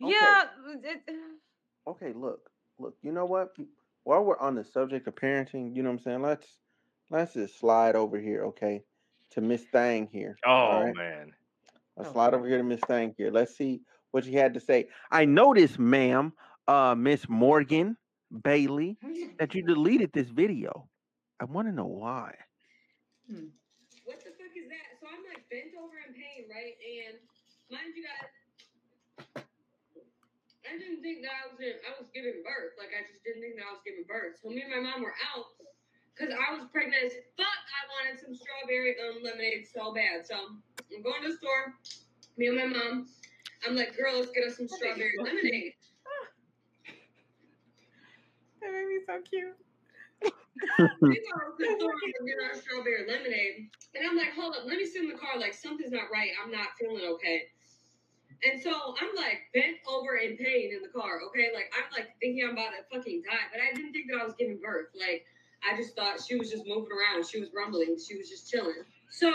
Yeah. 0.00 0.44
It, 0.82 1.02
okay, 1.86 2.12
look, 2.14 2.50
look. 2.78 2.94
You 3.02 3.12
know 3.12 3.24
what? 3.24 3.54
While 4.04 4.24
we're 4.24 4.38
on 4.38 4.54
the 4.54 4.64
subject 4.64 5.06
of 5.08 5.14
parenting, 5.14 5.74
you 5.74 5.82
know 5.82 5.90
what 5.90 5.98
I'm 5.98 6.02
saying? 6.04 6.22
Let's 6.22 6.46
let's 7.10 7.34
just 7.34 7.58
slide 7.58 7.96
over 7.96 8.18
here, 8.18 8.44
okay, 8.46 8.82
to 9.32 9.40
Miss 9.40 9.64
Thang 9.72 10.08
here. 10.12 10.36
Oh 10.46 10.82
right? 10.82 10.94
man. 10.94 11.32
Let's 11.96 12.10
oh, 12.10 12.12
slide 12.12 12.34
over 12.34 12.46
here 12.46 12.58
to 12.58 12.64
Miss 12.64 12.80
Thang 12.80 13.14
here. 13.16 13.30
Let's 13.30 13.56
see 13.56 13.80
what 14.12 14.24
she 14.24 14.34
had 14.34 14.54
to 14.54 14.60
say. 14.60 14.88
I 15.10 15.24
noticed, 15.24 15.78
ma'am, 15.78 16.32
uh, 16.68 16.94
Miss 16.96 17.28
Morgan 17.28 17.96
Bailey, 18.44 18.98
that 19.38 19.54
you 19.54 19.62
deleted 19.62 20.12
this 20.12 20.28
video. 20.28 20.88
I 21.40 21.44
want 21.44 21.68
to 21.68 21.74
know 21.74 21.86
why. 21.86 22.34
Hmm. 23.28 23.50
What 24.04 24.20
the 24.20 24.30
fuck 24.30 24.54
is 24.56 24.68
that? 24.68 24.96
So 25.00 25.06
I'm 25.10 25.22
like 25.28 25.44
bent 25.50 25.74
over 25.76 25.98
in 26.06 26.14
pain, 26.14 26.48
right? 26.48 26.74
And 26.80 27.18
mind 27.70 27.92
you 27.94 28.04
guys, 28.04 28.30
I 30.68 30.76
didn't 30.76 31.00
think 31.00 31.24
that 31.24 31.32
I 31.32 31.48
was 31.48 31.56
in, 31.64 31.80
I 31.88 31.96
was 31.96 32.12
giving 32.12 32.44
birth. 32.44 32.76
Like 32.76 32.92
I 32.92 33.00
just 33.08 33.24
didn't 33.24 33.40
think 33.40 33.56
that 33.56 33.64
I 33.64 33.72
was 33.72 33.80
giving 33.88 34.04
birth. 34.04 34.36
So 34.44 34.52
me 34.52 34.60
and 34.60 34.68
my 34.68 34.84
mom 34.84 35.00
were 35.00 35.16
out 35.32 35.48
because 36.12 36.36
I 36.36 36.52
was 36.52 36.68
pregnant 36.68 37.08
as 37.08 37.16
fuck. 37.40 37.62
I 37.72 37.82
wanted 37.96 38.20
some 38.20 38.36
strawberry 38.36 39.00
um, 39.00 39.24
lemonade 39.24 39.64
so 39.64 39.96
bad. 39.96 40.28
So 40.28 40.36
I'm 40.36 41.00
going 41.00 41.24
to 41.24 41.32
the 41.32 41.40
store. 41.40 41.72
Me 42.36 42.52
and 42.52 42.60
my 42.60 42.68
mom. 42.68 43.08
I'm 43.66 43.74
like, 43.74 43.96
girl, 43.96 44.20
let's 44.20 44.30
get 44.30 44.44
us 44.44 44.60
some 44.60 44.68
strawberry 44.68 45.16
lemonade. 45.18 45.74
That 48.60 48.72
made 48.72 48.90
me 48.90 48.98
so 49.06 49.22
cute. 49.22 49.54
we 51.00 51.14
thought 51.30 51.54
we 51.60 51.66
could 52.10 52.26
get 52.26 52.42
our 52.42 52.58
strawberry 52.58 53.06
lemonade. 53.06 53.70
And 53.94 54.02
I'm 54.02 54.16
like, 54.16 54.34
hold 54.34 54.56
up, 54.56 54.66
let 54.66 54.78
me 54.78 54.84
sit 54.84 55.02
in 55.02 55.08
the 55.08 55.14
car. 55.14 55.38
Like, 55.38 55.54
something's 55.54 55.92
not 55.92 56.10
right. 56.12 56.30
I'm 56.42 56.50
not 56.50 56.74
feeling 56.74 57.06
okay. 57.14 57.42
And 58.44 58.62
so 58.62 58.70
I'm 58.70 59.14
like 59.16 59.50
bent 59.52 59.78
over 59.88 60.16
in 60.16 60.36
pain 60.36 60.70
in 60.74 60.82
the 60.82 60.88
car, 60.88 61.20
okay? 61.28 61.50
Like 61.54 61.72
I'm 61.74 61.90
like 61.92 62.14
thinking 62.20 62.44
I'm 62.44 62.52
about 62.52 62.70
to 62.70 62.84
fucking 62.94 63.22
die, 63.26 63.46
but 63.50 63.60
I 63.60 63.74
didn't 63.74 63.92
think 63.92 64.10
that 64.10 64.20
I 64.20 64.24
was 64.24 64.34
giving 64.38 64.58
birth. 64.62 64.88
Like 64.94 65.24
I 65.66 65.76
just 65.76 65.96
thought 65.96 66.22
she 66.22 66.36
was 66.36 66.50
just 66.50 66.66
moving 66.66 66.90
around. 66.92 67.26
She 67.26 67.40
was 67.40 67.50
rumbling. 67.54 67.96
She 67.98 68.16
was 68.16 68.28
just 68.28 68.50
chilling. 68.50 68.86
So 69.10 69.32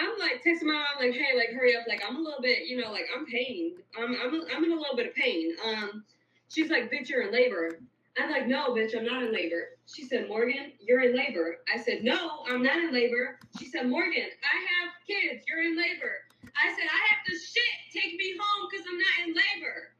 I'm 0.00 0.18
like 0.18 0.42
texting 0.44 0.64
my 0.64 0.74
mom, 0.74 0.98
like, 0.98 1.12
hey, 1.14 1.36
like 1.36 1.50
hurry 1.54 1.76
up. 1.76 1.84
Like 1.88 2.02
I'm 2.06 2.16
a 2.16 2.20
little 2.20 2.42
bit, 2.42 2.66
you 2.66 2.80
know, 2.80 2.90
like 2.90 3.06
I'm 3.16 3.26
pained. 3.26 3.78
I'm 3.98 4.16
I'm 4.20 4.42
I'm 4.54 4.64
in 4.64 4.72
a 4.72 4.76
little 4.80 4.96
bit 4.96 5.06
of 5.06 5.14
pain. 5.14 5.54
Um, 5.66 6.04
she's 6.48 6.70
like, 6.70 6.90
bitch, 6.90 7.08
you're 7.08 7.22
in 7.22 7.32
labor. 7.32 7.78
I'm 8.18 8.30
like, 8.30 8.46
no, 8.48 8.74
bitch, 8.74 8.96
I'm 8.96 9.04
not 9.04 9.22
in 9.22 9.32
labor. 9.32 9.78
She 9.86 10.04
said, 10.04 10.28
Morgan, 10.28 10.72
you're 10.80 11.00
in 11.02 11.16
labor. 11.16 11.58
I 11.72 11.78
said, 11.80 12.02
no, 12.02 12.44
I'm 12.48 12.62
not 12.62 12.76
in 12.78 12.92
labor. 12.92 13.38
She 13.58 13.66
said, 13.66 13.88
Morgan, 13.88 14.26
I 14.42 14.82
have 14.82 14.92
kids. 15.06 15.44
You're 15.48 15.62
in 15.62 15.76
labor. 15.78 16.12
I 16.56 16.72
said, 16.72 16.88
I 16.88 17.00
have 17.12 17.22
to 17.26 17.34
shit. 17.36 17.76
Take 17.92 18.16
me 18.16 18.36
home 18.38 18.68
because 18.70 18.86
I'm 18.88 18.98
not 18.98 19.16
in 19.26 19.30
labor. 19.34 19.92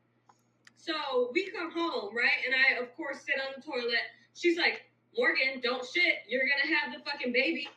So 0.76 1.30
we 1.34 1.50
come 1.50 1.70
home, 1.72 2.16
right? 2.16 2.40
And 2.46 2.54
I, 2.56 2.80
of 2.80 2.96
course, 2.96 3.20
sit 3.20 3.36
on 3.36 3.52
the 3.56 3.62
toilet. 3.62 4.08
She's 4.34 4.56
like, 4.56 4.88
Morgan, 5.16 5.60
don't 5.62 5.84
shit. 5.84 6.24
You're 6.28 6.46
going 6.48 6.64
to 6.64 6.70
have 6.74 6.92
the 6.96 7.04
fucking 7.04 7.32
baby. 7.32 7.68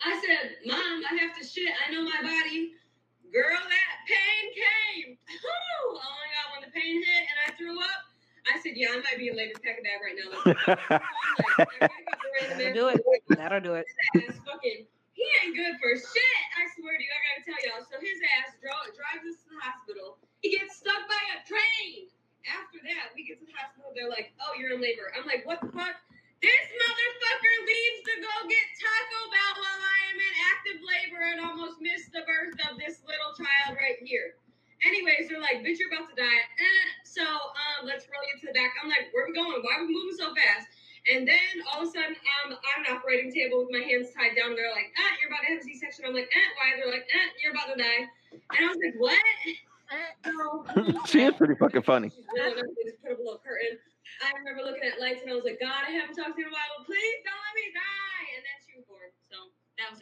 I 0.00 0.16
said, 0.24 0.56
Mom, 0.64 1.04
I 1.04 1.16
have 1.20 1.36
to 1.38 1.44
shit. 1.44 1.68
I 1.86 1.92
know 1.92 2.02
my 2.02 2.22
body. 2.22 2.72
Girl, 3.32 3.52
that 3.52 3.92
pain 4.08 4.44
came. 4.56 5.18
oh 5.44 6.00
my 6.00 6.28
God, 6.32 6.46
when 6.56 6.60
the 6.64 6.72
pain 6.72 6.96
hit 6.96 7.22
and 7.28 7.38
I 7.46 7.56
threw 7.56 7.78
up, 7.78 8.00
I 8.52 8.58
said, 8.58 8.72
Yeah, 8.74 8.88
I 8.92 8.96
might 8.96 9.18
be 9.18 9.28
in 9.28 9.36
labor. 9.36 9.60
Pack 9.62 9.78
a 9.78 9.82
bag 9.84 10.00
right 10.02 10.16
now. 10.16 10.98
That'll 12.58 12.74
do 12.74 12.88
it. 12.88 13.00
That'll 13.28 13.60
do 13.60 13.74
it. 13.74 13.86
fucking 14.46 14.86
he 15.20 15.26
ain't 15.44 15.52
good 15.52 15.76
for 15.84 15.92
shit. 15.92 16.40
I 16.56 16.64
swear 16.80 16.96
to 16.96 17.04
you, 17.04 17.12
I 17.12 17.20
gotta 17.28 17.42
tell 17.44 17.60
y'all. 17.68 17.84
So 17.84 18.00
his 18.00 18.16
ass 18.40 18.56
dro- 18.56 18.88
drives 18.96 19.28
us 19.28 19.36
to 19.44 19.48
the 19.52 19.60
hospital. 19.60 20.16
He 20.40 20.56
gets 20.56 20.80
stuck 20.80 21.04
by 21.04 21.22
a 21.36 21.44
train. 21.44 22.08
After 22.48 22.80
that, 22.88 23.12
we 23.12 23.28
get 23.28 23.36
to 23.44 23.46
the 23.46 23.52
hospital. 23.52 23.92
They're 23.92 24.08
like, 24.08 24.32
"Oh, 24.40 24.56
you're 24.56 24.72
in 24.72 24.80
labor." 24.80 25.12
I'm 25.12 25.28
like, 25.28 25.44
"What 25.44 25.60
the 25.60 25.68
fuck?" 25.76 26.00
This 26.40 26.66
motherfucker 26.72 27.56
leaves 27.68 28.00
to 28.08 28.14
go 28.24 28.34
get 28.48 28.66
Taco 28.80 29.20
Bell 29.28 29.54
while 29.60 29.82
I 29.84 29.98
am 30.08 30.16
in 30.16 30.34
active 30.56 30.80
labor 30.80 31.22
and 31.36 31.38
almost 31.44 31.84
missed 31.84 32.08
the 32.16 32.24
birth 32.24 32.56
of 32.72 32.80
this 32.80 33.04
little 33.04 33.36
child 33.36 33.76
right 33.76 34.00
here. 34.00 34.40
Anyways, 34.88 35.28
they're 35.28 35.44
like, 35.44 35.60
"Bitch, 35.60 35.76
you're 35.76 35.92
about 35.92 36.08
to 36.08 36.16
die." 36.16 36.40
Eh, 36.40 36.86
so, 37.04 37.22
um, 37.28 37.84
let's 37.84 38.08
roll 38.08 38.24
you 38.32 38.40
to 38.40 38.46
the 38.48 38.56
back. 38.56 38.72
I'm 38.80 38.88
like, 38.88 39.12
"Where 39.12 39.24
are 39.24 39.28
we 39.28 39.36
going? 39.36 39.60
Why 39.60 39.84
are 39.84 39.84
we 39.84 39.92
moving 39.92 40.16
so 40.16 40.32
fast?" 40.34 40.64
And 41.08 41.26
then 41.26 41.64
all 41.72 41.82
of 41.82 41.88
a 41.88 41.90
sudden, 41.90 42.12
I'm 42.12 42.52
on 42.52 42.78
an 42.84 42.92
operating 42.92 43.32
table 43.32 43.64
with 43.64 43.72
my 43.72 43.80
hands 43.80 44.12
tied 44.12 44.36
down. 44.36 44.52
They're 44.52 44.72
like, 44.72 44.92
ah, 44.92 45.12
you're 45.16 45.32
about 45.32 45.40
to 45.48 45.56
have 45.56 45.60
a 45.60 45.64
C-section. 45.64 46.04
I'm 46.04 46.12
like, 46.12 46.28
eh, 46.28 46.48
why? 46.60 46.76
They're 46.76 46.92
like, 46.92 47.08
eh, 47.08 47.28
you're 47.40 47.56
about 47.56 47.72
to 47.72 47.78
die. 47.80 48.04
And 48.32 48.60
I 48.60 48.68
was 48.68 48.76
like, 48.76 48.96
what? 49.00 49.16
So, 50.24 50.64
she 51.06 51.24
is 51.24 51.34
pretty 51.34 51.54
fucking 51.54 51.82
funny. 51.82 52.12
They 52.34 52.52
just 52.84 53.02
put 53.02 53.12
up 53.12 53.18
a 53.18 53.22
little 53.22 53.40
curtain. 53.42 53.78
I 54.22 54.30
remember 54.38 54.62
looking 54.62 54.84
at 54.84 55.00
lights 55.00 55.22
and 55.22 55.30
I 55.30 55.34
was 55.34 55.44
like, 55.44 55.58
God, 55.60 55.84
I 55.86 55.90
haven't 55.90 56.16
talked 56.16 56.36
to 56.36 56.40
you 56.40 56.46
in 56.46 56.52
a 56.52 56.54
while. 56.54 56.84
Please 56.84 57.22
don't 57.24 57.40
let 57.40 57.54
me 57.56 57.72
die. 57.74 58.26
And 58.36 58.44
then 58.44 58.58
she 58.64 58.76
was 58.76 58.84
born. 58.86 59.08
So 59.30 59.36
that 59.78 59.88
was 59.90 60.00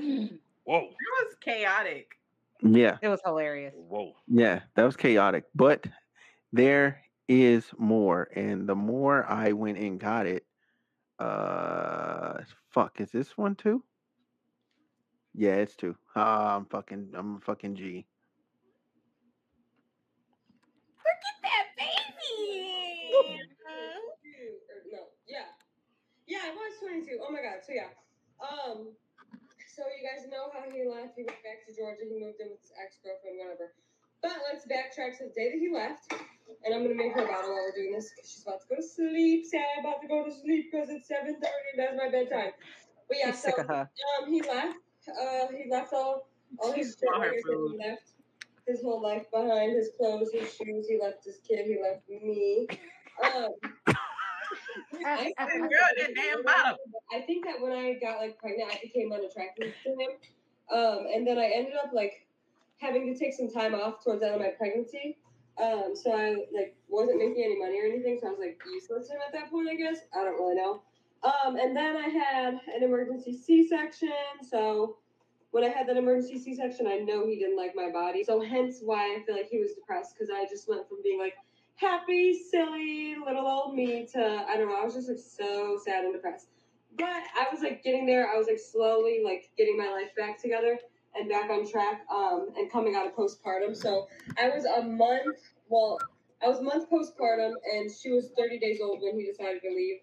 it. 0.00 0.40
Whoa. 0.64 0.80
That 0.80 1.24
was 1.24 1.34
chaotic. 1.40 2.18
Yeah. 2.62 2.98
It 3.02 3.08
was 3.08 3.20
hilarious. 3.24 3.74
Whoa. 3.76 4.14
Yeah, 4.26 4.60
that 4.74 4.84
was 4.84 4.96
chaotic. 4.96 5.44
But 5.54 5.86
there 6.52 7.02
is 7.28 7.66
more, 7.78 8.28
and 8.34 8.68
the 8.68 8.74
more 8.74 9.24
I 9.28 9.52
went 9.52 9.78
and 9.78 9.98
got 9.98 10.26
it, 10.26 10.44
uh, 11.18 12.42
fuck, 12.70 13.00
is 13.00 13.10
this 13.10 13.36
one 13.36 13.54
too? 13.54 13.82
Yeah, 15.34 15.54
it's 15.56 15.74
two. 15.74 15.96
Uh, 16.14 16.58
I'm 16.58 16.66
fucking, 16.66 17.12
I'm 17.14 17.40
fucking 17.40 17.76
G. 17.76 18.06
Look 21.04 21.22
at 21.26 21.38
that 21.42 21.66
baby. 21.76 23.40
no, 24.92 24.98
yeah, 25.28 25.50
yeah, 26.26 26.48
it 26.48 26.54
was 26.54 26.72
22. 26.80 27.18
Oh 27.20 27.32
my 27.32 27.42
god. 27.42 27.60
So 27.66 27.72
yeah, 27.72 27.90
um, 28.40 28.94
so 29.74 29.82
you 29.90 30.06
guys 30.06 30.30
know 30.30 30.54
how 30.54 30.70
he 30.70 30.86
left. 30.86 31.18
He 31.18 31.26
went 31.26 31.42
back 31.42 31.66
to 31.66 31.74
Georgia. 31.74 32.06
He 32.06 32.14
moved 32.14 32.38
in 32.38 32.54
with 32.54 32.62
his 32.62 32.70
ex 32.78 33.02
girlfriend, 33.02 33.42
whatever. 33.42 33.74
But 34.24 34.40
let's 34.50 34.64
backtrack 34.64 35.18
to 35.18 35.24
the 35.24 35.34
day 35.36 35.50
that 35.52 35.58
he 35.58 35.70
left. 35.70 36.14
And 36.64 36.74
I'm 36.74 36.82
gonna 36.82 36.94
make 36.94 37.12
her 37.12 37.24
a 37.24 37.28
bottle 37.28 37.52
while 37.52 37.60
we're 37.60 37.76
doing 37.76 37.92
this 37.92 38.10
because 38.10 38.30
she's 38.30 38.42
about 38.42 38.62
to 38.62 38.66
go 38.70 38.76
to 38.76 38.82
sleep. 38.82 39.44
Sad, 39.44 39.60
about 39.80 40.00
to 40.00 40.08
go 40.08 40.24
to 40.24 40.32
sleep 40.32 40.72
because 40.72 40.88
it's 40.88 41.10
7:30 41.10 41.28
and 41.28 41.44
that's 41.76 41.94
my 41.94 42.08
bedtime. 42.08 42.52
But 43.06 43.18
yeah, 43.18 43.32
so 43.32 43.50
um, 43.68 44.32
he 44.32 44.40
left. 44.40 44.78
Uh, 45.06 45.48
he 45.52 45.70
left 45.70 45.92
all 45.92 46.30
all 46.58 46.72
his 46.72 46.96
shit. 46.98 47.44
He 47.46 47.76
left 47.78 48.12
his 48.66 48.80
whole 48.80 49.02
life 49.02 49.30
behind. 49.30 49.76
His 49.76 49.90
clothes, 49.98 50.30
his 50.32 50.54
shoes. 50.54 50.88
He 50.88 50.98
left 50.98 51.22
his 51.26 51.40
kid. 51.46 51.66
He 51.66 51.78
left 51.82 52.08
me. 52.08 52.66
Um, 53.22 53.50
I, 55.04 55.32
I 55.36 57.20
think 57.20 57.44
that 57.44 57.60
when 57.60 57.72
I 57.72 57.94
got 58.00 58.20
like 58.20 58.38
pregnant, 58.38 58.70
I 58.72 58.78
became 58.82 59.12
unattractive 59.12 59.74
to 59.84 59.90
him. 59.90 60.10
Um, 60.72 61.06
and 61.12 61.26
then 61.26 61.38
I 61.38 61.50
ended 61.54 61.74
up 61.76 61.92
like 61.92 62.26
having 62.78 63.12
to 63.12 63.18
take 63.18 63.34
some 63.34 63.50
time 63.50 63.74
off 63.74 64.02
towards 64.02 64.20
the 64.20 64.26
end 64.26 64.36
of 64.36 64.40
my 64.40 64.48
pregnancy. 64.56 65.18
Um, 65.62 65.92
so 65.94 66.12
I 66.12 66.36
like 66.52 66.76
wasn't 66.88 67.18
making 67.18 67.44
any 67.44 67.58
money 67.58 67.80
or 67.80 67.86
anything, 67.86 68.18
so 68.20 68.28
I 68.28 68.30
was 68.30 68.40
like 68.40 68.60
useless 68.66 69.08
at 69.10 69.32
that 69.32 69.50
point, 69.50 69.68
I 69.68 69.76
guess. 69.76 69.98
I 70.12 70.24
don't 70.24 70.34
really 70.34 70.56
know. 70.56 70.82
Um, 71.22 71.56
and 71.56 71.76
then 71.76 71.96
I 71.96 72.08
had 72.08 72.54
an 72.74 72.82
emergency 72.82 73.32
C-section. 73.32 74.10
So 74.48 74.98
when 75.52 75.64
I 75.64 75.68
had 75.68 75.88
that 75.88 75.96
emergency 75.96 76.38
C-section, 76.38 76.86
I 76.86 76.96
know 76.98 77.26
he 77.26 77.38
didn't 77.38 77.56
like 77.56 77.72
my 77.74 77.90
body. 77.90 78.24
So 78.24 78.40
hence 78.40 78.80
why 78.82 79.16
I 79.16 79.24
feel 79.24 79.36
like 79.36 79.48
he 79.48 79.58
was 79.58 79.72
depressed 79.72 80.14
because 80.14 80.28
I 80.28 80.44
just 80.50 80.68
went 80.68 80.88
from 80.88 80.98
being 81.02 81.18
like 81.18 81.34
happy, 81.76 82.38
silly, 82.50 83.16
little 83.24 83.46
old 83.46 83.74
me 83.74 84.06
to 84.12 84.44
I 84.48 84.56
don't 84.56 84.68
know. 84.68 84.80
I 84.80 84.84
was 84.84 84.94
just 84.94 85.08
like 85.08 85.18
so 85.18 85.78
sad 85.82 86.04
and 86.04 86.12
depressed. 86.12 86.48
But 86.98 87.06
I 87.06 87.46
was 87.50 87.62
like 87.62 87.82
getting 87.82 88.06
there. 88.06 88.28
I 88.28 88.36
was 88.36 88.46
like 88.48 88.58
slowly 88.58 89.22
like 89.24 89.50
getting 89.56 89.78
my 89.78 89.90
life 89.90 90.14
back 90.16 90.40
together 90.40 90.78
and 91.14 91.28
back 91.28 91.50
on 91.50 91.68
track 91.68 92.02
um, 92.14 92.48
and 92.56 92.70
coming 92.70 92.94
out 92.94 93.06
of 93.06 93.14
postpartum. 93.14 93.76
So 93.76 94.08
I 94.38 94.48
was 94.48 94.64
a 94.64 94.82
month, 94.82 95.38
well, 95.68 95.98
I 96.42 96.48
was 96.48 96.58
a 96.58 96.62
month 96.62 96.90
postpartum, 96.90 97.52
and 97.72 97.90
she 97.90 98.10
was 98.10 98.30
30 98.36 98.58
days 98.58 98.80
old 98.82 99.00
when 99.00 99.18
he 99.18 99.26
decided 99.26 99.62
to 99.62 99.68
leave. 99.68 99.98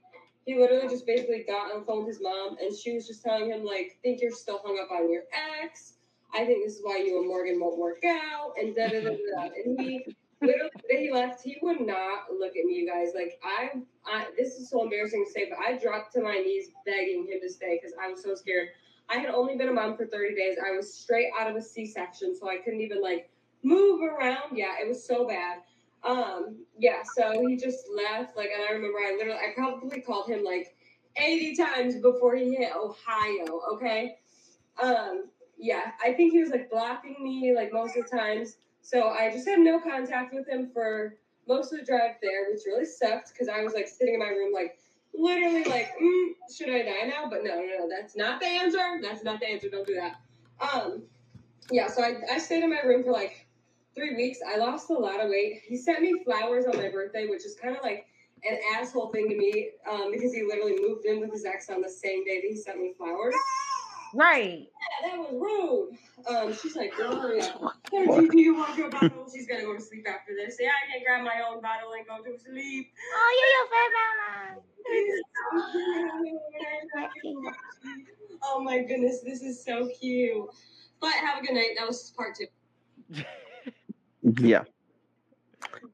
He 0.46 0.58
literally 0.58 0.88
just 0.88 1.06
basically 1.06 1.46
got 1.48 1.72
on 1.72 1.82
the 1.82 1.86
phone 1.86 2.06
with 2.06 2.16
his 2.16 2.22
mom, 2.22 2.58
and 2.60 2.76
she 2.76 2.94
was 2.94 3.08
just 3.08 3.22
telling 3.24 3.52
him, 3.52 3.64
like, 3.64 3.98
think 4.02 4.22
you're 4.22 4.32
still 4.32 4.60
hung 4.64 4.80
up 4.80 4.92
on 4.92 5.12
your 5.12 5.24
ex. 5.62 5.98
I 6.34 6.46
think 6.46 6.66
this 6.66 6.78
is 6.78 6.82
why 6.84 6.98
you 6.98 7.20
and 7.20 7.28
Morgan 7.28 7.60
won't 7.60 7.78
work 7.78 8.04
out, 8.06 8.54
and 8.60 8.76
da 8.76 8.88
da 8.88 9.02
da 9.02 9.10
da. 9.10 9.50
And 9.66 9.80
he 9.80 10.16
literally, 10.42 10.72
he 10.90 11.12
left, 11.12 11.44
he 11.44 11.58
would 11.62 11.82
not 11.82 12.32
look 12.32 12.56
at 12.58 12.66
me, 12.66 12.74
you 12.74 12.90
guys. 12.90 13.10
Like, 13.14 13.40
I, 13.44 13.70
I, 14.06 14.28
this 14.38 14.56
is 14.56 14.70
so 14.70 14.84
embarrassing 14.84 15.26
to 15.26 15.32
say, 15.32 15.48
but 15.50 15.60
I 15.60 15.78
dropped 15.78 16.14
to 16.14 16.22
my 16.22 16.38
knees 16.38 16.70
begging 16.86 17.28
him 17.30 17.40
to 17.42 17.50
stay 17.50 17.80
because 17.80 17.96
I 18.02 18.10
was 18.10 18.24
so 18.24 18.34
scared. 18.34 18.70
I 19.12 19.18
had 19.18 19.30
only 19.30 19.58
been 19.58 19.70
a 19.70 19.74
mom 19.74 19.98
for 19.98 20.06
30 20.06 20.36
days. 20.36 20.58
I 20.66 20.72
was 20.72 20.94
straight 20.94 21.32
out 21.38 21.50
of 21.50 21.56
a 21.56 21.62
C 21.62 21.86
section, 21.86 22.36
so 22.36 22.50
I 22.50 22.58
couldn't 22.58 22.82
even 22.82 23.02
like 23.02 23.30
move 23.64 24.02
around. 24.02 24.56
Yeah, 24.56 24.76
it 24.82 24.88
was 24.88 25.06
so 25.06 25.28
bad. 25.28 25.60
Um, 26.04 26.66
yeah, 26.78 27.02
so 27.16 27.46
he 27.48 27.58
just 27.58 27.86
left. 27.94 28.38
Like, 28.38 28.50
and 28.54 28.64
I 28.68 28.72
remember 28.72 29.00
I 29.00 29.16
literally, 29.18 29.40
I 29.40 29.54
probably 29.56 30.02
called 30.02 30.30
him 30.30 30.44
like 30.44 30.76
80 31.18 31.56
times 31.56 31.96
before 31.98 32.36
he 32.36 32.56
hit 32.56 32.72
Ohio. 32.76 33.62
Okay. 33.74 34.18
Um, 34.82 35.26
yeah, 35.58 35.92
I 36.04 36.14
think 36.14 36.32
he 36.32 36.40
was 36.40 36.50
like 36.50 36.70
blocking 36.72 37.18
me 37.22 37.54
like 37.56 37.72
most 37.74 37.98
of 37.98 38.10
the 38.10 38.18
times. 38.18 38.58
So 38.82 39.10
I 39.10 39.30
just 39.32 39.48
had 39.48 39.60
no 39.60 39.80
contact 39.80 40.34
with 40.34 40.48
him 40.48 40.70
for 40.74 41.18
most 41.48 41.72
of 41.74 41.80
the 41.80 41.86
drive 41.86 42.16
there, 42.22 42.50
which 42.50 42.62
really 42.66 42.86
sucked 42.86 43.34
because 43.34 43.48
I 43.48 43.62
was 43.62 43.74
like 43.74 43.88
sitting 43.88 44.16
in 44.16 44.20
my 44.20 44.30
room 44.30 44.54
like 44.54 44.80
literally 45.14 45.64
like, 45.66 45.92
mm, 46.02 46.30
should 46.56 46.70
I 46.70 46.84
die 46.84 47.08
now? 47.08 47.30
But 47.30 47.44
no, 47.44 47.56
no, 47.56 47.66
no, 47.66 47.90
that's 47.90 48.16
not 48.16 48.40
the 48.40 48.48
answer. 48.48 49.00
That's 49.02 49.24
not 49.24 49.40
the 49.40 49.50
answer. 49.50 49.70
Don't 49.70 49.88
do 49.88 49.96
that. 49.96 50.20
Um, 50.62 51.04
yeah, 51.72 51.88
so 51.88 52.04
I, 52.04 52.16
I 52.32 52.38
stayed 52.38 52.64
in 52.64 52.70
my 52.70 52.82
room 52.82 53.04
for 53.04 53.12
like 53.12 53.48
three 53.96 54.16
weeks. 54.16 54.40
I 54.48 54.58
lost 54.58 54.90
a 54.90 54.94
lot 54.94 55.20
of 55.20 55.30
weight. 55.30 55.62
He 55.66 55.78
sent 55.78 56.02
me 56.02 56.22
flowers 56.24 56.66
on 56.66 56.78
my 56.78 56.90
birthday, 56.90 57.28
which 57.28 57.46
is 57.46 57.56
kind 57.56 57.76
of 57.76 57.84
like 57.84 58.08
an 58.50 58.58
asshole 58.76 59.12
thing 59.12 59.30
to 59.30 59.36
me 59.36 59.70
um, 59.90 60.12
because 60.12 60.34
he 60.34 60.44
literally 60.44 60.76
moved 60.80 61.06
in 61.06 61.20
with 61.20 61.32
his 61.32 61.46
ex 61.46 61.70
on 61.70 61.82
the 61.82 61.90
same 61.90 62.26
day 62.26 62.42
that 62.42 62.48
he 62.48 62.56
sent 62.56 62.80
me 62.80 62.94
flowers. 62.98 63.36
Right. 64.14 64.68
Yeah, 65.04 65.10
that 65.10 65.18
was 65.18 65.34
rude. 65.34 65.98
Um, 66.28 66.54
she's 66.54 66.76
like, 66.76 66.96
girl, 66.96 67.34
yeah. 67.36 67.52
Hey, 67.92 68.06
do, 68.06 68.30
do 68.30 68.40
you 68.40 68.56
want 68.56 68.78
your 68.78 68.90
bottle? 68.90 69.28
She's 69.34 69.48
gonna 69.48 69.64
go 69.64 69.74
to 69.76 69.82
sleep 69.82 70.06
after 70.08 70.34
this. 70.36 70.58
Yeah, 70.60 70.70
I 70.70 70.92
can 70.92 71.02
grab 71.04 71.24
my 71.24 71.42
own 71.48 71.62
bottle 71.62 71.94
and 71.94 72.06
go 72.06 72.18
to 72.24 72.38
sleep. 72.38 72.92
Oh, 73.16 73.40
you're 73.40 73.50
your 73.58 73.68
favorite 73.72 74.18
mama. 74.22 74.62
oh 78.44 78.60
my 78.62 78.80
goodness, 78.80 79.22
this 79.22 79.42
is 79.42 79.64
so 79.64 79.90
cute. 80.00 80.48
But 81.00 81.14
have 81.14 81.42
a 81.42 81.46
good 81.46 81.56
night. 81.56 81.76
That 81.78 81.88
was 81.88 82.12
part 82.16 82.36
two. 82.36 83.24
Yeah. 84.40 84.64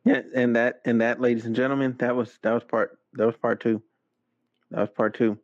Yeah, 0.03 0.21
and 0.35 0.55
that 0.55 0.81
and 0.85 1.01
that, 1.01 1.21
ladies 1.21 1.45
and 1.45 1.55
gentlemen, 1.55 1.95
that 1.99 2.15
was 2.15 2.37
that 2.41 2.51
was 2.51 2.63
part 2.63 2.97
that 3.13 3.25
was 3.25 3.37
part 3.37 3.61
two. 3.61 3.81
That 4.71 4.81
was 4.81 4.89
part 4.89 5.15
two. 5.15 5.37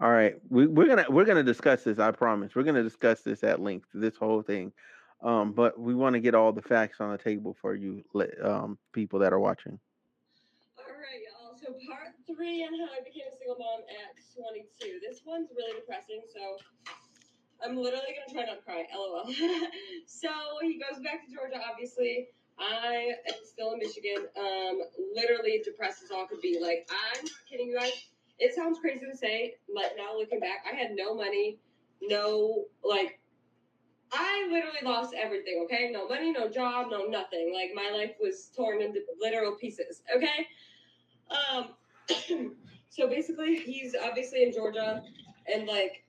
All 0.00 0.10
right, 0.10 0.36
we, 0.48 0.66
we're 0.66 0.86
gonna 0.86 1.04
we're 1.10 1.26
gonna 1.26 1.42
discuss 1.42 1.84
this. 1.84 1.98
I 1.98 2.10
promise. 2.10 2.54
We're 2.54 2.62
gonna 2.62 2.82
discuss 2.82 3.20
this 3.20 3.44
at 3.44 3.60
length. 3.60 3.88
This 3.92 4.16
whole 4.16 4.40
thing, 4.40 4.72
um, 5.22 5.52
but 5.52 5.78
we 5.78 5.94
want 5.94 6.14
to 6.14 6.20
get 6.20 6.34
all 6.34 6.52
the 6.52 6.62
facts 6.62 7.02
on 7.02 7.12
the 7.12 7.18
table 7.18 7.54
for 7.60 7.74
you, 7.74 8.02
um, 8.42 8.78
people 8.94 9.18
that 9.18 9.34
are 9.34 9.38
watching. 9.38 9.78
All 10.78 10.84
right, 10.86 11.20
y'all. 11.20 11.54
So 11.54 11.74
part 11.86 12.14
three 12.26 12.64
on 12.64 12.72
how 12.80 12.94
I 12.96 13.04
became 13.04 13.24
a 13.30 13.36
single 13.36 13.58
mom 13.58 13.80
at 13.90 14.16
22. 14.34 15.00
This 15.06 15.20
one's 15.26 15.50
really 15.54 15.78
depressing. 15.78 16.22
So 16.32 16.56
I'm 17.62 17.76
literally 17.76 18.16
gonna 18.16 18.32
try 18.32 18.50
not 18.50 18.60
to 18.60 18.64
cry. 18.64 18.86
LOL. 18.96 19.26
so 20.06 20.30
he 20.62 20.80
goes 20.80 21.02
back 21.04 21.26
to 21.26 21.34
Georgia. 21.34 21.60
Obviously, 21.70 22.28
I 22.58 23.12
am 23.28 23.34
still 23.44 23.74
in 23.74 23.80
Michigan. 23.80 24.28
Um, 24.34 24.80
literally 25.14 25.60
depressed 25.62 26.04
as 26.04 26.10
all 26.10 26.26
could 26.26 26.40
be. 26.40 26.58
Like 26.58 26.88
I'm 26.88 27.22
not 27.22 27.32
kidding 27.50 27.68
you 27.68 27.78
guys. 27.78 28.08
It 28.40 28.54
sounds 28.54 28.78
crazy 28.80 29.06
to 29.10 29.16
say, 29.16 29.54
but 29.74 29.92
now 29.96 30.16
looking 30.16 30.40
back, 30.40 30.64
I 30.70 30.74
had 30.74 30.92
no 30.96 31.14
money, 31.14 31.58
no 32.02 32.64
like. 32.84 33.18
I 34.12 34.48
literally 34.50 34.80
lost 34.82 35.14
everything, 35.14 35.64
okay? 35.66 35.90
No 35.92 36.08
money, 36.08 36.32
no 36.32 36.48
job, 36.48 36.88
no 36.90 37.04
nothing. 37.06 37.52
Like 37.54 37.70
my 37.76 37.96
life 37.96 38.16
was 38.20 38.50
torn 38.56 38.82
into 38.82 39.00
literal 39.20 39.54
pieces, 39.54 40.02
okay? 40.16 40.48
Um 41.30 41.68
so 42.88 43.08
basically 43.08 43.56
he's 43.56 43.94
obviously 43.94 44.42
in 44.42 44.52
Georgia 44.52 45.02
and 45.52 45.66
like 45.68 46.04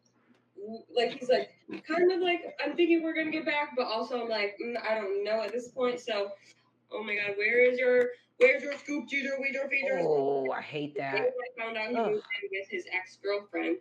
like 0.96 1.20
he's 1.20 1.30
like 1.30 1.52
kind 1.88 2.12
of 2.12 2.22
like 2.22 2.56
I'm 2.64 2.76
thinking 2.76 3.04
we're 3.04 3.14
gonna 3.14 3.32
get 3.32 3.46
back, 3.46 3.72
but 3.78 3.86
also 3.86 4.24
I'm 4.24 4.30
like 4.30 4.58
mm, 4.64 4.76
I 4.84 4.96
don't 4.96 5.24
know 5.24 5.42
at 5.44 5.52
this 5.52 5.70
point. 5.70 6.00
So 6.00 6.32
oh 6.94 7.04
my 7.04 7.16
god, 7.16 7.36
where 7.38 7.70
is 7.70 7.80
your 7.80 8.10
where's 8.38 8.64
your 8.64 8.78
scoop 8.78 9.08
cheater, 9.08 9.38
weeder 9.42 9.68
feeder? 9.70 10.00
Oh, 10.02 10.50
I 10.52 10.62
hate 10.62 10.96
Then 10.96 11.12
that. 11.14 11.22
I 11.22 11.62
found 11.64 11.78
out 11.78 11.90
he 11.90 11.96
Ugh. 11.96 12.08
in 12.08 12.14
with 12.14 12.70
his 12.70 12.86
ex 12.92 13.18
girlfriend. 13.24 13.78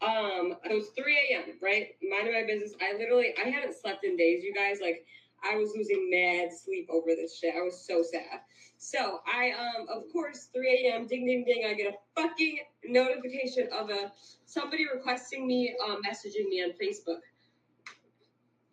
Um, 0.00 0.54
it 0.64 0.72
was 0.72 0.90
3 0.96 1.18
a.m. 1.32 1.58
Right, 1.60 1.88
minding 2.08 2.34
my 2.34 2.46
business. 2.46 2.74
I 2.80 2.96
literally 2.96 3.34
I 3.44 3.48
hadn't 3.48 3.74
slept 3.74 4.04
in 4.04 4.16
days, 4.16 4.44
you 4.44 4.54
guys. 4.54 4.78
Like 4.80 5.04
I 5.44 5.56
was 5.56 5.72
losing 5.76 6.08
mad 6.10 6.50
sleep 6.52 6.88
over 6.90 7.08
this 7.08 7.38
shit. 7.38 7.54
I 7.56 7.62
was 7.62 7.84
so 7.86 8.02
sad. 8.02 8.40
So 8.78 9.20
I 9.26 9.52
um 9.52 9.86
of 9.88 10.04
course 10.12 10.48
3 10.54 10.86
a.m. 10.86 11.06
ding 11.06 11.26
ding 11.26 11.44
ding. 11.44 11.64
I 11.68 11.74
get 11.74 11.94
a 11.94 12.20
fucking 12.20 12.58
notification 12.84 13.68
of 13.76 13.90
a 13.90 14.12
somebody 14.46 14.86
requesting 14.92 15.46
me 15.46 15.74
um 15.86 16.00
messaging 16.08 16.48
me 16.48 16.62
on 16.62 16.70
Facebook. 16.80 17.20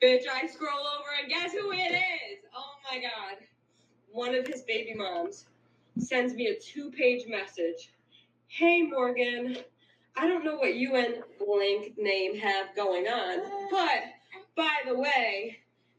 Bitch, 0.04 0.24
I 0.32 0.46
scroll 0.46 0.70
over 0.70 1.10
and 1.20 1.30
guess 1.30 1.54
who 1.54 1.72
it 1.72 1.78
is? 1.78 2.46
Oh 2.56 2.74
my 2.92 3.00
god. 3.00 3.38
One 4.16 4.34
of 4.34 4.48
his 4.48 4.62
baby 4.62 4.94
moms 4.96 5.44
sends 6.00 6.36
me 6.36 6.48
a 6.48 6.56
two-page 6.58 7.28
message. 7.28 7.92
Hey 8.48 8.82
Morgan, 8.82 9.58
I 10.16 10.26
don't 10.26 10.46
know 10.46 10.56
what 10.56 10.76
you 10.76 10.96
and 10.96 11.16
blank 11.38 11.96
name 11.98 12.38
have 12.38 12.74
going 12.78 13.08
on, 13.08 13.68
but 13.70 14.04
by 14.56 14.74
the 14.88 14.98
way, 14.98 15.58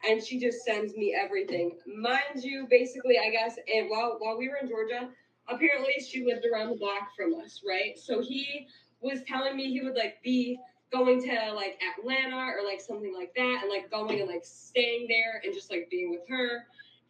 and 0.08 0.24
she 0.24 0.40
just 0.40 0.64
sends 0.64 0.96
me 0.96 1.14
everything. 1.14 1.76
Mind 1.86 2.42
you, 2.42 2.66
basically, 2.70 3.18
I 3.18 3.28
guess, 3.28 3.58
and 3.70 3.90
while 3.90 4.16
while 4.18 4.38
we 4.38 4.48
were 4.48 4.56
in 4.62 4.68
Georgia, 4.68 5.10
apparently 5.46 6.02
she 6.02 6.24
lived 6.24 6.46
around 6.50 6.70
the 6.70 6.76
block 6.76 7.14
from 7.14 7.34
us, 7.34 7.60
right? 7.68 7.98
So 7.98 8.22
he 8.22 8.66
was 9.02 9.24
telling 9.28 9.58
me 9.58 9.70
he 9.70 9.82
would 9.82 9.94
like 9.94 10.22
be 10.22 10.58
going 10.90 11.22
to 11.22 11.52
like 11.52 11.78
Atlanta 11.98 12.50
or 12.56 12.64
like 12.64 12.80
something 12.80 13.14
like 13.14 13.34
that, 13.34 13.58
and 13.60 13.70
like 13.70 13.90
going 13.90 14.20
and 14.20 14.30
like 14.30 14.46
staying 14.46 15.06
there 15.06 15.42
and 15.44 15.52
just 15.52 15.70
like 15.70 15.90
being 15.90 16.10
with 16.10 16.26
her. 16.30 16.64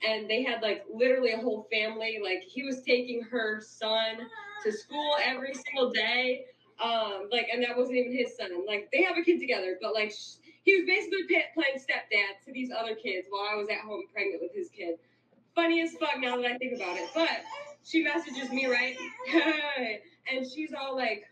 And 0.06 0.28
they 0.28 0.43
had 0.43 0.62
like 0.62 0.84
literally 0.93 1.32
a 1.32 1.38
whole 1.38 1.66
family. 1.72 2.19
Like 2.22 2.43
he 2.43 2.62
was 2.62 2.82
taking 2.82 3.22
her 3.22 3.60
son 3.60 4.19
to 4.64 4.72
school 4.72 5.14
every 5.25 5.54
single 5.54 5.90
day. 5.90 6.44
Um, 6.82 7.28
like, 7.32 7.48
and 7.52 7.62
that 7.62 7.76
wasn't 7.76 7.96
even 7.96 8.12
his 8.16 8.37
son. 8.37 8.50
Like 8.66 8.90
they 8.93 9.02
have 9.02 9.16
a 9.16 9.22
kid 9.22 9.40
together, 9.40 9.78
but 9.81 9.94
like 9.94 10.10
sh- 10.12 10.37
he 10.64 10.76
was 10.76 10.84
basically 10.84 11.22
playing 11.54 11.78
stepdad 11.78 12.44
to 12.44 12.52
these 12.52 12.70
other 12.76 12.94
kids 12.94 13.28
while 13.31 13.48
I 13.50 13.54
was 13.54 13.69
at 13.69 13.78
home 13.78 14.04
pregnant 14.12 14.43
with 14.43 14.52
his 14.54 14.69
kid. 14.69 14.96
Funny 15.54 15.81
as 15.81 15.93
fuck 15.93 16.19
now 16.19 16.37
that 16.37 16.46
I 16.46 16.58
think 16.58 16.75
about 16.76 16.96
it. 16.96 17.08
But 17.14 17.31
she 17.84 18.02
messages 18.02 18.50
me, 18.50 18.66
right? 18.66 18.96
and 20.31 20.46
she's 20.46 20.75
all 20.75 20.96
like, 20.96 21.25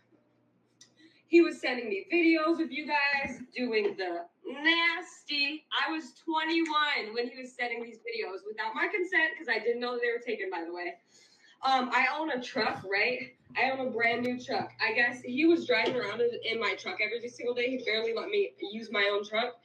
he 1.27 1.41
was 1.41 1.59
sending 1.59 1.89
me 1.89 2.05
videos 2.11 2.61
of 2.61 2.71
you 2.71 2.87
guys 2.87 3.39
doing 3.55 3.95
the 3.97 4.25
nasty. 4.47 5.65
I 5.87 5.91
was 5.91 6.13
21 6.23 7.13
when 7.13 7.29
he 7.29 7.41
was 7.41 7.53
sending 7.53 7.83
these 7.83 7.97
videos 7.97 8.39
without 8.47 8.75
my 8.75 8.87
consent 8.87 9.31
because 9.33 9.49
I 9.49 9.59
didn't 9.59 9.81
know 9.81 9.97
they 9.97 10.07
were 10.07 10.23
taken, 10.25 10.49
by 10.49 10.63
the 10.65 10.73
way. 10.73 10.95
Um, 11.63 11.89
I 11.91 12.07
own 12.15 12.29
a 12.31 12.41
truck, 12.41 12.83
right? 12.89 13.33
I 13.57 13.71
own 13.71 13.87
a 13.87 13.89
brand 13.89 14.23
new 14.23 14.39
truck. 14.43 14.71
I 14.85 14.93
guess 14.93 15.21
he 15.21 15.45
was 15.45 15.65
driving 15.65 15.95
around 15.95 16.21
in- 16.21 16.59
my 16.59 16.75
truck 16.75 16.97
every 17.01 17.27
single 17.27 17.55
day. 17.55 17.69
He 17.69 17.83
barely 17.83 18.13
let 18.13 18.27
me 18.27 18.51
use 18.71 18.91
my 18.91 19.09
own 19.11 19.27
truck. 19.27 19.55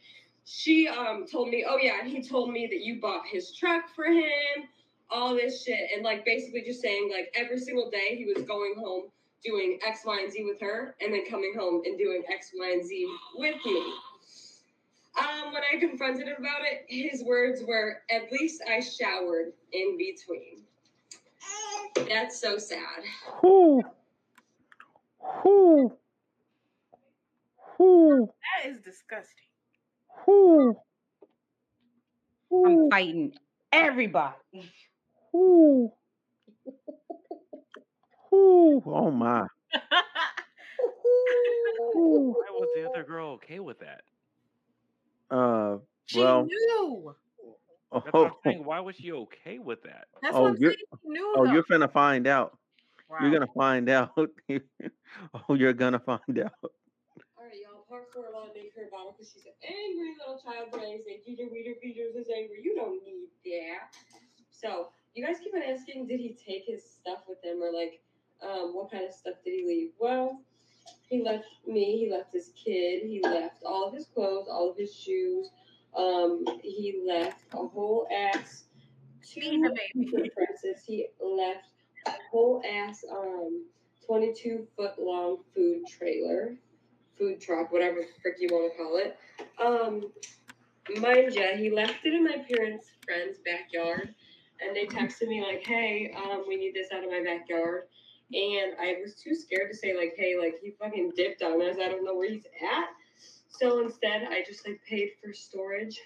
She 0.46 0.88
um 0.88 1.26
told 1.26 1.50
me, 1.50 1.66
oh 1.68 1.76
yeah, 1.76 2.00
and 2.00 2.08
he 2.08 2.22
told 2.22 2.50
me 2.50 2.66
that 2.68 2.80
you 2.80 3.00
bought 3.00 3.26
his 3.30 3.54
truck 3.54 3.94
for 3.94 4.06
him, 4.06 4.68
all 5.10 5.34
this 5.34 5.64
shit, 5.64 5.90
and 5.94 6.02
like 6.02 6.24
basically 6.24 6.62
just 6.62 6.80
saying 6.80 7.10
like 7.12 7.32
every 7.34 7.58
single 7.58 7.90
day 7.90 8.16
he 8.16 8.24
was 8.24 8.44
going 8.46 8.74
home 8.78 9.10
doing 9.44 9.78
X, 9.86 10.00
Y, 10.04 10.20
and 10.22 10.32
Z 10.32 10.44
with 10.44 10.60
her, 10.60 10.94
and 11.00 11.12
then 11.12 11.24
coming 11.28 11.54
home 11.58 11.82
and 11.84 11.98
doing 11.98 12.22
X, 12.32 12.50
Y, 12.56 12.70
and 12.72 12.84
Z 12.86 13.06
with 13.36 13.56
me. 13.64 13.94
Um, 15.18 15.52
when 15.52 15.62
I 15.74 15.78
confronted 15.78 16.28
him 16.28 16.36
about 16.38 16.60
it, 16.62 16.84
his 16.88 17.24
words 17.24 17.62
were, 17.66 18.02
"At 18.10 18.30
least 18.30 18.62
I 18.68 18.80
showered 18.80 19.52
in 19.72 19.96
between." 19.98 20.64
That's 22.08 22.40
so 22.40 22.58
sad. 22.58 23.02
Whoo, 23.42 23.82
whoo, 25.44 25.96
whoo, 27.78 28.32
That 28.62 28.70
is 28.70 28.80
disgusting. 28.80 29.44
whoo, 30.26 30.76
I'm 32.52 32.88
fighting 32.90 33.34
everybody. 33.72 34.36
whoo, 35.32 35.92
whoo. 38.30 38.82
Oh 38.86 39.10
my. 39.10 39.46
Whoo. 41.94 42.32
Why 42.32 42.50
was 42.50 42.68
the 42.76 42.88
other 42.88 43.04
girl 43.04 43.30
okay 43.32 43.58
with 43.60 43.78
that? 43.80 44.02
Uh, 45.30 45.78
she 46.06 46.20
Well- 46.20 46.44
knew. 46.46 47.14
That's 47.92 48.04
what 48.06 48.14
oh, 48.14 48.24
I'm 48.26 48.32
saying. 48.44 48.64
Why 48.64 48.78
was 48.78 48.94
she 48.94 49.10
okay 49.10 49.58
with 49.58 49.82
that? 49.82 50.06
That's 50.22 50.36
Oh, 50.36 50.42
what 50.42 50.50
I'm 50.50 50.56
you're- 50.58 50.74
saying. 50.74 51.00
She 51.02 51.08
knew. 51.08 51.34
oh, 51.36 51.44
though. 51.44 51.52
you're 51.52 51.64
finna 51.64 51.90
find 51.92 52.28
out. 52.28 52.56
Wow. 53.08 53.18
You're 53.22 53.32
gonna 53.32 53.52
find 53.52 53.88
out. 53.90 54.10
oh, 55.48 55.54
you're 55.54 55.72
gonna 55.72 55.98
find 55.98 56.38
out. 56.38 56.52
All 56.62 56.70
right, 57.42 57.58
y'all. 57.58 57.82
Part 57.88 58.06
four, 58.14 58.26
I 58.28 58.30
want 58.30 58.54
to 58.54 58.60
make 58.60 58.70
her 58.76 58.82
a 58.86 59.12
because 59.12 59.32
she's 59.34 59.42
an 59.46 59.58
angry 59.66 60.14
little 60.22 60.38
child 60.38 60.70
playing. 60.70 61.02
Say, 61.04 61.18
Ginger 61.26 61.50
Weeder 61.50 61.74
Feeders 61.82 62.14
is 62.14 62.28
angry. 62.30 62.62
You 62.62 62.76
don't 62.76 63.02
need 63.02 63.26
that. 63.50 63.90
So, 64.52 64.90
you 65.14 65.26
guys 65.26 65.42
keep 65.42 65.52
on 65.54 65.62
asking, 65.62 66.06
did 66.06 66.20
he 66.20 66.38
take 66.38 66.66
his 66.68 66.84
stuff 66.86 67.26
with 67.26 67.42
him 67.42 67.60
or 67.60 67.72
like, 67.72 67.98
um, 68.42 68.74
what 68.74 68.90
kind 68.90 69.04
of 69.04 69.12
stuff 69.12 69.34
did 69.44 69.52
he 69.52 69.66
leave? 69.66 69.90
Well, 69.98 70.40
he 71.08 71.22
left 71.22 71.46
me. 71.66 71.98
He 71.98 72.10
left 72.10 72.32
his 72.32 72.52
kid. 72.62 73.02
He 73.04 73.20
left 73.22 73.62
all 73.64 73.88
of 73.88 73.94
his 73.94 74.06
clothes, 74.06 74.48
all 74.50 74.70
of 74.70 74.76
his 74.76 74.94
shoes. 74.94 75.50
Um, 75.96 76.44
he 76.62 77.02
left 77.06 77.42
a 77.52 77.56
whole 77.56 78.06
ass 78.12 78.64
two 79.32 79.72
presses. 80.34 80.84
He 80.86 81.06
left 81.20 81.68
a 82.06 82.12
whole 82.30 82.62
ass 82.68 83.04
um 83.10 83.66
22 84.06 84.66
foot 84.76 84.92
long 84.98 85.38
food 85.54 85.82
trailer 85.86 86.56
food 87.18 87.40
truck, 87.40 87.70
whatever 87.70 88.00
the 88.00 88.20
frick 88.22 88.36
you 88.38 88.48
want 88.50 88.72
to 88.72 88.78
call 88.78 88.96
it. 88.96 89.18
Um, 89.62 90.10
mind 91.00 91.34
ya, 91.34 91.56
he 91.56 91.70
left 91.70 92.04
it 92.04 92.14
in 92.14 92.24
my 92.24 92.38
parents' 92.50 92.90
friend's 93.04 93.38
backyard, 93.44 94.14
and 94.60 94.74
they 94.74 94.86
texted 94.86 95.28
me 95.28 95.42
like, 95.42 95.64
"Hey, 95.66 96.12
um, 96.16 96.44
we 96.48 96.56
need 96.56 96.74
this 96.74 96.88
out 96.92 97.04
of 97.04 97.10
my 97.10 97.22
backyard." 97.22 97.88
And 98.32 98.74
I 98.80 98.96
was 99.02 99.14
too 99.16 99.34
scared 99.34 99.70
to 99.72 99.76
say 99.76 99.96
like, 99.96 100.14
"Hey, 100.16 100.36
like 100.38 100.60
he 100.62 100.70
fucking 100.78 101.12
dipped 101.16 101.42
on 101.42 101.60
us. 101.62 101.76
I 101.80 101.88
don't 101.88 102.04
know 102.04 102.14
where 102.14 102.28
he's 102.30 102.44
at." 102.62 102.88
So 103.48 103.80
instead, 103.82 104.22
I 104.30 104.42
just 104.46 104.66
like 104.66 104.80
paid 104.88 105.10
for 105.22 105.32
storage, 105.32 106.00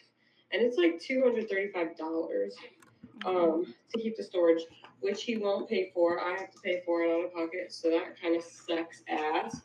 and 0.53 0.63
it's 0.63 0.79
like 0.79 0.99
two 1.01 1.23
hundred 1.23 1.49
thirty-five 1.51 1.97
dollars 1.99 2.55
um, 3.27 3.75
to 3.93 4.01
keep 4.01 4.17
the 4.17 4.23
storage, 4.23 4.63
which 5.01 5.23
he 5.25 5.37
won't 5.37 5.69
pay 5.69 5.91
for. 5.95 6.19
I 6.21 6.31
have 6.39 6.51
to 6.51 6.59
pay 6.65 6.83
for 6.87 7.03
it 7.03 7.11
out 7.11 7.27
of 7.27 7.35
pocket, 7.35 7.73
so 7.73 7.91
that 7.91 8.19
kind 8.21 8.37
of 8.37 8.43
sucks 8.43 9.03
ass. 9.09 9.61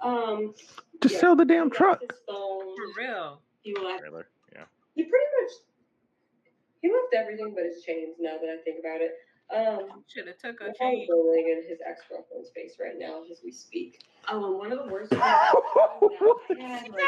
Um, 0.00 0.54
Just 1.02 1.14
Yeah. 1.16 1.20
sell 1.20 1.36
the 1.36 1.44
damn 1.44 1.70
truck. 1.70 2.00
phone. 2.26 2.74
For 2.76 3.02
real. 3.02 3.42
He 3.62 3.74
left. 3.74 4.00
Trailer. 4.00 4.28
Yeah. 4.54 4.64
He 4.94 5.02
pretty 5.04 5.26
much. 5.42 5.52
He 6.80 6.88
left 6.88 7.12
everything 7.14 7.52
but 7.54 7.64
his 7.64 7.82
chains. 7.82 8.16
Now 8.18 8.36
that 8.40 8.48
I 8.48 8.56
think 8.64 8.78
about 8.80 9.00
it, 9.00 9.12
um, 9.54 10.04
Should 10.08 10.26
have 10.26 10.38
took 10.38 10.60
I'm 10.60 10.70
a 10.70 10.74
probably 10.74 11.00
chain. 11.00 11.08
rolling 11.10 11.48
in 11.48 11.68
his 11.68 11.78
ex 11.88 12.02
girlfriend's 12.08 12.50
face 12.50 12.76
right 12.80 12.98
now 12.98 13.22
as 13.30 13.40
we 13.44 13.52
speak. 13.52 14.02
Um, 14.28 14.44
and 14.44 14.54
one 14.58 14.72
of 14.72 14.78
the 14.84 14.92
worst. 14.92 15.10
parts 15.12 15.54
was 16.10 16.40
that 16.48 16.58
I 16.60 16.68
had 16.68 16.90
like 16.90 17.02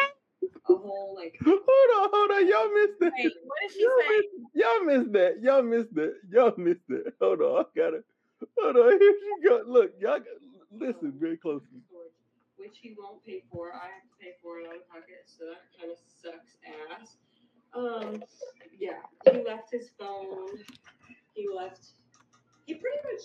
a 0.68 0.74
whole 0.74 1.14
like 1.16 1.36
hold 1.44 1.58
on, 1.60 2.10
hold 2.12 2.30
on. 2.30 2.48
Y'all 2.48 2.72
missed 2.72 2.98
that. 3.00 3.12
Wait, 3.16 3.32
what 3.44 3.58
did 3.62 3.72
she 3.72 3.82
Y'all 3.82 3.90
say? 4.00 4.16
missed, 4.16 4.28
y'all 4.54 4.84
missed 4.84 5.12
that. 5.12 5.42
Y'all 5.42 5.62
missed 5.62 5.94
that. 5.94 6.14
Y'all 6.30 6.54
missed 6.56 6.88
that. 6.88 7.12
Hold 7.20 7.40
on. 7.42 7.64
I 7.64 7.64
gotta. 7.76 8.04
Hold 8.58 8.76
on. 8.76 8.98
Here 8.98 9.14
she 9.20 9.48
go. 9.48 9.62
Look, 9.66 9.92
y'all 10.00 10.18
got, 10.18 10.26
listen 10.72 11.12
very 11.20 11.36
closely. 11.36 11.80
which 12.56 12.78
he 12.80 12.94
won't 12.98 13.24
pay 13.24 13.42
for. 13.52 13.72
I 13.74 13.84
have 14.00 14.02
to 14.08 14.16
pay 14.20 14.32
for 14.42 14.60
it 14.60 14.66
out 14.68 14.76
of 14.76 14.88
pocket, 14.88 15.24
so 15.26 15.44
that 15.46 15.60
kind 15.78 15.92
of 15.92 15.98
sucks 16.22 16.56
ass. 17.00 17.16
Um, 17.74 18.22
yeah, 18.78 19.00
he 19.30 19.44
left 19.44 19.70
his 19.72 19.90
phone. 19.98 20.48
He 21.34 21.46
left. 21.54 21.90
He 22.70 22.76
pretty 22.76 22.98
much. 23.02 23.22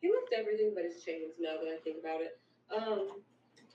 He 0.00 0.10
left 0.10 0.34
everything 0.36 0.72
but 0.74 0.82
his 0.82 1.04
chains. 1.04 1.34
Now 1.38 1.54
that 1.62 1.70
I 1.70 1.78
think 1.84 1.98
about 2.02 2.20
it, 2.20 2.40
um, 2.74 3.22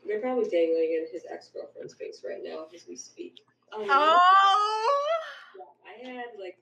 they're 0.05 0.19
probably 0.19 0.49
dangling 0.49 0.99
in 0.99 1.07
his 1.09 1.23
ex 1.31 1.47
girlfriend's 1.47 1.93
face 1.93 2.21
right 2.27 2.43
now 2.43 2.65
as 2.75 2.85
we 2.89 2.97
speak. 2.97 3.39
Um, 3.71 3.85
Oh. 3.87 4.99
yeah, 5.57 5.63
I 5.87 6.11
had 6.11 6.25
like 6.37 6.57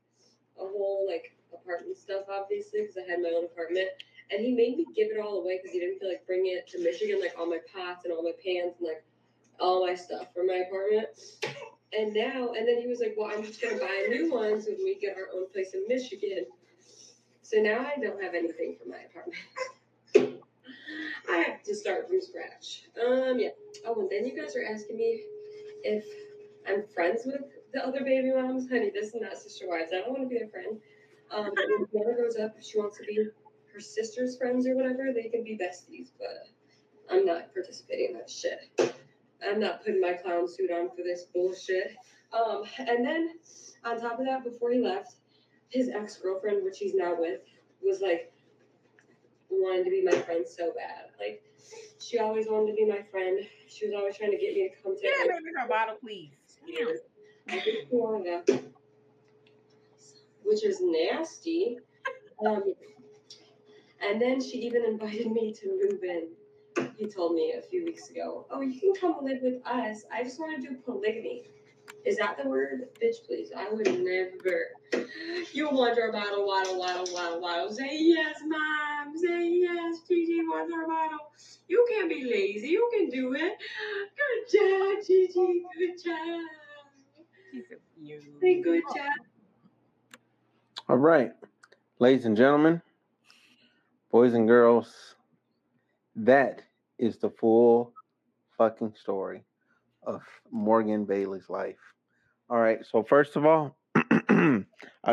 a 0.59 0.61
whole 0.61 1.07
like 1.09 1.35
apartment 1.51 1.97
stuff, 1.97 2.25
obviously, 2.29 2.81
because 2.81 2.97
I 2.97 3.09
had 3.09 3.19
my 3.19 3.29
own 3.29 3.45
apartment. 3.45 3.89
And 4.29 4.45
he 4.45 4.53
made 4.53 4.77
me 4.77 4.85
give 4.95 5.09
it 5.09 5.19
all 5.19 5.41
away 5.41 5.57
because 5.57 5.71
he 5.73 5.79
didn't 5.79 5.97
feel 5.97 6.09
like 6.09 6.25
bringing 6.27 6.53
it 6.55 6.67
to 6.67 6.83
Michigan, 6.83 7.19
like 7.19 7.33
all 7.35 7.47
my 7.49 7.59
pots 7.73 8.05
and 8.05 8.13
all 8.13 8.21
my 8.21 8.37
pans 8.45 8.75
and 8.77 8.87
like 8.89 9.03
all 9.59 9.87
my 9.87 9.95
stuff 9.95 10.27
from 10.35 10.45
my 10.45 10.65
apartment. 10.69 11.07
And 11.97 12.13
now, 12.13 12.53
and 12.53 12.67
then 12.67 12.79
he 12.79 12.87
was 12.87 12.99
like, 12.99 13.15
"Well, 13.17 13.31
I'm 13.33 13.43
just 13.43 13.59
gonna 13.59 13.79
buy 13.79 14.05
new 14.07 14.31
ones 14.31 14.67
when 14.67 14.77
we 14.83 14.99
get 15.01 15.17
our 15.17 15.29
own 15.33 15.49
place 15.49 15.73
in 15.73 15.83
Michigan." 15.87 16.45
So 17.51 17.61
now 17.61 17.79
I 17.79 17.99
don't 17.99 18.21
have 18.23 18.33
anything 18.33 18.77
for 18.81 18.87
my 18.87 18.99
apartment. 19.09 20.41
I 21.29 21.37
have 21.37 21.63
to 21.63 21.75
start 21.75 22.07
from 22.07 22.21
scratch. 22.21 22.83
Um, 22.95 23.39
yeah. 23.39 23.49
Oh, 23.85 23.99
and 23.99 24.09
then 24.09 24.25
you 24.25 24.41
guys 24.41 24.55
are 24.55 24.63
asking 24.63 24.95
me 24.95 25.21
if 25.83 26.05
I'm 26.65 26.85
friends 26.93 27.23
with 27.25 27.41
the 27.73 27.85
other 27.85 28.05
baby 28.05 28.31
moms. 28.33 28.69
Honey, 28.69 28.89
this 28.93 29.13
is 29.13 29.15
not 29.21 29.37
sister 29.37 29.67
wives. 29.67 29.91
I 29.93 29.97
don't 29.99 30.11
want 30.11 30.23
to 30.23 30.29
be 30.29 30.39
their 30.39 30.47
friend. 30.47 30.77
Um, 31.29 31.51
Mother 31.93 32.15
grows 32.15 32.37
up, 32.37 32.55
if 32.57 32.63
she 32.63 32.79
wants 32.79 32.97
to 32.99 33.03
be 33.03 33.27
her 33.73 33.79
sister's 33.81 34.37
friends 34.37 34.65
or 34.65 34.77
whatever, 34.77 35.11
they 35.13 35.27
can 35.27 35.43
be 35.43 35.59
besties. 35.61 36.11
But 36.17 36.47
I'm 37.13 37.25
not 37.25 37.53
participating 37.53 38.11
in 38.11 38.13
that 38.13 38.29
shit. 38.29 38.95
I'm 39.45 39.59
not 39.59 39.83
putting 39.83 39.99
my 39.99 40.13
clown 40.13 40.47
suit 40.47 40.71
on 40.71 40.89
for 40.91 41.03
this 41.03 41.25
bullshit. 41.33 41.97
Um, 42.31 42.63
and 42.77 43.05
then 43.05 43.31
on 43.83 43.99
top 43.99 44.19
of 44.19 44.25
that, 44.25 44.45
before 44.45 44.71
he 44.71 44.79
left, 44.79 45.15
his 45.71 45.89
ex 45.89 46.17
girlfriend, 46.17 46.63
which 46.63 46.77
he's 46.77 46.93
now 46.93 47.15
with, 47.17 47.41
was 47.83 48.01
like 48.01 48.31
wanting 49.49 49.85
to 49.85 49.89
be 49.89 50.03
my 50.03 50.17
friend 50.23 50.45
so 50.47 50.71
bad. 50.75 51.09
Like 51.19 51.41
she 51.99 52.19
always 52.19 52.47
wanted 52.47 52.71
to 52.71 52.75
be 52.75 52.85
my 52.85 53.01
friend. 53.11 53.39
She 53.67 53.87
was 53.87 53.95
always 53.95 54.17
trying 54.17 54.31
to 54.31 54.37
get 54.37 54.53
me 54.53 54.69
to 54.69 54.83
come 54.83 54.95
to 54.95 55.01
Yeah, 55.03 55.23
baby, 55.23 55.51
her 55.59 55.67
bottle, 55.67 55.95
please. 56.01 56.31
Yeah. 56.65 56.85
I 57.49 57.59
did 57.59 57.89
Florida, 57.89 58.43
which 60.43 60.63
is 60.63 60.79
nasty. 60.81 61.77
Um, 62.43 62.63
and 64.03 64.19
then 64.19 64.41
she 64.41 64.57
even 64.57 64.83
invited 64.83 65.31
me 65.31 65.53
to 65.53 65.67
move 65.67 66.03
in. 66.03 66.29
He 66.97 67.05
told 67.07 67.35
me 67.35 67.53
a 67.53 67.61
few 67.61 67.85
weeks 67.85 68.09
ago, 68.09 68.47
"Oh, 68.49 68.61
you 68.61 68.79
can 68.79 68.93
come 68.95 69.23
live 69.23 69.43
with 69.43 69.61
us. 69.63 70.05
I 70.11 70.23
just 70.23 70.39
want 70.39 70.59
to 70.59 70.67
do 70.67 70.75
polygamy." 70.77 71.43
Is 72.05 72.17
that 72.17 72.37
the 72.41 72.49
word? 72.49 72.89
Bitch, 73.01 73.25
please. 73.27 73.51
I 73.55 73.69
would 73.71 73.85
never. 73.85 74.71
You 75.53 75.69
want 75.69 75.95
your 75.95 76.11
bottle, 76.11 76.47
waddle, 76.47 76.79
waddle, 76.79 77.05
waddle, 77.13 77.41
waddle. 77.41 77.71
Say 77.71 77.89
yes, 77.91 78.37
mom. 78.45 79.15
Say 79.17 79.49
yes. 79.49 79.99
Gigi 80.07 80.39
wants 80.41 80.73
her 80.73 80.87
bottle. 80.87 81.19
You 81.67 81.85
can't 81.89 82.09
be 82.09 82.23
lazy. 82.23 82.69
You 82.69 82.89
can 82.93 83.09
do 83.09 83.33
it. 83.33 83.53
Good 84.17 84.59
job, 84.59 85.05
Gigi. 85.05 85.63
Good 85.77 86.03
job. 86.03 86.41
She's 87.51 87.65
so 87.69 87.75
cute. 87.95 88.23
Say 88.41 88.61
good 88.61 88.83
job. 88.95 89.11
All 90.89 90.97
right, 90.97 91.31
ladies 91.99 92.25
and 92.25 92.35
gentlemen, 92.35 92.81
boys 94.11 94.33
and 94.33 94.47
girls, 94.47 95.15
that 96.15 96.63
is 96.97 97.17
the 97.17 97.29
full 97.29 97.93
fucking 98.57 98.93
story 98.99 99.43
of 100.03 100.21
Morgan 100.51 101.05
Bailey's 101.05 101.49
life. 101.49 101.77
All 102.49 102.59
right, 102.59 102.85
so 102.85 103.03
first 103.03 103.35
of 103.35 103.45
all, 103.45 103.77
I've 103.95 104.65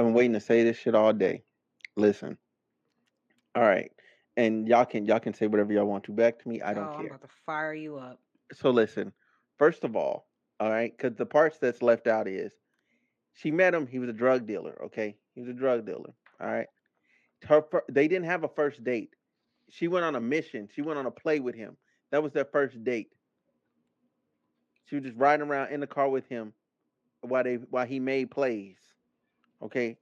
been 0.04 0.14
waiting 0.14 0.33
to 0.33 0.40
say 0.40 0.64
this 0.64 0.76
shit 0.76 0.95
all 0.95 1.12
day. 1.12 1.42
Listen. 1.97 2.38
All 3.54 3.62
right. 3.62 3.90
And 4.37 4.68
y'all 4.68 4.85
can 4.85 5.04
y'all 5.04 5.18
can 5.18 5.35
say 5.35 5.49
whatever 5.49 5.73
y'all 5.73 5.85
want 5.85 6.04
to 6.04 6.12
back 6.12 6.40
to 6.40 6.49
me. 6.49 6.62
I 6.62 6.73
don't 6.73 6.87
oh, 6.87 6.92
I'm 6.92 7.00
care. 7.00 7.07
about 7.09 7.23
to 7.23 7.28
fire 7.45 7.75
you 7.75 7.97
up. 7.97 8.21
So 8.52 8.71
listen, 8.71 9.12
first 9.59 9.83
of 9.83 9.97
all, 9.97 10.28
all 10.61 10.71
right, 10.71 10.97
because 10.97 11.16
the 11.16 11.26
parts 11.26 11.59
that's 11.59 11.83
left 11.83 12.07
out 12.07 12.28
is 12.28 12.52
she 13.35 13.50
met 13.50 13.75
him. 13.75 13.87
He 13.87 13.99
was 13.99 14.09
a 14.09 14.12
drug 14.12 14.47
dealer. 14.47 14.80
Okay, 14.87 15.16
he 15.35 15.40
was 15.40 15.50
a 15.50 15.52
drug 15.52 15.87
dealer. 15.87 16.14
All 16.40 16.49
right. 16.49 16.68
Her 17.45 17.64
they 17.90 18.07
didn't 18.07 18.26
have 18.26 18.45
a 18.45 18.49
first 18.49 18.85
date. 18.85 19.11
She 19.71 19.88
went 19.88 20.04
on 20.04 20.14
a 20.14 20.21
mission. 20.21 20.68
She 20.73 20.83
went 20.83 20.99
on 20.99 21.07
a 21.07 21.11
play 21.11 21.40
with 21.40 21.57
him. 21.57 21.76
That 22.12 22.23
was 22.23 22.33
their 22.33 22.45
first 22.47 22.83
date. 22.85 23.11
She 24.88 24.97
was 24.97 25.04
just 25.04 25.16
riding 25.16 25.47
around 25.47 25.73
in 25.73 25.80
the 25.80 25.87
car 25.87 26.09
with 26.09 26.26
him 26.28 26.52
while 27.21 27.45
they 27.45 27.57
while 27.57 27.87
he 27.87 28.00
made 28.00 28.30
plays. 28.30 28.76
Okay. 29.62 29.99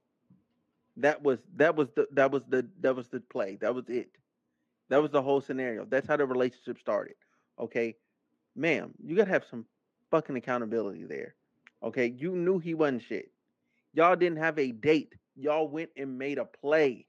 That 0.97 1.21
was 1.23 1.39
that 1.55 1.75
was 1.75 1.89
the 1.95 2.07
that 2.11 2.31
was 2.31 2.43
the 2.49 2.67
that 2.81 2.95
was 2.95 3.07
the 3.09 3.19
play. 3.19 3.57
That 3.61 3.75
was 3.75 3.85
it. 3.89 4.09
That 4.89 5.01
was 5.01 5.11
the 5.11 5.21
whole 5.21 5.41
scenario. 5.41 5.85
That's 5.85 6.07
how 6.07 6.17
the 6.17 6.25
relationship 6.25 6.79
started. 6.79 7.15
Okay. 7.59 7.95
Ma'am, 8.55 8.93
you 9.03 9.15
gotta 9.15 9.31
have 9.31 9.45
some 9.49 9.65
fucking 10.09 10.37
accountability 10.37 11.05
there. 11.05 11.35
Okay. 11.83 12.07
You 12.07 12.35
knew 12.35 12.59
he 12.59 12.73
wasn't 12.73 13.03
shit. 13.03 13.31
Y'all 13.93 14.15
didn't 14.15 14.39
have 14.39 14.57
a 14.59 14.71
date. 14.71 15.15
Y'all 15.35 15.67
went 15.67 15.89
and 15.97 16.17
made 16.17 16.37
a 16.37 16.45
play. 16.45 17.05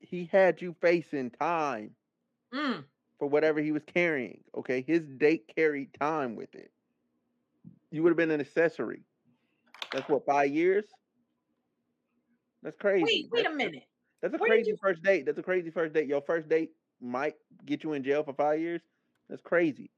He 0.00 0.28
had 0.30 0.60
you 0.62 0.76
facing 0.80 1.30
time 1.30 1.92
Mm. 2.54 2.84
For 3.24 3.30
whatever 3.30 3.58
he 3.62 3.72
was 3.72 3.82
carrying. 3.86 4.38
Okay. 4.54 4.84
His 4.86 5.00
date 5.16 5.50
carried 5.56 5.94
time 5.98 6.36
with 6.36 6.54
it. 6.54 6.70
You 7.90 8.02
would 8.02 8.10
have 8.10 8.18
been 8.18 8.30
an 8.30 8.40
accessory. 8.40 9.00
That's 9.92 10.06
what, 10.10 10.26
five 10.26 10.50
years? 10.50 10.84
That's 12.62 12.76
crazy. 12.76 13.04
Wait, 13.04 13.28
wait 13.32 13.46
a 13.46 13.54
minute. 13.54 13.84
That's 14.20 14.34
a 14.34 14.36
Where 14.36 14.50
crazy 14.50 14.72
you- 14.72 14.76
first 14.76 15.02
date. 15.02 15.24
That's 15.24 15.38
a 15.38 15.42
crazy 15.42 15.70
first 15.70 15.94
date. 15.94 16.06
Your 16.06 16.20
first 16.20 16.50
date 16.50 16.72
might 17.00 17.36
get 17.64 17.82
you 17.82 17.94
in 17.94 18.04
jail 18.04 18.22
for 18.22 18.34
five 18.34 18.60
years. 18.60 18.82
That's 19.30 19.40
crazy. 19.40 19.90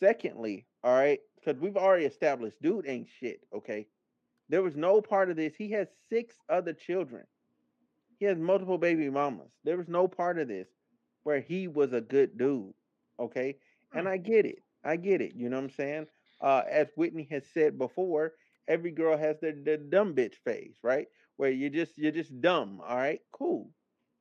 Secondly, 0.00 0.66
all 0.82 0.92
right, 0.98 1.20
because 1.36 1.60
we've 1.60 1.76
already 1.76 2.04
established 2.04 2.60
dude 2.62 2.88
ain't 2.88 3.06
shit, 3.20 3.46
okay? 3.54 3.86
There 4.48 4.62
was 4.62 4.74
no 4.74 5.00
part 5.00 5.30
of 5.30 5.36
this. 5.36 5.54
He 5.56 5.70
has 5.70 5.86
six 6.08 6.34
other 6.48 6.72
children. 6.72 7.26
He 8.18 8.24
has 8.24 8.38
multiple 8.38 8.76
baby 8.78 9.08
mamas. 9.08 9.52
There 9.62 9.76
was 9.76 9.86
no 9.86 10.08
part 10.08 10.40
of 10.40 10.48
this 10.48 10.66
where 11.26 11.42
he 11.42 11.68
was 11.68 11.94
a 11.94 12.02
good 12.02 12.38
dude, 12.38 12.74
okay? 13.20 13.58
And 13.94 14.08
Hmm. 14.08 14.10
I 14.10 14.18
get 14.18 14.46
it. 14.46 14.64
I 14.84 14.96
get 14.96 15.22
it. 15.22 15.34
You 15.36 15.50
know 15.50 15.58
what 15.58 15.64
I'm 15.64 15.70
saying? 15.70 16.08
Uh, 16.40 16.62
as 16.70 16.88
Whitney 16.96 17.28
has 17.32 17.46
said 17.46 17.78
before, 17.78 18.34
every 18.68 18.92
girl 18.92 19.18
has 19.18 19.40
their, 19.40 19.54
their 19.54 19.78
dumb 19.78 20.14
bitch 20.16 20.36
phase, 20.44 20.78
right? 20.82 21.08
Where 21.36 21.50
you 21.50 21.70
just 21.70 21.98
you're 21.98 22.12
just 22.12 22.40
dumb. 22.42 22.80
All 22.86 22.96
right, 22.96 23.20
cool. 23.32 23.72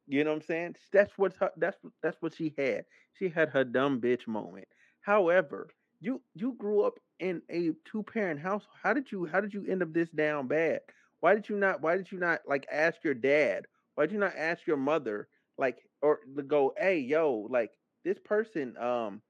You 0.08 0.24
know 0.24 0.32
what 0.32 0.38
I'm 0.38 0.42
saying? 0.44 0.76
That's 0.94 1.18
what 1.18 1.34
her, 1.40 1.52
that's 1.58 1.78
that's 2.04 2.22
what 2.22 2.34
she 2.36 2.54
had. 2.58 2.86
She 3.14 3.30
had 3.30 3.50
her 3.50 3.64
dumb 3.66 4.02
bitch 4.02 4.28
moment. 4.28 4.68
However, 5.02 5.70
you 6.02 6.22
you 6.36 6.54
grew 6.54 6.84
up 6.84 7.00
in 7.20 7.42
a 7.50 7.72
two 7.86 8.04
parent 8.04 8.40
house. 8.40 8.68
How 8.84 8.94
did 8.94 9.12
you 9.12 9.26
how 9.26 9.42
did 9.42 9.54
you 9.54 9.66
end 9.68 9.84
up 9.84 9.94
this 9.94 10.10
down 10.12 10.48
bad? 10.48 10.82
Why 11.22 11.36
did 11.36 11.50
you 11.50 11.58
not 11.58 11.82
why 11.82 11.98
did 11.98 12.12
you 12.12 12.20
not 12.20 12.42
like 12.48 12.68
ask 12.72 13.04
your 13.04 13.16
dad? 13.16 13.68
Why 13.96 14.06
did 14.06 14.14
you 14.14 14.20
not 14.20 14.36
ask 14.36 14.68
your 14.68 14.78
mother 14.78 15.30
like 15.58 15.80
or 16.06 16.20
to 16.38 16.44
go, 16.44 16.74
hey 16.78 17.00
yo, 17.00 17.48
like 17.50 17.72
this 18.06 18.20
person 18.20 18.78
um 18.78 19.22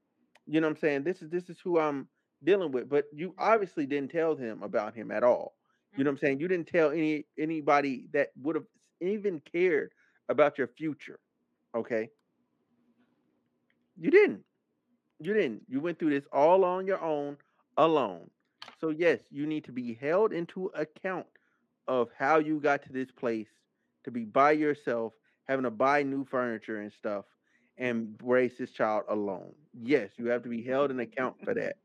You 0.48 0.62
know 0.62 0.68
what 0.68 0.78
I'm 0.78 0.82
saying? 0.82 1.04
This 1.04 1.22
is 1.24 1.30
this 1.30 1.50
is 1.50 1.60
who 1.64 1.80
I'm 1.80 2.08
dealing 2.44 2.72
with. 2.72 2.90
But 2.90 3.06
you 3.14 3.34
obviously 3.38 3.86
didn't 3.88 4.12
tell 4.12 4.36
him 4.36 4.64
about 4.64 4.96
him 4.96 5.12
at 5.12 5.24
all. 5.24 5.56
You 5.98 6.04
know 6.04 6.12
what 6.12 6.16
I'm 6.22 6.26
saying? 6.28 6.40
You 6.42 6.48
didn't 6.48 6.68
tell 6.68 6.92
any 6.92 7.26
anybody 7.38 8.08
that 8.14 8.30
would 8.44 8.56
have 8.56 8.70
even 9.02 9.42
cared 9.54 9.92
about 10.30 10.58
your 10.60 10.68
future. 10.68 11.20
Okay. 11.76 12.10
You 13.98 14.12
didn't. 14.12 14.44
You 15.20 15.34
didn't. 15.34 15.64
You 15.68 15.82
went 15.82 16.00
through 16.00 16.12
this 16.12 16.28
all 16.32 16.66
on 16.66 16.88
your 16.88 17.02
own, 17.02 17.38
alone. 17.78 18.30
So 18.80 18.90
yes, 18.90 19.20
you 19.32 19.46
need 19.48 19.66
to 19.66 19.74
be 19.74 19.94
held 19.96 20.34
into 20.34 20.68
account 20.76 21.28
of 21.88 22.10
how 22.18 22.40
you 22.40 22.60
got 22.60 22.84
to 22.84 22.94
this 22.94 23.12
place 23.12 23.50
to 24.06 24.12
be 24.12 24.26
by 24.26 24.52
yourself, 24.54 25.14
having 25.48 25.64
to 25.64 25.72
buy 25.72 26.04
new 26.04 26.26
furniture 26.26 26.82
and 26.82 26.92
stuff, 26.92 27.26
mm-hmm. 27.80 27.86
and 27.86 28.20
raise 28.24 28.58
this 28.58 28.72
child 28.72 29.04
alone. 29.10 29.54
Yes, 29.82 30.12
you 30.18 30.28
have 30.28 30.44
to 30.44 30.50
be 30.50 30.62
held 30.62 30.92
in 30.92 31.00
account 31.00 31.36
for 31.44 31.54
that. 31.54 31.78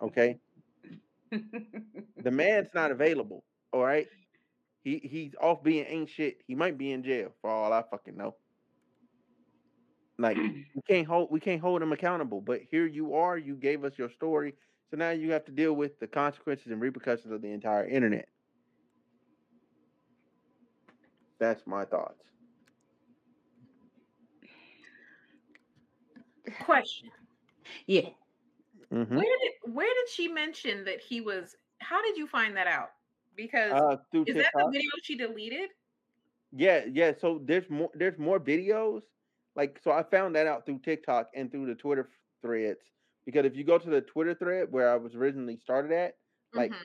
Okay. 0.00 0.38
The 1.30 2.30
man's 2.30 2.68
not 2.74 2.90
available. 2.90 3.44
All 3.72 3.84
right. 3.84 4.06
He 4.82 5.00
he's 5.04 5.34
off 5.40 5.62
being 5.62 5.86
ain't 5.88 6.10
shit. 6.10 6.38
He 6.46 6.54
might 6.54 6.76
be 6.76 6.90
in 6.92 7.04
jail 7.04 7.32
for 7.40 7.50
all 7.50 7.72
I 7.72 7.82
fucking 7.88 8.16
know. 8.16 8.34
Like 10.18 10.36
we 10.74 10.82
can't 10.88 11.06
hold 11.06 11.30
we 11.30 11.40
can't 11.40 11.60
hold 11.60 11.82
him 11.82 11.92
accountable. 11.92 12.40
But 12.40 12.62
here 12.70 12.86
you 12.86 13.14
are. 13.14 13.38
You 13.38 13.54
gave 13.54 13.84
us 13.84 13.92
your 13.96 14.10
story. 14.10 14.54
So 14.90 14.96
now 14.96 15.10
you 15.10 15.30
have 15.32 15.44
to 15.46 15.52
deal 15.52 15.72
with 15.72 15.98
the 16.00 16.06
consequences 16.06 16.66
and 16.66 16.80
repercussions 16.80 17.32
of 17.32 17.40
the 17.40 17.48
entire 17.48 17.86
internet. 17.86 18.28
That's 21.38 21.66
my 21.66 21.84
thoughts. 21.84 22.22
Question. 26.58 27.10
Yeah. 27.86 28.10
hmm 28.90 29.22
Where 29.22 29.38
did 29.40 29.74
where 29.74 29.92
did 29.94 30.08
she 30.08 30.28
mention 30.28 30.84
that 30.84 31.00
he 31.00 31.20
was? 31.20 31.56
How 31.80 32.02
did 32.02 32.16
you 32.16 32.26
find 32.26 32.56
that 32.56 32.66
out? 32.66 32.90
Because 33.34 33.76
Uh, 33.76 33.96
through 34.10 34.26
is 34.26 34.36
that 34.38 34.52
the 34.58 34.66
video 34.66 34.90
she 35.02 35.16
deleted? 35.16 35.70
Yeah, 36.52 36.84
yeah. 36.90 37.12
So 37.18 37.40
there's 37.44 37.68
more. 37.70 37.90
There's 37.94 38.18
more 38.18 38.38
videos. 38.38 39.02
Like, 39.54 39.78
so 39.82 39.90
I 39.90 40.02
found 40.02 40.34
that 40.36 40.46
out 40.46 40.64
through 40.66 40.80
TikTok 40.80 41.30
and 41.34 41.50
through 41.50 41.66
the 41.66 41.74
Twitter 41.74 42.10
threads. 42.42 42.90
Because 43.26 43.44
if 43.46 43.56
you 43.56 43.64
go 43.64 43.78
to 43.78 43.90
the 43.90 44.00
Twitter 44.00 44.34
thread 44.34 44.72
where 44.72 44.90
I 44.90 44.96
was 44.96 45.14
originally 45.14 45.56
started 45.56 45.92
at, 45.92 46.14
like 46.54 46.72
Mhm. 46.72 46.84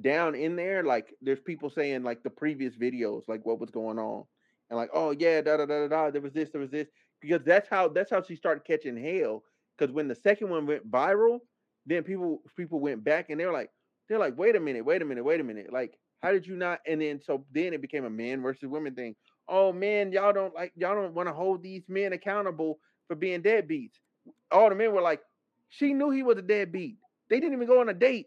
down 0.00 0.34
in 0.34 0.56
there, 0.56 0.82
like 0.84 1.14
there's 1.20 1.40
people 1.40 1.70
saying 1.70 2.02
like 2.04 2.22
the 2.22 2.30
previous 2.30 2.76
videos, 2.76 3.28
like 3.28 3.44
what 3.46 3.60
was 3.60 3.70
going 3.70 3.98
on, 3.98 4.26
and 4.70 4.76
like, 4.78 4.90
oh 4.92 5.12
yeah, 5.12 5.40
da 5.42 5.56
da 5.58 5.66
da 5.66 5.86
da 5.86 5.88
da. 5.88 6.10
There 6.10 6.22
was 6.22 6.32
this, 6.32 6.50
there 6.50 6.60
was 6.60 6.70
this. 6.70 6.88
Because 7.20 7.42
that's 7.44 7.68
how 7.68 7.88
that's 7.88 8.10
how 8.10 8.22
she 8.22 8.36
started 8.36 8.64
catching 8.64 8.96
hell. 8.96 9.42
Because 9.76 9.92
when 9.92 10.08
the 10.08 10.14
second 10.14 10.50
one 10.50 10.66
went 10.66 10.90
viral, 10.90 11.40
then 11.86 12.02
people 12.02 12.42
people 12.56 12.80
went 12.80 13.04
back 13.04 13.30
and 13.30 13.38
they're 13.40 13.52
like, 13.52 13.70
they're 14.08 14.18
like, 14.18 14.36
wait 14.36 14.56
a 14.56 14.60
minute, 14.60 14.84
wait 14.84 15.02
a 15.02 15.04
minute, 15.04 15.24
wait 15.24 15.40
a 15.40 15.44
minute. 15.44 15.72
Like, 15.72 15.98
how 16.22 16.32
did 16.32 16.46
you 16.46 16.56
not? 16.56 16.80
And 16.86 17.00
then 17.00 17.20
so 17.20 17.44
then 17.52 17.72
it 17.72 17.80
became 17.80 18.04
a 18.04 18.10
man 18.10 18.42
versus 18.42 18.68
women 18.68 18.94
thing. 18.94 19.14
Oh 19.48 19.72
man, 19.72 20.12
y'all 20.12 20.32
don't 20.32 20.54
like 20.54 20.72
y'all 20.76 20.94
don't 20.94 21.14
want 21.14 21.28
to 21.28 21.34
hold 21.34 21.62
these 21.62 21.84
men 21.88 22.12
accountable 22.12 22.78
for 23.06 23.14
being 23.14 23.42
deadbeats. 23.42 23.94
All 24.50 24.68
the 24.68 24.74
men 24.74 24.92
were 24.92 25.02
like, 25.02 25.20
she 25.68 25.92
knew 25.92 26.10
he 26.10 26.22
was 26.22 26.38
a 26.38 26.42
deadbeat. 26.42 26.96
They 27.30 27.40
didn't 27.40 27.54
even 27.54 27.66
go 27.66 27.80
on 27.80 27.88
a 27.88 27.94
date. 27.94 28.26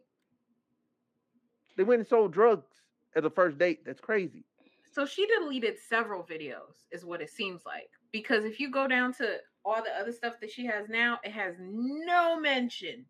They 1.77 1.83
went 1.83 1.99
and 1.99 2.07
sold 2.07 2.33
drugs 2.33 2.67
as 3.15 3.23
a 3.23 3.29
first 3.29 3.57
date. 3.57 3.79
That's 3.85 4.01
crazy. 4.01 4.45
So 4.91 5.05
she 5.05 5.27
deleted 5.27 5.77
several 5.87 6.23
videos, 6.23 6.85
is 6.91 7.05
what 7.05 7.21
it 7.21 7.29
seems 7.29 7.61
like. 7.65 7.89
Because 8.11 8.43
if 8.45 8.59
you 8.59 8.71
go 8.71 8.87
down 8.87 9.13
to 9.15 9.37
all 9.65 9.83
the 9.83 9.91
other 9.99 10.11
stuff 10.11 10.39
that 10.41 10.51
she 10.51 10.65
has 10.65 10.89
now, 10.89 11.19
it 11.23 11.31
has 11.31 11.55
no 11.59 12.39
mention 12.39 13.05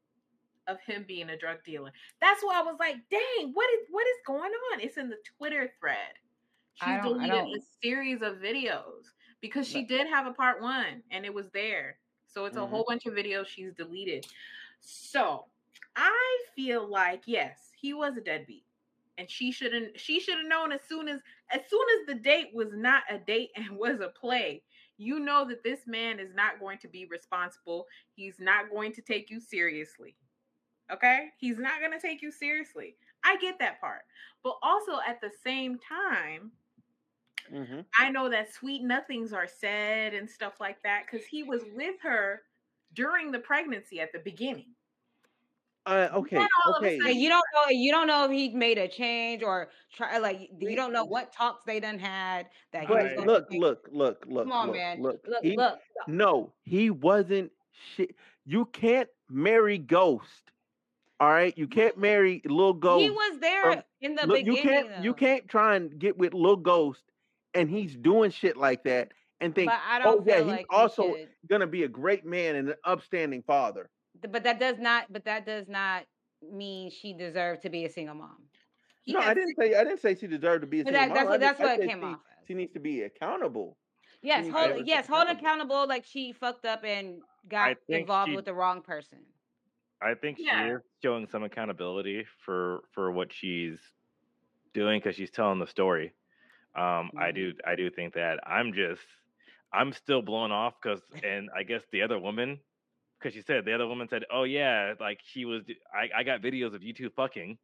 of 0.68 0.79
him 0.82 1.03
being 1.08 1.29
a 1.29 1.38
drug 1.38 1.63
dealer. 1.63 1.91
That's 2.22 2.44
why 2.44 2.60
I 2.60 2.63
was 2.63 2.77
like, 2.79 2.98
dang, 3.10 3.51
what 3.53 3.70
is 3.74 3.88
what 3.89 4.06
is 4.08 4.18
going 4.25 4.51
on? 4.74 4.82
It's 4.82 4.98
in 4.98 5.10
the 5.10 5.18
Twitter 5.38 5.72
thread. 5.79 6.13
She's 6.75 6.88
I 6.88 6.98
don't- 6.98 7.20
I 7.20 7.27
deleted 7.27 7.60
a 7.60 7.62
series 7.82 8.22
of 8.22 8.38
videos 8.38 9.05
because 9.42 9.68
she 9.68 9.83
did 9.83 10.07
have 10.07 10.27
a 10.27 10.33
part 10.33 10.62
one 10.62 11.03
and 11.12 11.25
it 11.25 11.33
was 11.33 11.50
there. 11.51 12.00
So 12.27 12.46
it's 12.46 12.57
a 12.57 12.59
Mhm. 12.59 12.70
whole 12.70 12.85
bunch 12.88 13.05
of 13.05 13.14
videos 13.14 13.48
she's 13.48 13.74
deleted. 13.74 14.27
So 14.79 15.50
I 15.96 16.46
feel 16.55 16.88
like 16.88 17.24
yes, 17.25 17.72
he 17.75 17.94
was 17.94 18.18
a 18.18 18.22
deadbeat. 18.22 18.66
And 19.18 19.29
she 19.29 19.51
shouldn't 19.51 20.00
she 20.00 20.20
should 20.20 20.38
have 20.38 20.46
known 20.48 20.72
as 20.72 20.81
soon 20.83 21.07
as 21.09 21.22
as 21.50 21.68
soon 21.70 21.85
as 22.00 22.05
the 22.07 22.16
date 22.16 22.53
was 22.53 22.72
not 22.74 23.03
a 23.09 23.18
date 23.18 23.51
and 23.55 23.77
was 23.77 24.00
a 24.00 24.09
play. 24.09 24.64
You 25.00 25.20
know 25.20 25.48
that 25.48 25.64
this 25.64 25.88
man 25.88 26.20
is 26.20 26.35
not 26.35 26.59
going 26.59 26.77
to 26.79 26.88
be 26.90 27.05
responsible. 27.05 27.88
He's 28.12 28.35
not 28.40 28.70
going 28.70 28.94
to 28.94 29.01
take 29.01 29.31
you 29.31 29.40
seriously. 29.40 30.16
Okay? 30.92 31.29
He's 31.40 31.57
not 31.59 31.79
going 31.79 31.94
to 31.94 32.00
take 32.00 32.22
you 32.22 32.31
seriously. 32.31 32.96
I 33.24 33.38
get 33.38 33.59
that 33.59 33.81
part. 33.81 34.03
But 34.44 34.57
also 34.64 35.00
at 35.07 35.22
the 35.22 35.31
same 35.44 35.79
time, 35.79 36.51
hmm 37.50 37.81
I 37.98 38.09
know 38.12 38.29
that 38.29 38.53
sweet 38.53 38.83
nothings 38.83 39.33
are 39.33 39.48
said 39.48 40.14
and 40.14 40.29
stuff 40.29 40.55
like 40.59 40.81
that 40.83 41.05
because 41.09 41.25
he 41.27 41.44
was 41.44 41.64
with 41.75 41.96
her 42.03 42.44
during 42.94 43.31
the 43.31 43.40
pregnancy 43.40 44.00
at 44.01 44.12
the 44.14 44.20
beginning. 44.20 44.75
Uh, 45.85 46.09
okay, 46.13 46.35
Then 46.37 46.48
all 46.65 46.75
of 46.75 46.83
a 46.83 46.85
okay. 46.85 47.00
sudden- 47.00 47.18
you 47.20 47.29
don't 47.29 47.44
know 47.55 47.70
you 47.72 47.92
don't 47.92 48.07
know 48.07 48.25
if 48.25 48.31
he 48.31 48.50
made 48.50 48.77
a 48.77 48.87
change 48.87 49.42
or 49.42 49.70
try 49.96 50.18
like 50.20 50.50
you 50.59 50.75
don't 50.75 50.94
know 50.94 51.05
what 51.05 51.33
talks 51.33 51.63
they 51.65 51.79
done 51.79 51.98
had 51.98 52.48
that 52.74 52.85
he 52.85 52.94
was 52.94 53.25
look, 53.25 53.48
look, 53.51 53.87
look, 53.92 54.25
look. 54.27 54.44
Come 54.46 54.51
on, 54.51 54.68
look, 54.68 54.75
man. 54.75 55.01
Look, 55.01 55.22
Look, 55.27 55.44
he, 55.44 55.55
look. 55.57 55.79
No, 56.07 56.53
he 56.63 56.89
wasn't 56.89 57.51
shit. 57.96 58.15
You 58.46 58.65
can't 58.65 59.09
marry 59.29 59.77
Ghost. 59.77 60.51
All 61.22 61.29
right, 61.29 61.57
you 61.57 61.68
can't 61.68 61.98
marry 61.98 62.42
Lil 62.46 62.74
Ghost. 62.74 63.03
He 63.03 63.09
was 63.09 63.39
there 63.39 63.63
from- 63.63 63.83
in 64.01 64.15
the 64.15 64.27
Look, 64.27 64.46
you 64.46 64.55
can't 64.57 65.03
you 65.03 65.13
can't 65.13 65.48
try 65.48 65.75
and 65.75 65.98
get 65.98 66.18
with 66.18 66.33
Lil 66.33 66.57
Ghost, 66.57 67.01
and 67.53 67.70
he's 67.70 67.96
doing 67.96 68.31
shit 68.31 68.55
like 68.57 68.83
that, 68.83 69.11
and 69.42 69.53
think, 69.55 69.72
I 69.72 70.00
don't 70.00 70.20
oh 70.22 70.24
yeah, 70.25 70.35
feel 70.35 70.44
he's 70.46 70.51
like 70.57 70.65
also 70.70 71.15
should- 71.15 71.29
gonna 71.50 71.68
be 71.68 71.83
a 71.83 71.87
great 71.89 72.25
man 72.25 72.55
and 72.55 72.70
an 72.70 72.75
upstanding 72.85 73.44
father. 73.44 73.89
Th- 74.22 74.32
but 74.32 74.44
that 74.44 74.60
does 74.60 74.77
not 74.79 75.12
but 75.12 75.25
that 75.25 75.46
does 75.46 75.68
not 75.68 76.05
mean 76.42 76.90
she 76.90 77.14
deserved 77.14 77.62
to 77.64 77.70
be 77.70 77.86
a 77.86 77.90
single 77.90 78.16
mom. 78.16 78.50
He 79.03 79.14
no, 79.14 79.20
I 79.20 79.34
didn't 79.34 79.55
say 79.55 79.75
I 79.75 79.84
didn't 79.84 80.00
say 80.00 80.16
she 80.16 80.27
deserved 80.27 80.62
to 80.62 80.68
be 80.68 80.82
a 80.82 80.86
single 80.86 81.01
that, 81.01 81.08
mom. 81.08 81.16
that's 81.16 81.29
what 81.29 81.40
that's 81.40 81.60
I 81.60 81.64
what 81.64 81.79
it 81.79 81.86
came 81.88 82.00
she, 82.00 82.05
off 82.05 82.22
as. 82.40 82.48
She 82.48 82.53
needs 82.53 82.74
to 82.74 82.79
be 82.79 83.01
accountable. 83.03 83.77
Yes, 84.22 84.46
needs 84.46 84.55
hold 84.55 84.88
yes, 84.88 85.08
hold 85.08 85.27
accountable. 85.27 85.40
accountable 85.40 85.88
like 85.88 86.05
she 86.05 86.32
fucked 86.34 86.66
up 86.66 86.84
and 86.84 87.22
got 87.48 87.77
involved 87.90 88.32
she- 88.32 88.36
with 88.36 88.46
the 88.46 88.53
wrong 88.53 88.82
person. 88.82 89.20
I 90.01 90.14
think 90.16 90.38
she 90.38 90.46
Yeah. 90.46 90.75
is 90.75 90.82
showing 91.03 91.27
some 91.27 91.44
accountability 91.44 92.25
for 92.46 92.84
for 92.94 93.12
what 93.12 93.32
she's 93.34 93.79
doing 94.74 95.00
because 95.00 95.16
she's 95.16 95.32
telling 95.32 95.60
the 95.60 95.68
story. 95.68 96.14
Um, 96.75 97.12
I 97.18 97.32
do 97.32 97.53
I 97.66 97.75
do 97.75 97.90
think 97.90 98.14
that 98.14 98.40
I'm 98.46 98.74
just 98.74 99.01
I'm 99.74 99.92
still 99.94 100.22
blown 100.22 100.51
off 100.51 100.75
because 100.82 101.01
and 101.24 101.50
I 101.55 101.64
guess 101.64 101.84
the 101.92 102.01
other 102.03 102.20
woman 102.20 102.60
because 103.20 103.34
she 103.34 103.42
said 103.42 103.66
the 103.66 103.74
other 103.74 103.88
woman 103.88 104.08
said 104.10 104.24
oh 104.34 104.44
yeah 104.44 104.94
like 105.00 105.20
she 105.24 105.46
was 105.46 105.64
I, 105.94 106.20
I 106.20 106.24
got 106.24 106.42
videos 106.42 106.74
of 106.74 106.84
you 106.84 106.94
two 106.94 107.10
fucking 107.16 107.58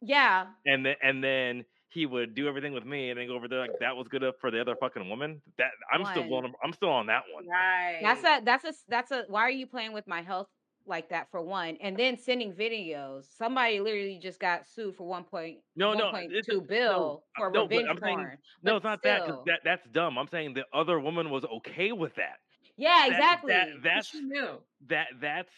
Yeah. 0.00 0.46
and 0.66 0.84
then 0.84 0.96
and 1.02 1.22
then 1.22 1.64
he 1.88 2.06
would 2.06 2.34
do 2.34 2.48
everything 2.48 2.72
with 2.72 2.84
me 2.84 3.10
and 3.10 3.18
then 3.20 3.28
go 3.28 3.34
over 3.36 3.46
there 3.48 3.60
like 3.60 3.78
that 3.80 3.96
was 3.96 4.08
good 4.08 4.22
enough 4.22 4.34
for 4.40 4.50
the 4.50 4.60
other 4.60 4.74
fucking 4.80 5.08
woman 5.08 5.40
that 5.58 5.70
I'm 5.92 6.04
still 6.06 6.24
blown 6.24 6.52
I'm 6.62 6.72
still 6.72 6.88
on 6.90 7.06
that 7.06 7.22
one. 7.32 7.46
right. 7.46 8.00
That's 8.02 8.24
a 8.24 8.44
that's 8.44 8.64
a 8.64 8.72
that's 8.88 9.10
a 9.12 9.24
why 9.28 9.42
are 9.42 9.50
you 9.50 9.66
playing 9.66 9.92
with 9.92 10.06
my 10.08 10.22
health 10.22 10.48
like 10.86 11.08
that 11.10 11.28
for 11.30 11.40
one? 11.40 11.78
And 11.80 11.96
then 11.96 12.18
sending 12.18 12.52
videos. 12.52 13.24
Somebody 13.38 13.80
literally 13.80 14.18
just 14.22 14.38
got 14.38 14.66
sued 14.66 14.94
for 14.96 15.06
one 15.06 15.24
point 15.24 15.58
No, 15.76 15.88
one 15.90 15.98
no, 15.98 16.08
it's- 16.16 16.44
two 16.44 16.60
bill 16.60 17.22
uh, 17.38 17.40
for 17.40 17.50
no, 17.50 17.66
but 17.66 17.70
revenge 17.70 17.88
I'm 17.90 17.98
saying- 18.02 18.16
porn. 18.16 18.38
No, 18.62 18.76
it's 18.76 18.84
not 18.84 19.02
that 19.04 19.20
'cause 19.20 19.28
still. 19.28 19.44
that 19.46 19.60
that's 19.64 19.86
dumb. 19.92 20.18
I'm 20.18 20.28
saying 20.28 20.54
the 20.54 20.64
other 20.74 20.98
woman 21.00 21.30
was 21.30 21.44
okay 21.44 21.92
with 21.92 22.14
that. 22.16 22.36
Yeah, 22.76 23.06
exactly. 23.06 23.52
That, 23.52 23.68
But 23.74 23.82
that's 23.82 24.08
she 24.08 24.20
knew. 24.20 24.58
that 24.88 25.08
that's 25.20 25.52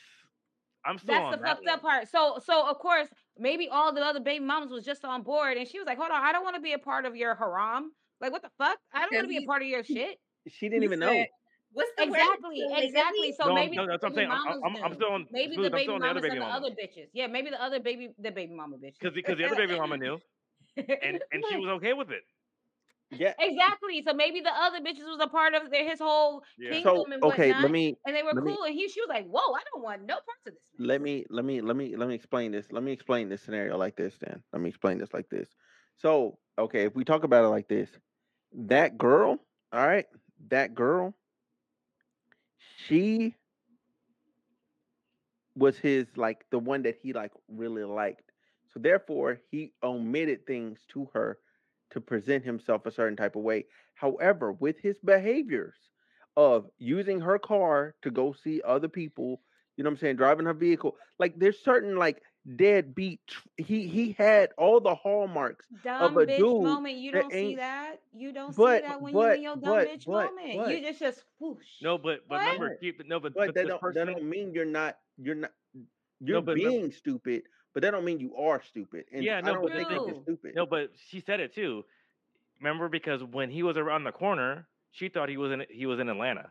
I'm 0.84 0.98
still 0.98 1.14
That's 1.14 1.24
on 1.24 1.30
the 1.32 1.36
that 1.38 1.56
fucked 1.56 1.68
up 1.68 1.82
part. 1.82 2.08
So, 2.08 2.38
so 2.44 2.68
of 2.68 2.78
course, 2.78 3.08
maybe 3.36 3.68
all 3.68 3.92
the 3.92 4.02
other 4.02 4.20
baby 4.20 4.44
mamas 4.44 4.70
was 4.70 4.84
just 4.84 5.04
on 5.04 5.22
board, 5.22 5.56
and 5.56 5.66
she 5.66 5.78
was 5.80 5.86
like, 5.86 5.98
"Hold 5.98 6.10
on, 6.12 6.22
I 6.22 6.30
don't 6.30 6.44
want 6.44 6.54
to 6.54 6.62
be 6.62 6.74
a 6.74 6.78
part 6.78 7.06
of 7.06 7.16
your 7.16 7.34
haram. 7.34 7.90
Like, 8.20 8.30
what 8.30 8.42
the 8.42 8.50
fuck? 8.56 8.78
I 8.94 9.00
don't 9.00 9.12
want 9.12 9.24
to 9.24 9.28
be 9.28 9.42
a 9.42 9.46
part 9.46 9.62
of 9.62 9.68
your 9.68 9.82
shit." 9.82 10.18
She 10.48 10.68
didn't 10.68 10.84
even 10.84 11.00
know. 11.00 11.24
What's 11.72 11.90
the? 11.96 12.04
Exactly, 12.04 12.60
Polygamy? 12.62 12.86
exactly. 12.86 13.32
So 13.32 13.48
No, 13.48 13.54
maybe 13.54 13.76
no, 13.76 13.82
the 13.86 13.88
that's 13.92 14.02
what 14.04 14.08
I'm 14.10 14.14
baby 14.14 14.30
saying. 14.30 14.30
I'm- 14.46 14.62
I'm- 14.62 14.84
I'm 14.84 14.90
knew. 14.90 14.94
still 14.94 15.10
on- 15.12 15.26
maybe 15.32 15.54
Smooth, 15.54 15.64
the 15.64 15.70
baby 15.70 15.82
still 15.82 15.98
the 15.98 16.04
other 16.06 16.14
mamas 16.20 16.24
and 16.24 16.32
baby 16.32 16.38
the 16.38 16.46
other 16.46 16.70
bitches. 16.70 17.08
Yeah, 17.12 17.26
maybe 17.26 17.50
the 17.50 17.62
other 17.62 17.80
baby, 17.80 18.14
the 18.18 18.30
baby 18.30 18.54
mama 18.54 18.76
bitches. 18.78 18.98
Because 19.00 19.14
because 19.14 19.38
the 19.38 19.44
other 19.44 19.56
baby 19.56 19.76
mama 19.76 19.96
knew 19.96 20.20
and 20.76 21.20
and 21.32 21.44
she 21.50 21.56
was 21.56 21.68
okay 21.78 21.92
with 21.94 22.10
it. 22.10 22.22
Yeah. 23.10 23.34
exactly. 23.38 24.02
So 24.02 24.12
maybe 24.14 24.40
the 24.40 24.52
other 24.54 24.80
bitches 24.80 25.06
was 25.06 25.20
a 25.20 25.28
part 25.28 25.54
of 25.54 25.70
their, 25.70 25.88
his 25.88 25.98
whole 26.00 26.42
Yeah. 26.56 26.78
kingdom 26.78 27.02
So 27.02 27.10
and 27.12 27.22
okay, 27.22 27.52
whatnot, 27.52 27.56
let 27.56 27.70
me 27.70 27.96
and 28.06 28.14
they 28.16 28.22
were 28.22 28.34
let 28.34 28.44
me- 28.44 28.56
cool. 28.56 28.64
and 28.64 28.74
he, 28.74 28.88
she 28.88 29.00
was 29.00 29.08
like, 29.08 29.26
"Whoa, 29.26 29.54
I 29.54 29.62
don't 29.72 29.82
want 29.82 30.02
no 30.02 30.14
parts 30.14 30.46
of 30.46 30.54
this." 30.54 30.62
mess." 30.74 30.88
let 30.88 31.00
me 31.00 31.24
let 31.30 31.44
me 31.44 31.60
let 31.60 31.76
me 31.76 31.96
let 31.96 32.08
me 32.08 32.14
explain 32.14 32.52
this. 32.52 32.70
Let 32.72 32.82
me 32.82 32.92
explain 32.92 33.28
this 33.28 33.42
scenario 33.42 33.76
like 33.76 33.96
this 33.96 34.18
then. 34.18 34.42
Let 34.52 34.62
me 34.62 34.68
explain 34.68 34.98
this 34.98 35.12
like 35.12 35.28
this. 35.28 35.48
So, 35.96 36.38
okay, 36.58 36.84
if 36.84 36.94
we 36.94 37.04
talk 37.04 37.24
about 37.24 37.44
it 37.44 37.48
like 37.48 37.68
this, 37.68 37.90
that 38.52 38.98
girl, 38.98 39.38
all 39.72 39.86
right, 39.86 40.06
that 40.48 40.74
girl, 40.74 41.14
she 42.58 43.34
was 45.54 45.78
his 45.78 46.16
like 46.16 46.44
the 46.50 46.58
one 46.58 46.82
that 46.82 46.96
he 47.02 47.12
like 47.12 47.32
really 47.48 47.84
liked. 47.84 48.32
So 48.72 48.80
therefore, 48.80 49.40
he 49.50 49.72
omitted 49.82 50.46
things 50.46 50.84
to 50.88 51.06
her 51.14 51.38
to 51.96 52.00
present 52.02 52.44
himself 52.44 52.84
a 52.86 52.90
certain 52.92 53.16
type 53.16 53.36
of 53.36 53.42
way. 53.42 53.64
However, 53.94 54.52
with 54.52 54.78
his 54.78 54.98
behaviors 55.00 55.74
of 56.36 56.66
using 56.78 57.20
her 57.22 57.38
car 57.38 57.94
to 58.02 58.10
go 58.10 58.34
see 58.34 58.60
other 58.66 58.88
people, 58.88 59.40
you 59.76 59.82
know 59.84 59.88
what 59.88 59.94
I'm 59.94 59.98
saying, 60.00 60.16
driving 60.16 60.44
her 60.46 60.52
vehicle, 60.52 60.96
like 61.18 61.38
there's 61.38 61.58
certain 61.58 61.96
like 61.96 62.22
deadbeat. 62.56 63.20
tr- 63.26 63.48
He 63.56 63.88
he 63.88 64.12
had 64.12 64.50
all 64.58 64.78
the 64.78 64.94
hallmarks 64.94 65.64
Dumb 65.82 66.02
of 66.02 66.16
a 66.18 66.26
bitch 66.26 66.36
dude 66.36 66.62
moment. 66.64 66.96
You 66.98 67.12
don't 67.12 67.32
see 67.32 67.56
that. 67.56 67.96
You 68.12 68.32
don't 68.32 68.54
but- 68.54 68.82
see 68.82 68.88
that 68.88 69.00
when 69.00 69.14
but- 69.14 69.28
you 69.30 69.34
in 69.36 69.42
your 69.42 69.56
dumb 69.56 69.62
but- 69.74 69.88
bitch 69.88 70.04
but- 70.06 70.34
moment. 70.34 70.56
but- 70.58 70.70
you 70.70 70.80
just 70.82 71.00
just 71.00 71.24
whoosh. 71.40 71.66
No, 71.82 71.96
but 71.96 72.20
but 72.28 72.36
What? 72.36 72.44
remember, 72.52 72.76
keep 72.76 73.00
no, 73.08 73.18
but 73.18 73.32
But 73.32 73.46
but 73.46 73.54
that 73.54 73.62
this 73.62 73.68
don't 73.70 73.80
person, 73.80 74.06
that 74.06 74.12
don't 74.12 74.28
mean 74.28 74.52
you're 74.52 74.66
not 74.66 74.98
you're 75.16 75.34
not 75.34 75.52
you're 76.20 76.42
but 76.42 76.56
being 76.56 76.68
remember- 76.74 76.94
stupid, 76.94 77.42
but 77.76 77.82
that 77.82 77.90
don't 77.90 78.06
mean 78.06 78.18
you 78.18 78.34
are 78.36 78.62
stupid. 78.62 79.04
And 79.12 79.22
Yeah, 79.22 79.36
I 79.36 79.40
no, 79.42 79.52
don't 79.52 79.70
think 79.70 79.86
the 79.86 79.94
you're 79.96 80.22
stupid. 80.22 80.54
no, 80.54 80.64
but 80.64 80.92
she 81.10 81.20
said 81.20 81.40
it 81.40 81.54
too. 81.54 81.84
Remember, 82.58 82.88
because 82.88 83.22
when 83.22 83.50
he 83.50 83.62
was 83.62 83.76
around 83.76 84.04
the 84.04 84.12
corner, 84.12 84.66
she 84.92 85.10
thought 85.10 85.28
he 85.28 85.36
was 85.36 85.52
in 85.52 85.62
he 85.68 85.84
was 85.84 86.00
in 86.00 86.08
Atlanta. 86.08 86.50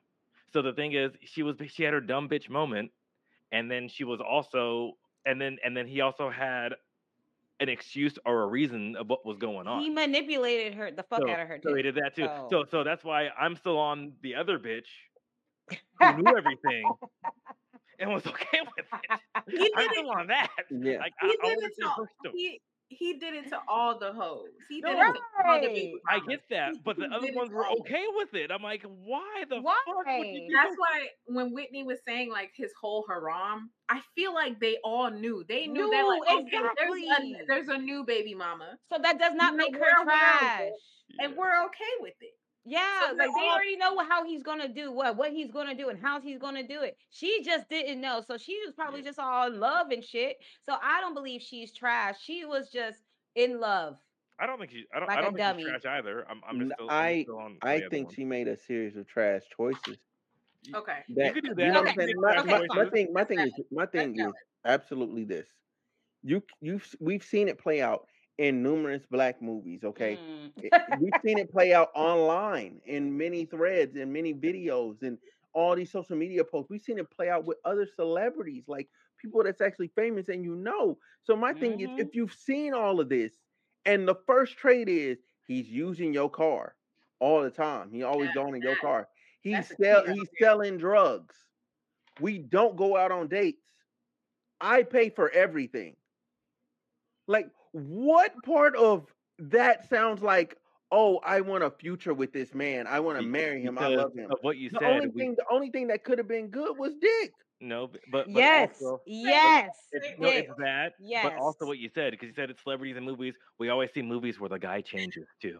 So 0.53 0.61
the 0.61 0.71
thing 0.71 0.93
is, 0.93 1.13
she 1.23 1.41
was 1.41 1.55
she 1.69 1.81
had 1.81 1.93
her 1.93 1.99
dumb 1.99 2.29
bitch 2.29 2.47
moment, 2.47 2.91
and 3.51 3.71
then 3.71 3.89
she 3.89 4.03
was 4.03 4.19
also 4.21 4.97
and 5.25 5.41
then 5.41 5.57
and 5.65 5.75
then 5.75 5.87
he 5.87 6.01
also 6.01 6.29
had 6.29 6.75
an 7.59 7.69
excuse 7.69 8.19
or 8.23 8.43
a 8.43 8.47
reason 8.47 8.95
of 8.95 9.09
what 9.09 9.25
was 9.25 9.39
going 9.39 9.65
on. 9.65 9.81
He 9.81 9.89
manipulated 9.89 10.75
her 10.75 10.91
the 10.91 11.01
fuck 11.01 11.21
so, 11.25 11.31
out 11.31 11.39
of 11.39 11.47
her. 11.47 11.59
so 11.63 11.73
he 11.73 11.81
did 11.81 11.95
that 11.95 12.15
too. 12.15 12.25
So- 12.25 12.47
So 12.51 12.65
so 12.69 12.83
that's 12.83 13.03
why 13.03 13.29
I'm 13.29 13.55
still 13.55 13.79
on 13.79 14.13
the 14.21 14.35
other 14.35 14.59
bitch 14.59 14.85
who 15.99 16.17
knew 16.21 16.37
everything 16.37 16.87
and 17.99 18.11
was 18.11 18.25
okay 18.27 18.61
with 18.61 18.85
it. 19.03 19.11
He 19.47 19.69
did 19.75 19.91
I'm 19.91 19.91
it. 19.93 20.05
on 20.05 20.27
that. 20.27 20.49
Yeah. 20.69 20.99
Like, 20.99 21.13
He 21.19 21.27
I, 21.27 21.35
I 21.43 21.49
did 21.49 21.55
wanna 21.55 21.67
it 21.67 21.73
to 21.81 21.89
her 21.97 22.07
still. 22.19 22.33
he, 22.33 22.61
he 22.89 23.13
did 23.19 23.33
it 23.35 23.49
to 23.49 23.59
all 23.67 23.99
the 23.99 24.13
hoes. 24.13 24.49
He 24.69 24.81
No, 24.81 24.89
did 24.89 24.99
it 24.99 25.13
to 25.15 25.21
all 25.47 25.59
the 25.61 25.67
right. 25.67 25.67
baby 25.69 25.93
I 26.07 26.19
get 26.19 26.41
that, 26.49 26.83
but 26.83 26.97
the 26.97 27.07
other 27.11 27.29
ones 27.31 27.51
were 27.51 27.67
okay 27.81 28.05
with 28.15 28.33
it. 28.33 28.51
I'm 28.51 28.63
like, 28.63 28.83
why 28.83 29.45
the 29.49 29.63
fuck 29.87 30.17
would 30.17 30.27
Why? 30.27 30.27
you 30.31 30.41
do 30.47 30.55
That's 30.55 30.75
why 30.77 31.09
when 31.25 31.53
Whitney 31.53 31.83
was 31.83 31.99
saying 32.05 32.29
like 32.31 32.51
his 32.55 32.71
whole 32.79 33.05
haram, 33.07 33.71
I 33.89 34.01
feel 34.15 34.33
like 34.33 34.59
they 34.59 34.77
all 34.83 35.09
knew. 35.11 35.43
They 35.47 35.67
knew 35.67 35.89
they're 35.89 36.05
like, 36.05 36.21
oh, 36.27 36.39
Knew, 36.43 36.47
okay, 36.47 36.69
there's 36.77 37.01
exactly. 37.01 37.33
a 37.39 37.45
there's 37.47 37.67
a 37.69 37.77
new 37.77 38.03
baby 38.05 38.35
mama, 38.35 38.77
So 38.91 38.99
that 39.01 39.19
does 39.19 39.33
not 39.33 39.55
No, 39.55 39.57
make 39.57 39.75
her 39.77 39.79
we're 39.79 39.95
aware 40.03 40.37
of 40.43 40.51
trash. 40.51 40.59
it. 40.59 40.73
and 41.19 41.33
Yeah. 41.33 41.37
we're 41.37 41.65
okay 41.65 41.93
with 41.99 42.15
it. 42.21 42.33
Yeah, 42.67 43.01
So 43.01 43.07
like 43.09 43.17
they're 43.17 43.29
all- 43.29 43.51
already 43.53 43.77
know 43.77 43.97
how 43.99 44.25
he's 44.25 44.41
gonna 44.41 44.67
do 44.67 44.91
what, 44.91 45.15
what 45.17 45.31
he's 45.31 45.51
gonna 45.51 45.75
do, 45.75 45.89
and 45.89 45.99
how 46.01 46.19
he's 46.19 46.39
gonna 46.39 46.67
do 46.67 46.81
it. 46.81 46.97
She 47.11 47.43
just 47.43 47.69
didn't 47.69 48.01
know, 48.01 48.21
so 48.25 48.37
she 48.37 48.59
was 48.65 48.73
probably 48.73 49.01
Yeah. 49.01 49.05
just 49.07 49.19
all 49.19 49.47
in 49.47 49.59
love 49.59 49.91
and 49.91 50.03
shit. 50.03 50.37
So 50.63 50.75
I 50.81 50.99
don't 50.99 51.13
believe 51.13 51.41
she's 51.41 51.71
trash. 51.71 52.19
She 52.21 52.43
was 52.45 52.71
just 52.71 53.03
in 53.35 53.59
love. 53.59 53.97
I 54.39 54.47
don't 54.47 54.57
think 54.59 54.71
she. 54.71 54.85
I 54.93 54.99
don't. 54.99 55.07
Like 55.07 55.17
I 55.17 55.21
a 55.21 55.23
don't 55.23 55.33
think 55.35 55.47
dummy. 55.47 55.63
she's 55.63 55.81
trash 55.81 55.85
either. 55.99 56.25
I'm. 56.29 56.41
I'm 56.47 56.59
just 56.59 56.73
still. 56.73 56.89
I'm 56.89 57.21
still 57.23 57.37
on. 57.39 57.57
I 57.61 57.81
think 57.89 58.07
one. 58.07 58.15
she 58.15 58.25
made 58.25 58.47
a 58.47 58.57
series 58.57 58.95
of 58.97 59.07
trash 59.07 59.43
choices. 59.55 59.97
Okay. 60.73 61.03
That, 61.09 61.33
could 61.35 61.43
do 61.43 61.49
You 61.49 61.55
that. 61.55 61.67
know 61.67 61.81
what 61.81 61.89
I'm 61.89 61.95
saying? 61.95 62.07
make 62.07 62.15
My, 62.17 62.33
trash 62.33 62.45
my, 62.69 62.83
my 62.83 62.89
thing, 62.89 63.13
my 63.13 63.23
thing 63.23 63.39
is, 63.39 63.53
my 63.71 63.85
thing 63.85 64.19
is 64.19 64.33
absolutely 64.65 65.23
this. 65.23 65.47
You, 66.23 66.41
you've, 66.59 66.95
we've 66.99 67.23
seen 67.23 67.47
it 67.47 67.59
play 67.59 67.83
out 67.83 68.07
in 68.37 68.61
numerous 68.63 69.05
black 69.05 69.41
movies. 69.41 69.83
Okay, 69.83 70.19
Mm. 70.19 70.51
It- 70.61 70.73
we've 70.87 71.15
seen 71.25 71.37
it 71.37 71.51
play 71.51 71.73
out 71.73 71.89
online 71.95 72.81
in 72.85 73.15
many 73.17 73.45
threads 73.45 73.95
and 73.95 74.11
many 74.13 74.33
videos 74.33 75.01
and 75.03 75.17
all 75.53 75.75
these 75.75 75.91
social 75.91 76.15
media 76.17 76.43
posts. 76.43 76.69
We've 76.69 76.81
seen 76.81 76.97
it 76.99 77.09
play 77.11 77.29
out 77.29 77.45
with 77.45 77.57
other 77.65 77.85
celebrities, 77.85 78.65
like 78.67 78.89
people 79.17 79.43
that's 79.43 79.61
actually 79.61 79.89
famous 79.89 80.29
and 80.29 80.43
you 80.43 80.55
know. 80.55 80.97
So 81.23 81.35
my 81.35 81.53
thing 81.53 81.79
is, 81.79 81.89
Mhm. 81.89 81.97
if 81.97 82.15
you've 82.15 82.33
seen 82.33 82.73
all 82.73 82.99
of 82.99 83.09
this, 83.09 83.33
and 83.85 84.07
the 84.07 84.15
first 84.27 84.57
trait 84.57 84.89
is 84.89 85.19
he's 85.45 85.69
using 85.69 86.13
your 86.13 86.29
car 86.29 86.75
all 87.19 87.41
the 87.43 87.51
time. 87.51 87.91
He 87.91 88.03
always 88.03 88.29
Yeah, 88.29 88.33
going 88.33 88.55
in 88.55 88.61
your 88.61 88.75
car. 88.75 89.09
He's 89.41 89.73
sell 89.75 90.05
he's 90.07 90.29
selling 90.39 90.77
drugs. 90.77 91.35
We 92.19 92.39
don't 92.39 92.75
go 92.77 92.95
out 92.97 93.11
on 93.11 93.27
dates. 93.27 93.73
I 94.61 94.83
pay 94.83 95.09
for 95.09 95.29
everything. 95.29 95.97
Like, 97.27 97.49
what 97.75 98.33
part 98.43 98.75
of 98.75 99.13
that 99.39 99.89
sounds 99.89 100.21
like, 100.21 100.57
oh, 100.91 101.17
I 101.19 101.41
want 101.41 101.63
a 101.63 101.71
future 101.71 102.13
with 102.13 102.31
this 102.33 102.53
man. 102.53 102.87
I 102.87 102.99
want 102.99 103.17
to 103.17 103.23
marry 103.23 103.61
him. 103.61 103.77
I 103.77 103.87
love 103.87 104.13
him. 104.15 104.31
Of 104.31 104.37
what 104.41 104.57
you 104.57 104.69
The 104.71 104.79
said. 104.79 104.87
only 104.87 105.07
we, 105.13 105.21
thing, 105.23 105.35
the 105.35 105.45
only 105.51 105.69
thing 105.71 105.87
that 105.87 106.03
could 106.03 106.17
have 106.19 106.27
been 106.27 106.49
good 106.49 106.77
was 106.77 106.95
dick. 107.01 107.33
no, 107.61 107.89
but 108.11 108.31
but 108.33 108.43
yes, 108.43 108.69
also, 108.81 109.01
yes, 109.05 109.69
it's, 109.91 110.07
Dick. 110.07 110.19
no, 110.19 110.29
it's 110.29 110.51
that. 110.57 110.93
But 111.21 111.33
also 111.37 111.65
what 111.65 111.77
you 111.77 111.89
said 111.93 112.11
because 112.11 112.27
you 112.27 112.33
said 112.33 112.49
it's 112.49 112.63
celebrities 112.63 112.97
and 112.97 113.05
movies. 113.05 113.35
We 113.59 113.69
always 113.69 113.91
see 113.93 114.01
movies 114.01 114.39
where 114.39 114.49
the 114.49 114.59
guy 114.59 114.81
changes 114.81 115.27
too. 115.41 115.59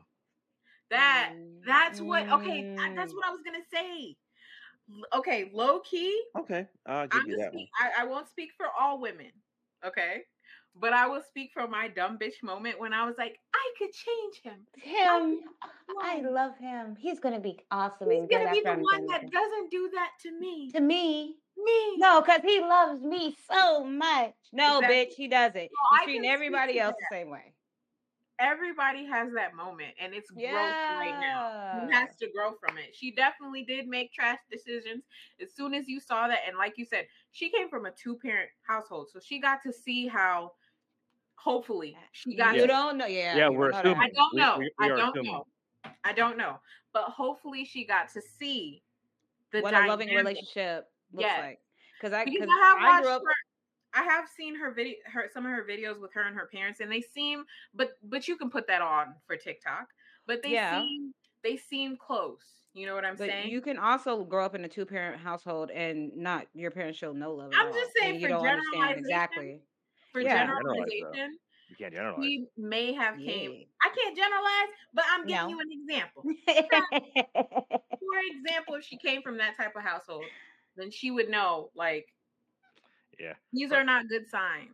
That 0.89 1.34
that's 1.65 1.99
what 2.01 2.32
okay, 2.32 2.67
that's 2.95 3.13
Mm. 3.13 3.15
what 3.15 3.25
I 3.25 3.32
was 3.32 3.41
gonna 3.43 3.63
say. 3.73 4.15
Okay, 5.13 5.49
low 5.54 5.80
key, 5.80 6.21
Okay, 6.38 6.67
I'll 6.86 7.08
give 7.08 7.21
I'm 7.21 7.28
you 7.28 7.36
just 7.36 7.43
that 7.43 7.54
one. 7.54 7.63
speak, 7.63 7.69
I, 7.80 8.04
I 8.04 8.06
won't 8.06 8.28
speak 8.30 8.51
for 8.58 8.67
all 8.80 8.99
women, 8.99 9.32
okay? 9.86 10.23
But 10.75 10.93
I 10.93 11.07
will 11.07 11.21
speak 11.21 11.51
from 11.53 11.71
my 11.71 11.88
dumb 11.88 12.17
bitch 12.17 12.43
moment 12.43 12.79
when 12.79 12.93
I 12.93 13.05
was 13.05 13.15
like, 13.17 13.39
I 13.53 13.73
could 13.77 13.91
change 13.93 14.41
him. 14.43 14.67
him. 14.75 15.39
I 15.99 16.17
I 16.17 16.21
love 16.21 16.57
him. 16.57 16.95
He's 16.97 17.19
gonna 17.19 17.39
be 17.39 17.59
awesome 17.71 18.09
He's 18.09 18.27
gonna 18.29 18.51
be 18.51 18.61
the 18.61 18.71
I'm 18.71 18.81
one 18.81 19.07
that 19.07 19.23
him. 19.23 19.29
doesn't 19.29 19.71
do 19.71 19.89
that 19.93 20.11
to 20.23 20.38
me. 20.38 20.71
To 20.71 20.81
me, 20.81 21.38
Me. 21.57 21.97
no, 21.97 22.21
because 22.21 22.41
he 22.41 22.59
loves 22.59 23.01
me 23.01 23.35
so 23.49 23.83
much. 23.85 24.33
No, 24.51 24.79
Exactly. 24.79 24.95
bitch, 24.95 25.13
he 25.15 25.27
doesn't. 25.27 25.55
I 25.55 25.69
He's 25.99 26.03
treating 26.03 26.29
everybody 26.29 26.79
else 26.79 26.95
the 26.99 27.15
same 27.15 27.29
way. 27.29 27.53
Everybody 28.38 29.05
has 29.05 29.31
that 29.33 29.55
moment, 29.55 29.93
and 29.97 30.13
it's 30.13 30.29
growth 30.29 30.75
right 30.99 31.15
now. 31.21 31.88
He 31.88 31.93
has 31.93 32.15
to 32.17 32.29
grow 32.35 32.53
from 32.59 32.77
it. 32.77 32.93
She 32.93 33.11
definitely 33.15 33.63
did 33.63 33.88
make 33.88 34.11
trash 34.11 34.39
decisions 34.51 35.03
as 35.41 35.53
soon 35.55 35.73
as 35.73 35.88
you 35.88 36.01
saw 36.01 36.27
that. 36.27 36.39
And 36.47 36.57
like 36.57 36.77
you 36.77 36.85
said, 36.85 37.07
she 37.31 37.49
came 37.49 37.69
from 37.69 37.85
a 37.85 37.91
two 37.91 38.17
parent 38.17 38.49
household. 38.67 39.09
So 39.11 39.19
she 39.21 39.39
got 39.39 39.63
to 39.63 39.71
see 39.71 40.07
how, 40.07 40.51
hopefully, 41.45 41.95
uh, 41.95 42.01
she 42.12 42.36
got 42.36 42.55
You 42.55 42.62
to. 42.62 42.67
don't 42.67 42.97
know, 42.97 43.05
yeah. 43.05 43.38
Yeah, 43.38 43.49
we're 43.49 43.69
don't 43.71 43.84
know 43.86 43.93
that. 43.93 43.97
I 44.01 44.10
don't 44.10 44.36
know. 44.36 44.55
we- 44.58 44.71
we 44.79 44.86
I 44.86 44.88
don't 44.89 45.10
assuming. 45.15 45.31
know. 45.31 45.45
I 46.03 46.12
don't 46.13 46.38
know. 46.38 46.60
But 46.91 47.03
hopefully 47.05 47.63
she 47.65 47.86
got 47.86 48.10
to 48.13 48.21
see 48.21 48.81
the 49.51 49.62
what 49.62 49.75
a 49.75 49.86
loving 49.88 50.10
relationship 50.10 50.89
looks 51.13 51.21
Yes. 51.27 51.39
like. 51.39 51.60
Because 51.99 52.13
I, 52.13 52.25
Because 52.25 52.47
cause 52.47 52.49
I 52.51 52.65
have 52.67 52.77
I 52.79 52.88
watched 52.89 53.03
grew 53.03 53.12
up. 53.12 53.21
her. 53.25 53.36
I 53.93 54.03
have 54.03 54.27
seen 54.27 54.55
her 54.55 54.71
video, 54.71 54.95
her 55.05 55.29
some 55.31 55.45
of 55.45 55.51
her 55.51 55.63
videos 55.63 56.01
with 56.01 56.12
her 56.13 56.23
and 56.23 56.36
her 56.36 56.49
parents, 56.51 56.79
and 56.81 56.91
they 56.91 57.01
seem, 57.01 57.45
but 57.75 57.91
but 58.03 58.27
you 58.27 58.36
can 58.38 58.49
put 58.49 58.65
that 58.67 58.81
on 58.81 59.15
for 59.27 59.38
TikTok. 59.38 59.88
But 60.25 60.41
they 60.41 60.53
Yeah. 60.53 60.79
seem 60.81 61.13
they 61.43 61.58
seem 61.58 61.95
close. 61.95 62.63
You 62.73 62.88
know 62.88 62.95
what 62.95 63.05
I'm 63.05 63.15
But 63.15 63.29
saying? 63.29 63.51
you 63.51 63.62
can 63.62 63.77
also 63.77 64.23
grow 64.25 64.43
up 64.45 64.55
in 64.55 64.65
a 64.65 64.67
two 64.67 64.86
parent 64.86 65.21
household 65.21 65.69
and 65.71 66.13
not 66.17 66.47
your 66.53 66.71
parents 66.71 66.97
show 66.97 67.13
no 67.13 67.34
love. 67.34 67.51
I'm 67.55 67.67
all, 67.67 67.73
just 67.73 67.91
saying 67.97 68.15
and 68.15 68.21
you 68.21 68.27
don't 68.27 68.45
understand 68.45 68.97
exactly. 68.99 69.62
For 70.15 70.21
yeah. 70.21 70.45
Generalization, 70.47 71.38
You 71.69 71.75
can't 71.78 71.93
generalize. 71.93 72.19
we 72.19 72.47
may 72.58 72.93
have 72.93 73.17
came. 73.17 73.51
Yeah. 73.51 73.65
I 73.84 73.89
can't 73.93 74.15
generalize, 74.15 74.69
but 74.93 75.04
I'm 75.12 75.28
giving 75.28 75.43
No. 75.43 75.49
you 75.49 75.60
an 75.60 75.71
example. 75.71 76.23
For 77.99 78.19
example, 78.32 78.75
if 78.75 78.86
she 78.86 78.97
came 78.97 79.21
from 79.21 79.38
that 79.39 79.58
type 79.58 79.73
of 79.75 79.82
household, 79.84 80.23
then 80.78 80.89
she 80.91 81.12
would 81.12 81.30
know 81.30 81.69
like 81.75 82.06
yeah, 83.19 83.34
these 83.51 83.69
But- 83.69 83.80
are 83.80 83.84
not 83.84 84.08
good 84.08 84.30
signs. 84.30 84.71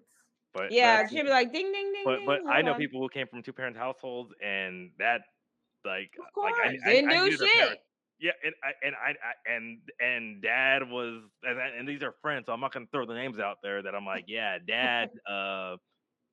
but 0.54 0.72
yeah, 0.72 1.04
but, 1.04 1.12
she'd 1.12 1.24
be 1.24 1.30
like, 1.30 1.52
ding, 1.54 1.72
ding, 1.72 1.92
ding, 1.94 2.04
but 2.06 2.18
ding. 2.18 2.26
but 2.26 2.40
I 2.48 2.62
know 2.62 2.74
on. 2.74 2.78
people 2.80 3.02
who 3.02 3.10
came 3.10 3.26
from 3.28 3.42
two 3.42 3.54
parent 3.54 3.78
households 3.78 4.32
and 4.44 4.92
that 5.00 5.22
like 5.86 6.12
Of 6.20 6.26
like 6.44 6.54
I, 6.54 6.68
course. 6.70 6.80
I, 6.86 6.90
Didn't 6.94 7.10
I 7.12 7.14
do 7.18 7.24
knew 7.26 7.38
shit. 7.38 7.52
parents. 7.54 7.82
Yeah, 8.22 8.32
and 8.46 8.54
I 8.64 8.86
and 8.86 8.96
I, 8.96 9.10
I 9.12 9.52
and 9.56 9.80
and 10.00 10.42
dad 10.44 10.88
was 10.90 11.24
and, 11.44 11.58
and 11.80 11.88
these 11.90 12.04
are 12.04 12.14
friends, 12.22 12.46
so 12.46 12.54
I'm 12.54 12.60
not 12.60 12.72
gonna 12.72 12.86
throw 12.92 13.06
the 13.06 13.16
names 13.16 13.40
out 13.40 13.58
there. 13.64 13.82
That 13.82 13.96
I'm 13.96 14.06
like, 14.06 14.26
yeah, 14.28 14.58
dad 14.66 15.10
uh 15.30 15.78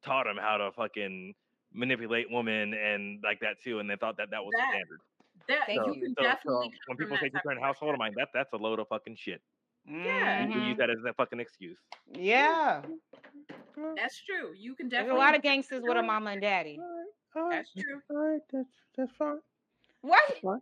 taught 0.05 0.27
him 0.27 0.37
how 0.39 0.59
to 0.59 0.71
fucking 0.73 1.35
manipulate 1.73 2.27
women 2.31 2.75
and 2.75 3.21
like 3.25 3.41
that 3.41 3.57
too, 3.65 3.79
and 3.79 3.89
they 3.91 3.97
thought 3.97 4.17
that 4.19 4.31
that 4.31 4.45
was 4.45 4.53
That- 4.57 4.67
the 4.67 4.77
standard. 4.77 5.01
That 5.49 5.61
Thank 5.67 5.87
you 5.87 5.95
you. 5.95 6.01
can 6.03 6.15
So, 6.19 6.23
so 6.23 6.29
definitely 6.29 6.69
come 6.69 6.79
when 6.89 6.97
people 6.99 7.17
say 7.17 7.29
two 7.31 7.35
type 7.37 7.43
parent 7.45 7.59
of 7.61 7.65
household, 7.65 7.95
I'm 7.95 7.99
like, 8.01 8.15
that 8.17 8.29
that's 8.35 8.53
a 8.53 8.57
load 8.57 8.81
of 8.81 8.89
fucking 8.89 9.17
shit. 9.17 9.41
Yeah. 9.87 10.45
You, 10.47 10.53
you 10.55 10.61
use 10.61 10.75
Mhm. 10.75 10.79
that 10.79 10.91
as 10.91 10.99
a 11.09 11.15
fucking 11.15 11.41
excuse. 11.41 11.79
Yeah. 12.13 12.83
That's 13.97 14.21
true. 14.25 14.53
You 14.59 14.75
can 14.75 14.89
definitely. 14.91 15.09
There's 15.11 15.17
a 15.17 15.25
lot 15.25 15.35
of 15.37 15.43
gangsters 15.43 15.83
with 15.83 15.97
a 15.97 16.03
mama 16.03 16.31
and 16.33 16.43
daddy. 16.43 16.79
All 17.35 17.45
right, 17.49 17.51
That's 17.65 17.73
true. 17.73 18.01
all 18.11 18.17
right, 18.17 18.41
that's 18.53 18.69
that's 18.97 19.13
fine. 19.19 19.39
What? 20.03 20.23
That's 20.29 20.41
fine. 20.41 20.61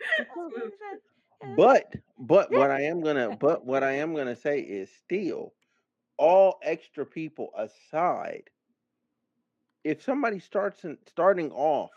But 1.42 1.94
but 2.18 2.52
what 2.52 2.70
I 2.70 2.82
am 2.82 3.00
gonna 3.02 3.30
but 3.40 3.64
what 3.64 3.82
I 3.82 3.92
am 3.92 4.14
gonna 4.14 4.36
say 4.36 4.60
is 4.60 4.90
still 4.90 5.54
all 6.18 6.58
extra 6.62 7.04
people 7.06 7.50
aside, 7.56 8.50
if 9.84 10.02
somebody 10.02 10.38
starts 10.38 10.84
in, 10.84 10.98
starting 11.06 11.50
off 11.52 11.92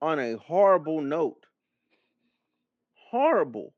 on 0.00 0.18
a 0.18 0.34
horrible 0.36 1.00
note, 1.00 1.46
horrible, 3.10 3.74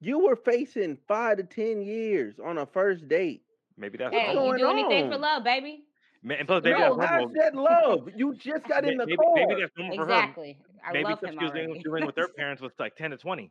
You 0.00 0.18
were 0.20 0.36
facing 0.36 0.96
five 0.96 1.38
to 1.38 1.44
ten 1.44 1.80
years 1.82 2.38
on 2.38 2.58
a 2.58 2.66
first 2.66 3.08
date. 3.08 3.44
Maybe 3.76 3.98
that's 3.98 4.16
Hey, 4.16 4.36
you 4.36 4.54
do 4.54 4.68
anything 4.68 5.06
for 5.06 5.16
love, 5.18 5.44
baby. 5.44 5.84
Ma- 6.22 6.34
And 6.34 6.46
plus, 6.46 6.62
maybe 6.64 6.80
no, 6.80 6.82
that's 6.82 6.96
how's 6.96 7.26
normal. 7.26 7.34
that 7.34 7.54
love? 7.54 8.08
You 8.14 8.34
just 8.34 8.66
got 8.68 8.84
in 8.84 8.96
the 8.96 9.06
Maybe, 9.06 9.24
car. 9.24 9.46
maybe 9.46 9.54
that's 9.54 9.72
normal 9.76 9.94
for 9.94 10.06
her. 10.06 10.28
Exactly. 10.86 11.00
I 11.00 11.02
Maybe 11.02 11.04
love 11.10 11.20
because 11.20 11.34
him 11.34 11.38
she 11.40 11.44
was 11.44 11.52
doing, 11.52 11.66
already. 11.68 11.82
doing 11.82 12.06
with 12.06 12.14
their 12.14 12.28
parents 12.36 12.62
was 12.62 12.72
like 12.78 12.96
ten 12.96 13.10
to 13.10 13.16
twenty. 13.16 13.50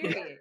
Period. 0.00 0.38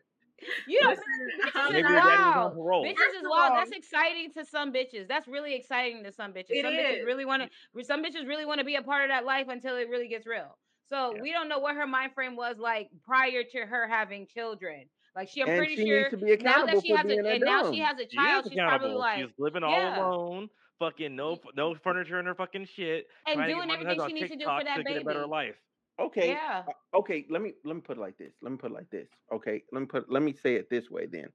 You 0.68 0.82
know, 0.84 0.90
Listen, 0.90 1.04
bitches 1.42 1.52
I'm 1.56 1.68
is 1.68 1.74
Maybe 1.74 1.84
not- 1.84 1.92
your 1.92 2.02
daddy 2.02 2.18
was 2.18 2.52
on 2.52 2.56
wild. 2.58 2.86
Bitches 2.86 2.98
First 2.98 3.16
is 3.16 3.24
wild. 3.30 3.54
That's 3.56 3.72
exciting 3.72 4.32
to 4.34 4.46
some 4.46 4.74
bitches. 4.74 5.08
That's 5.08 5.28
really 5.28 5.56
exciting 5.56 6.04
to 6.04 6.12
some 6.12 6.34
bitches. 6.34 6.48
It 6.50 6.64
some 6.66 6.74
bitches 6.74 7.06
really 7.06 7.24
want 7.26 7.44
to. 7.44 7.84
Some 7.86 8.04
bitches 8.04 8.28
really 8.28 8.46
want 8.46 8.60
to 8.60 8.66
be 8.66 8.76
a 8.76 8.82
part 8.82 9.04
of 9.04 9.10
that 9.10 9.24
life 9.26 9.48
until 9.48 9.78
it 9.78 9.88
really 9.90 10.10
gets 10.10 10.28
real. 10.28 10.58
So 10.90 11.14
Yeah. 11.16 11.22
we 11.22 11.32
don't 11.32 11.48
know 11.48 11.60
what 11.60 11.76
her 11.76 11.88
mind 11.88 12.12
frame 12.14 12.36
was 12.36 12.58
like 12.60 12.90
prior 13.06 13.44
to 13.52 13.60
her 13.60 13.88
having 13.88 14.28
children. 14.28 14.84
Like 15.16 15.30
she, 15.30 15.42
I'm 15.44 15.50
and 15.50 15.58
pretty 15.60 15.76
she 15.78 15.86
sure 15.86 15.98
needs 16.00 16.10
to 16.10 16.18
be 16.18 16.38
now 16.44 16.66
that 16.66 16.82
she 16.82 16.90
has 16.92 17.06
a, 17.06 17.10
a 17.20 17.34
and 17.36 17.44
now 17.46 17.72
she 17.72 17.80
has 17.80 17.98
a 18.00 18.06
child, 18.06 18.46
is 18.48 18.52
she's 18.52 18.60
probably 18.60 18.90
like, 18.96 19.20
She's 19.20 19.30
living 19.38 19.64
all 19.64 19.72
yeah. 19.72 20.00
alone, 20.02 20.50
fucking 20.84 21.16
no 21.16 21.40
no 21.56 21.76
furniture 21.76 22.20
in 22.20 22.26
her 22.26 22.36
fucking 22.36 22.68
shit, 22.76 23.08
and 23.28 23.36
trying 23.36 23.50
to 23.50 23.54
doing 23.56 23.68
get 23.68 23.80
everything 23.80 24.00
monetized 24.00 24.08
she 24.08 24.14
on 24.14 24.14
needs 24.14 24.32
to 24.32 24.38
do 24.38 24.46
for 24.46 24.64
that 24.64 24.78
to 24.78 24.84
get 24.84 25.02
a 25.02 25.06
better 25.06 25.20
baby. 25.20 25.32
life. 25.32 25.56
Okay. 26.00 26.30
Yeah. 26.30 26.64
uh, 26.68 26.98
Okay, 26.98 27.26
let 27.30 27.42
me 27.42 27.54
let 27.64 27.76
me 27.76 27.82
put 27.82 27.98
it 27.98 28.02
like 28.02 28.18
this. 28.18 28.34
Let 28.42 28.52
me 28.52 28.58
put 28.58 28.72
it 28.72 28.74
like 28.74 28.90
this. 28.90 29.08
Okay, 29.32 29.64
let 29.72 29.80
me 29.80 29.86
put 29.86 30.12
let 30.12 30.24
me 30.24 30.34
say 30.34 30.56
it 30.56 30.70
this 30.70 30.90
way 30.90 31.06
then. 31.06 31.28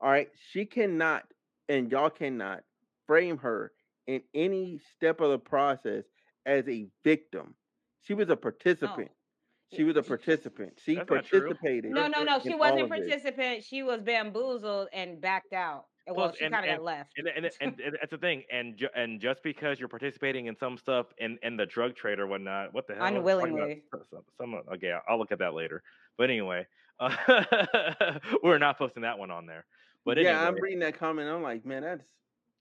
All 0.00 0.10
right, 0.10 0.28
she 0.52 0.64
cannot 0.64 1.24
and 1.68 1.90
y'all 1.90 2.10
cannot 2.10 2.62
frame 3.06 3.38
her 3.38 3.72
in 4.06 4.22
any 4.34 4.80
step 4.96 5.20
of 5.20 5.30
the 5.30 5.38
process 5.38 6.04
as 6.46 6.66
a 6.68 6.86
victim. 7.04 7.54
She 8.02 8.14
was 8.14 8.30
a 8.30 8.36
participant. 8.36 9.10
She 9.74 9.84
was 9.84 9.96
a 9.96 10.02
participant. 10.02 10.78
She 10.82 10.94
That's 10.94 11.08
participated. 11.08 11.90
No, 11.90 12.06
no, 12.06 12.22
no. 12.22 12.36
in 12.36 12.40
She 12.40 12.54
wasn't 12.54 12.82
of 12.82 12.88
participant. 12.88 13.64
She 13.64 13.82
was 13.82 14.00
bamboozled 14.00 14.88
and 14.94 15.20
backed 15.20 15.52
out. 15.52 15.84
Uh, 16.08 16.14
Well, 16.14 16.32
she 16.32 16.44
and- 16.44 16.54
kind 16.54 16.64
of 16.64 16.68
got 16.70 16.74
and- 16.76 16.84
left. 16.84 17.12
And, 17.18 17.28
and, 17.28 17.50
and, 17.60 17.80
and 17.80 17.96
that's 18.00 18.10
the 18.10 18.18
thing. 18.18 18.44
And 18.50 18.76
ju- 18.76 18.88
and 18.94 19.20
just 19.20 19.42
because 19.42 19.78
you're 19.78 19.88
participating 19.88 20.46
in 20.46 20.56
some 20.56 20.78
stuff 20.78 21.06
in, 21.18 21.38
in 21.42 21.56
the 21.56 21.66
drug 21.66 21.94
trade 21.96 22.18
or 22.18 22.26
whatnot, 22.26 22.72
what 22.74 22.86
the 22.86 22.94
hell? 22.94 23.04
Unwillingly. 23.06 23.82
Some, 24.10 24.22
some, 24.38 24.54
okay, 24.74 24.94
I'll 25.08 25.18
look 25.18 25.32
at 25.32 25.38
that 25.40 25.54
later. 25.54 25.82
But 26.16 26.30
anyway, 26.30 26.66
uh, 27.00 27.14
we're 28.42 28.58
not 28.58 28.78
posting 28.78 29.02
that 29.02 29.18
one 29.18 29.30
on 29.30 29.46
there. 29.46 29.64
But 30.04 30.18
yeah, 30.18 30.46
I'm 30.46 30.54
reading 30.54 30.78
that 30.80 30.98
comment. 30.98 31.28
I'm 31.28 31.42
like, 31.42 31.66
man, 31.66 31.82
that's 31.82 32.08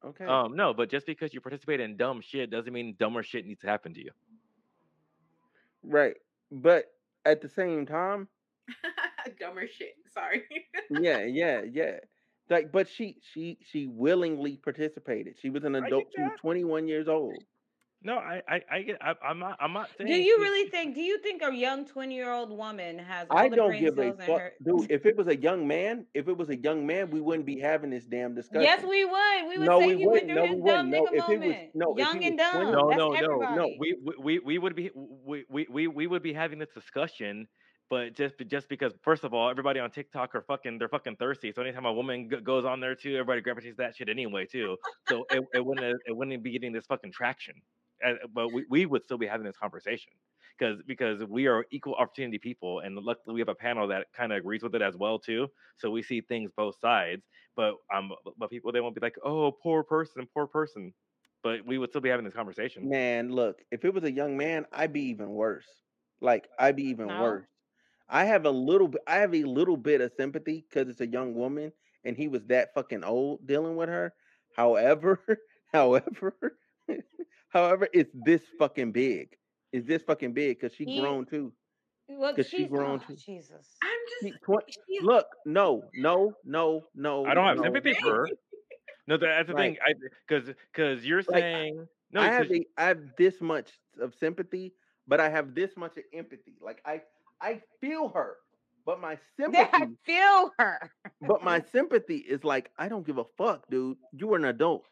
okay. 0.03 0.25
um, 0.25 0.55
no, 0.55 0.73
but 0.73 0.89
just 0.89 1.05
because 1.05 1.33
you 1.33 1.39
participate 1.41 1.79
in 1.79 1.95
dumb 1.95 2.19
shit 2.21 2.49
doesn't 2.51 2.73
mean 2.73 2.95
dumber 2.99 3.23
shit 3.23 3.45
needs 3.45 3.61
to 3.61 3.67
happen 3.67 3.93
to 3.93 4.03
you. 4.03 4.11
right. 5.83 6.15
But 6.51 6.85
at 7.25 7.41
the 7.41 7.49
same 7.49 7.85
time, 7.85 8.27
Dumber 9.39 9.67
shit. 9.67 9.95
Sorry. 10.13 10.43
yeah, 10.89 11.23
yeah, 11.23 11.61
yeah. 11.69 11.97
Like, 12.49 12.71
but 12.71 12.87
she 12.87 13.17
she 13.33 13.57
she 13.71 13.87
willingly 13.87 14.57
participated. 14.57 15.35
She 15.41 15.49
was 15.49 15.63
an 15.65 15.75
adult. 15.75 16.05
She 16.15 16.21
was 16.21 16.31
21 16.39 16.87
years 16.87 17.07
old. 17.07 17.35
No, 18.03 18.13
I, 18.19 18.43
I, 18.47 18.61
I 18.71 18.81
get. 18.83 18.97
I, 19.01 19.15
I'm 19.27 19.39
not. 19.39 19.57
I'm 19.59 19.73
not 19.73 19.89
saying. 19.97 20.07
Do 20.07 20.15
you 20.15 20.35
she- 20.37 20.41
really 20.43 20.69
think? 20.69 20.93
Do 20.93 21.01
you 21.01 21.17
think 21.17 21.41
a 21.41 21.51
young 21.53 21.83
twenty-year-old 21.83 22.55
woman 22.55 22.99
has 22.99 23.25
all 23.31 23.37
I 23.39 23.49
the 23.49 23.55
don't 23.55 23.69
brain 23.69 23.83
give 23.85 23.97
a 23.97 24.03
cells 24.03 24.19
in 24.19 24.25
fuck, 24.27 24.39
her? 24.39 24.53
dude. 24.63 24.91
If 24.97 25.05
it 25.07 25.17
was 25.17 25.27
a 25.27 25.35
young 25.35 25.67
man, 25.67 26.05
if 26.13 26.27
it 26.27 26.37
was 26.37 26.49
a 26.49 26.55
young 26.55 26.85
man, 26.85 27.09
we 27.09 27.19
wouldn't 27.21 27.47
be 27.47 27.59
having 27.59 27.89
this 27.89 28.05
damn 28.05 28.35
discussion. 28.35 28.61
Yes, 28.61 28.83
we 28.83 29.03
would. 29.03 29.47
We 29.49 29.57
would 29.57 29.67
No, 29.67 29.79
say 29.79 29.87
we 29.87 29.97
he 29.97 30.07
went 30.07 30.27
wouldn't. 30.27 30.31
through 30.31 30.35
No, 30.35 30.45
his 30.45 30.61
we 30.61 30.69
dumb 30.69 30.91
wouldn't. 30.91 30.91
No, 30.91 31.11
nigga 31.11 31.17
if 31.19 31.25
he 31.25 31.37
was- 31.37 31.47
moment. 31.47 31.69
no, 31.73 31.95
Young 31.97 32.21
he 32.21 32.27
and 32.27 32.37
dumb. 32.37 32.51
20 32.53 32.71
No, 32.71 32.87
That's 32.89 32.97
no, 32.99 33.07
no, 33.09 33.13
everybody. 33.15 33.55
no. 33.55 33.69
We, 33.79 33.95
we 34.05 34.13
we 34.23 34.39
we 34.39 34.57
would 34.59 34.75
be 34.75 34.91
we, 34.93 35.45
we 35.49 35.67
we 35.69 35.87
we 35.87 36.05
would 36.07 36.21
be 36.23 36.33
having 36.33 36.59
this 36.59 36.69
discussion, 36.75 37.47
but 37.89 38.13
just 38.15 38.35
just 38.47 38.69
because 38.69 38.93
first 39.01 39.23
of 39.23 39.33
all, 39.33 39.49
everybody 39.49 39.79
on 39.79 39.91
TikTok 39.91 40.35
are 40.35 40.41
fucking 40.41 40.77
they're 40.79 40.89
fucking 40.89 41.15
thirsty. 41.17 41.51
So 41.51 41.61
anytime 41.61 41.85
a 41.85 41.93
woman 41.93 42.29
g- 42.29 42.41
goes 42.41 42.65
on 42.65 42.79
there 42.79 42.95
too, 42.95 43.13
everybody 43.13 43.41
gravitates 43.41 43.77
that 43.77 43.95
shit 43.95 44.09
anyway 44.09 44.45
too. 44.45 44.77
So 45.05 45.25
it, 45.29 45.43
it 45.53 45.65
wouldn't 45.65 46.01
it 46.05 46.15
wouldn't 46.15 46.43
be 46.43 46.51
getting 46.51 46.73
this 46.73 46.85
fucking 46.85 47.11
traction. 47.11 47.55
Uh, 48.05 48.13
but 48.31 48.51
we, 48.53 48.63
we 48.69 48.85
would 48.85 49.03
still 49.03 49.17
be 49.17 49.25
having 49.25 49.45
this 49.45 49.57
conversation 49.57 50.13
because 50.57 50.81
because 50.85 51.23
we 51.23 51.47
are 51.47 51.65
equal 51.71 51.95
opportunity 51.95 52.37
people, 52.37 52.79
and 52.79 52.95
luckily 52.95 53.33
we 53.33 53.41
have 53.41 53.49
a 53.49 53.55
panel 53.55 53.87
that 53.87 54.07
kind 54.13 54.31
of 54.31 54.37
agrees 54.37 54.61
with 54.61 54.75
it 54.75 54.81
as 54.81 54.95
well 54.95 55.17
too. 55.17 55.47
So 55.77 55.89
we 55.89 56.03
see 56.03 56.21
things 56.21 56.51
both 56.55 56.79
sides. 56.79 57.23
But 57.55 57.75
um, 57.93 58.11
but 58.37 58.49
people 58.49 58.71
they 58.71 58.81
won't 58.81 58.93
be 58.95 59.01
like, 59.01 59.15
oh, 59.23 59.51
poor 59.51 59.83
person, 59.83 60.27
poor 60.33 60.45
person. 60.45 60.93
But 61.41 61.65
we 61.65 61.77
would 61.77 61.89
still 61.89 62.01
be 62.01 62.09
having 62.09 62.25
this 62.25 62.33
conversation. 62.33 62.87
Man, 62.89 63.29
look, 63.31 63.63
if 63.71 63.85
it 63.85 63.93
was 63.93 64.03
a 64.03 64.11
young 64.11 64.37
man, 64.37 64.65
I'd 64.73 64.93
be 64.93 65.05
even 65.05 65.29
worse. 65.29 65.67
Like 66.21 66.49
I'd 66.59 66.75
be 66.75 66.83
even 66.85 67.07
No. 67.07 67.21
worse. 67.21 67.47
I 68.09 68.25
have 68.25 68.45
a 68.45 68.51
little 68.51 68.87
bit. 68.87 69.01
I 69.07 69.17
have 69.17 69.33
a 69.35 69.43
little 69.43 69.77
bit 69.77 70.01
of 70.01 70.11
sympathy 70.17 70.65
because 70.69 70.89
it's 70.89 71.01
a 71.01 71.07
young 71.07 71.33
woman 71.35 71.71
and 72.05 72.15
he 72.15 72.27
was 72.27 72.43
that 72.45 72.73
fucking 72.73 73.03
old 73.03 73.45
dealing 73.45 73.75
with 73.75 73.89
her. 73.89 74.13
However, 74.55 75.19
however, 75.73 76.35
however, 77.49 77.87
it's 77.93 78.11
this 78.13 78.41
fucking 78.59 78.91
big. 78.91 79.35
It's 79.73 79.87
this 79.87 80.03
fucking 80.03 80.33
big 80.33 80.59
because 80.59 80.75
she 80.75 80.85
He- 80.85 80.99
grown 81.01 81.25
too. 81.25 81.53
Well, 82.09 82.33
'Cause 82.33 82.47
she 82.47 82.59
she's 82.59 82.69
grown 82.69 83.01
oh, 83.03 83.05
too. 83.05 83.15
Jesus. 83.17 83.75
I'm 83.83 83.99
just. 84.29 84.41
twen- 84.43 84.59
she's- 84.69 85.03
look, 85.03 85.25
no, 85.45 85.83
no, 85.95 86.33
no, 86.45 86.85
no. 86.95 87.25
I 87.25 87.33
don't 87.33 87.45
have 87.45 87.57
no. 87.57 87.63
sympathy 87.63 87.93
for 87.95 88.15
her. 88.15 88.29
No, 89.07 89.17
that's 89.17 89.47
the 89.49 89.53
Like- 89.53 89.73
thing. 89.75 89.77
I 89.85 89.93
because 90.27 90.53
because 90.71 91.05
you're 91.05 91.21
Like, 91.23 91.41
saying 91.43 91.87
no. 92.11 92.21
I 92.21 92.25
have 92.27 92.47
'cause- 92.47 92.57
a, 92.57 92.65
I 92.81 92.85
have 92.85 93.01
this 93.17 93.41
much 93.41 93.71
of 93.99 94.15
sympathy, 94.15 94.73
but 95.05 95.19
I 95.19 95.27
have 95.29 95.53
this 95.53 95.75
much 95.75 95.97
of 95.97 96.03
empathy. 96.13 96.55
Like 96.61 96.81
I 96.85 97.01
I 97.41 97.61
feel 97.81 98.09
her, 98.09 98.35
but 98.85 98.99
my 98.99 99.17
Yeah, 99.39 99.69
I 99.73 99.87
feel 100.05 100.51
her. 100.57 100.91
but 101.21 101.43
my 101.43 101.61
sympathy 101.71 102.17
is 102.17 102.43
like 102.43 102.71
I 102.77 102.87
don't 102.89 103.05
give 103.05 103.17
a 103.17 103.25
fuck, 103.37 103.63
dude. 103.69 103.97
You 104.13 104.33
are 104.33 104.37
an 104.37 104.45
adult. 104.45 104.85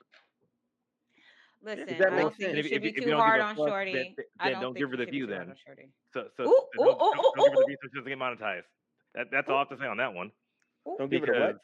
Listen, 1.63 1.89
I 1.89 2.09
don't 2.21 2.35
think 2.37 2.41
sense? 2.41 2.53
you 2.53 2.59
If- 2.59 2.65
should 2.67 2.73
if 2.75 2.81
be 2.83 2.87
you- 2.89 2.93
if 2.97 3.03
too 3.03 3.09
don't 3.09 3.09
give 3.11 3.19
hard 3.19 3.41
on 3.41 3.55
fuck, 3.55 3.67
Shorty. 3.67 3.93
then- 3.93 4.15
I 4.39 4.43
then 4.45 4.53
don't 4.53 4.61
don't 4.61 4.77
give 4.77 4.91
her 4.91 4.97
the 4.97 5.05
view 5.05 5.25
then. 5.25 5.49
on 5.49 5.55
Shorty. 5.65 5.89
so 6.13 6.27
so 6.37 6.43
Ooh, 6.43 6.45
don't, 6.77 6.87
ooh, 6.87 6.97
don't- 6.99 7.01
ooh, 7.17 7.31
don't 7.35 7.45
give 7.45 7.53
her 7.53 7.59
the 7.61 7.65
view 7.67 7.77
so 7.81 7.87
she 7.91 7.99
doesn't 7.99 8.09
get 8.09 8.19
monetized. 8.19 8.63
That, 9.15 9.27
that's 9.31 9.49
all 9.49 9.55
I 9.55 9.59
have 9.59 9.69
to 9.69 9.77
say 9.77 9.87
on 9.87 9.97
that 9.97 10.13
one. 10.13 10.31
Don't 10.97 11.09
give 11.09 11.23
it 11.23 11.29
a 11.29 11.39
what? 11.39 11.57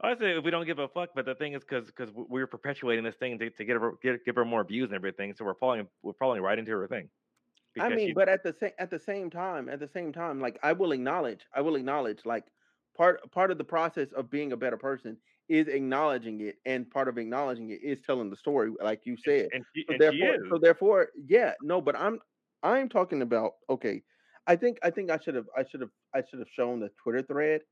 I 0.00 0.14
say 0.18 0.36
if 0.36 0.44
we 0.44 0.50
don't 0.50 0.66
give 0.66 0.78
a 0.78 0.88
fuck, 0.88 1.10
but 1.14 1.24
the 1.24 1.34
thing 1.34 1.54
is 1.54 1.64
because 1.64 1.86
because 1.86 2.10
we're 2.14 2.46
perpetuating 2.46 3.04
this 3.04 3.16
thing 3.16 3.38
to, 3.38 3.50
to 3.50 3.64
get 3.64 3.76
her 3.76 3.94
get, 4.02 4.24
give 4.24 4.34
her 4.36 4.44
more 4.44 4.62
views 4.62 4.90
and 4.90 4.94
everything, 4.94 5.34
so 5.34 5.44
we're 5.44 5.54
falling 5.54 5.88
we're 6.02 6.12
falling 6.14 6.42
right 6.42 6.58
into 6.58 6.70
her 6.72 6.86
thing. 6.86 7.08
I 7.78 7.90
mean, 7.90 8.12
she- 8.12 8.14
but 8.14 8.28
at 8.28 8.42
the 8.42 8.52
same 8.52 8.72
at 8.78 8.90
the 8.90 8.98
same 8.98 9.30
time, 9.30 9.68
at 9.68 9.80
the 9.80 9.88
same 9.88 10.12
time, 10.12 10.40
like 10.40 10.58
I 10.62 10.72
will 10.72 10.92
acknowledge, 10.92 11.46
I 11.52 11.60
will 11.62 11.76
acknowledge, 11.76 12.24
like 12.24 12.46
part 12.96 13.30
part 13.32 13.50
of 13.50 13.58
the 13.58 13.64
process 13.64 14.12
of 14.12 14.30
being 14.30 14.52
a 14.52 14.56
better 14.56 14.76
person 14.76 15.18
is 15.48 15.68
acknowledging 15.68 16.40
it, 16.40 16.58
and 16.64 16.90
part 16.90 17.08
of 17.08 17.18
acknowledging 17.18 17.70
it 17.70 17.82
is 17.82 18.00
telling 18.02 18.30
the 18.30 18.36
story, 18.36 18.72
like 18.80 19.06
you 19.06 19.16
said. 19.16 19.50
and 19.52 19.64
she, 19.74 19.86
So 19.88 19.92
and 19.92 20.00
therefore, 20.00 20.36
so 20.48 20.58
therefore, 20.58 21.10
yeah, 21.26 21.54
no, 21.60 21.80
but 21.80 21.96
I'm 21.96 22.20
I'm 22.62 22.88
talking 22.88 23.22
about 23.22 23.54
okay. 23.68 24.02
I 24.46 24.56
think 24.56 24.78
I 24.82 24.90
think 24.90 25.10
I 25.10 25.18
should 25.18 25.34
have 25.34 25.48
I 25.56 25.64
should 25.64 25.80
have 25.80 25.90
I 26.14 26.22
should 26.22 26.38
have 26.40 26.48
shown 26.50 26.80
the 26.80 26.90
Twitter 26.90 27.22
thread 27.22 27.62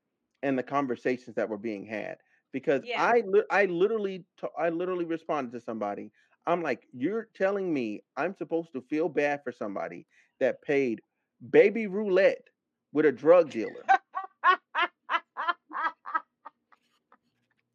and 0.42 0.58
the 0.58 0.62
conversations 0.62 1.36
that 1.36 1.48
were 1.48 1.58
being 1.58 1.86
had 1.86 2.18
because 2.52 2.82
Yeah. 2.82 2.96
I 2.96 3.22
li- 3.26 3.44
I 3.50 3.66
literally 3.66 4.26
t- 4.40 4.48
I 4.58 4.70
literally 4.70 5.04
responded 5.04 5.52
to 5.52 5.60
somebody. 5.60 6.12
I'm 6.46 6.62
like, 6.62 6.82
you're 6.92 7.28
telling 7.34 7.72
me 7.72 8.02
I'm 8.16 8.34
supposed 8.36 8.72
to 8.74 8.82
feel 8.82 9.08
bad 9.08 9.42
for 9.44 9.52
somebody 9.52 10.06
that 10.40 10.62
paid 10.62 11.02
baby 11.50 11.86
roulette 11.86 12.48
with 12.92 13.06
a 13.06 13.12
drug 13.12 13.50
dealer. 13.50 13.84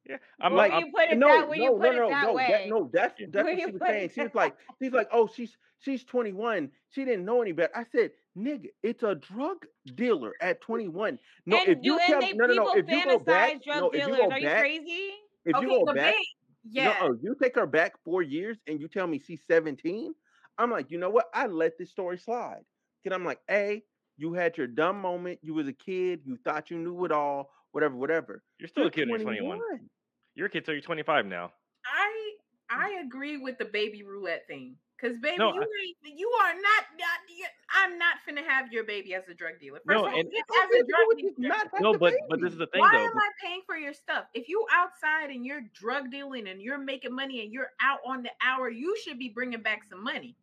yeah, 0.09 0.17
I'm 0.41 0.53
When 0.53 0.71
I'm, 0.71 0.85
you 0.85 0.91
put 0.95 1.09
it 1.09 1.17
no, 1.17 1.27
that 1.27 1.49
when 1.49 1.59
no, 1.59 1.65
you 1.65 1.71
put 1.73 1.81
no, 1.81 1.91
it 1.91 1.95
no, 1.95 2.09
that 2.09 2.23
no, 2.27 2.33
way. 2.33 2.47
That, 2.49 2.69
no, 2.69 2.89
that's 2.93 3.13
that's 3.31 3.45
When 3.45 3.57
what 3.57 3.59
she 3.59 3.71
was 3.71 3.81
saying. 3.85 4.11
She 4.13 4.21
was 4.21 4.35
like, 4.35 4.55
she's 4.81 4.91
like, 4.91 5.09
oh, 5.11 5.29
she's 5.33 5.57
she's 5.79 6.03
21. 6.03 6.69
She 6.89 7.05
didn't 7.05 7.25
know 7.25 7.41
any 7.41 7.51
better. 7.53 7.71
I 7.75 7.85
said, 7.91 8.11
nigga, 8.37 8.67
it's 8.83 9.03
a 9.03 9.15
drug 9.15 9.65
dealer 9.95 10.33
at 10.41 10.61
21. 10.61 11.19
No, 11.45 11.57
and 11.57 11.67
if 11.69 11.79
you, 11.81 11.93
you, 11.93 11.99
tell 12.05 12.21
they 12.21 12.33
no, 12.33 12.45
no, 12.45 12.53
no, 12.53 12.73
if 12.73 12.87
you 12.89 13.03
go 13.03 13.19
back, 13.19 13.63
drug 13.63 13.79
no, 13.81 13.89
if 13.89 14.07
you 14.07 14.07
dealers. 14.07 14.19
go 14.21 14.29
Are 14.31 14.39
you 14.39 14.45
back, 14.47 14.59
crazy? 14.59 15.11
if 15.45 15.55
okay, 15.55 15.65
you 15.65 15.69
go 15.69 15.85
the 15.85 15.93
back, 15.93 16.15
bait. 16.15 16.27
Yeah. 16.69 16.95
no, 17.01 17.17
you 17.21 17.35
take 17.41 17.55
her 17.55 17.65
back 17.65 17.93
four 18.03 18.21
years 18.21 18.57
and 18.67 18.79
you 18.79 18.87
tell 18.87 19.07
me 19.07 19.21
she's 19.25 19.41
17. 19.49 20.13
I'm 20.57 20.71
like, 20.71 20.91
you 20.91 20.97
know 20.97 21.09
what? 21.09 21.25
I 21.33 21.47
let 21.47 21.77
this 21.77 21.91
story 21.91 22.17
slide. 22.17 22.63
Cause 23.03 23.13
I'm 23.13 23.23
like, 23.23 23.39
hey, 23.47 23.83
you 24.17 24.33
had 24.33 24.57
your 24.57 24.67
dumb 24.67 24.99
moment. 24.99 25.39
You 25.41 25.53
was 25.53 25.67
a 25.67 25.73
kid. 25.73 26.21
You 26.25 26.37
thought 26.43 26.71
you 26.71 26.77
knew 26.77 27.05
it 27.05 27.11
all. 27.11 27.51
Whatever, 27.71 27.95
whatever. 27.95 28.43
you're 28.59 28.67
still 28.67 28.83
You're 28.83 28.89
a 28.89 28.91
kid 28.91 29.09
when 29.09 29.21
you're 29.21 29.29
21. 29.29 29.59
You're 30.35 30.47
a 30.47 30.49
kid 30.49 30.65
till 30.65 30.73
you're 30.73 30.81
25 30.81 31.25
now. 31.25 31.51
I 31.85 32.31
mm. 32.71 32.77
I 32.77 33.01
agree 33.05 33.37
with 33.37 33.57
the 33.57 33.65
baby 33.65 34.03
roulette 34.03 34.45
thing. 34.47 34.75
Cause 34.99 35.15
baby, 35.21 35.37
No, 35.37 35.53
you 35.53 35.61
I- 35.61 35.93
you 36.15 36.27
are 36.41 36.53
not, 36.55 36.83
not 36.97 37.19
you- 37.29 37.45
I'm 37.69 37.99
not 37.99 38.15
finna 38.27 38.43
have 38.43 38.73
your 38.73 38.83
baby 38.83 39.13
as 39.13 39.27
a 39.29 39.33
drug 39.35 39.59
dealer. 39.59 39.77
First 39.85 39.87
No, 39.95 40.05
of 40.07 40.11
all, 40.13 40.19
and- 40.19 40.27
as 40.27 40.69
a 40.71 40.83
drug 40.83 41.17
dealer, 41.17 41.31
not 41.37 41.67
No, 41.79 41.91
the 41.93 41.99
but 41.99 42.13
but 42.29 42.41
this 42.41 42.51
is 42.53 42.57
the 42.57 42.65
thing 42.67 42.81
why 42.81 42.93
though. 42.93 43.05
am 43.05 43.17
I 43.17 43.29
paying 43.39 43.61
for 43.67 43.77
your 43.77 43.93
stuff? 43.93 44.25
If 44.33 44.49
you 44.49 44.65
outside 44.71 45.29
and 45.29 45.45
you're 45.45 45.61
drug 45.73 46.09
dealing 46.09 46.47
and 46.47 46.59
you're 46.61 46.79
making 46.79 47.13
money 47.13 47.43
and 47.43 47.53
you're 47.53 47.73
out 47.79 47.99
on 48.05 48.23
the 48.23 48.31
hour, 48.41 48.69
you 48.71 48.97
should 48.97 49.19
be 49.19 49.29
bringing 49.29 49.61
back 49.61 49.83
some 49.83 50.03
money. 50.03 50.35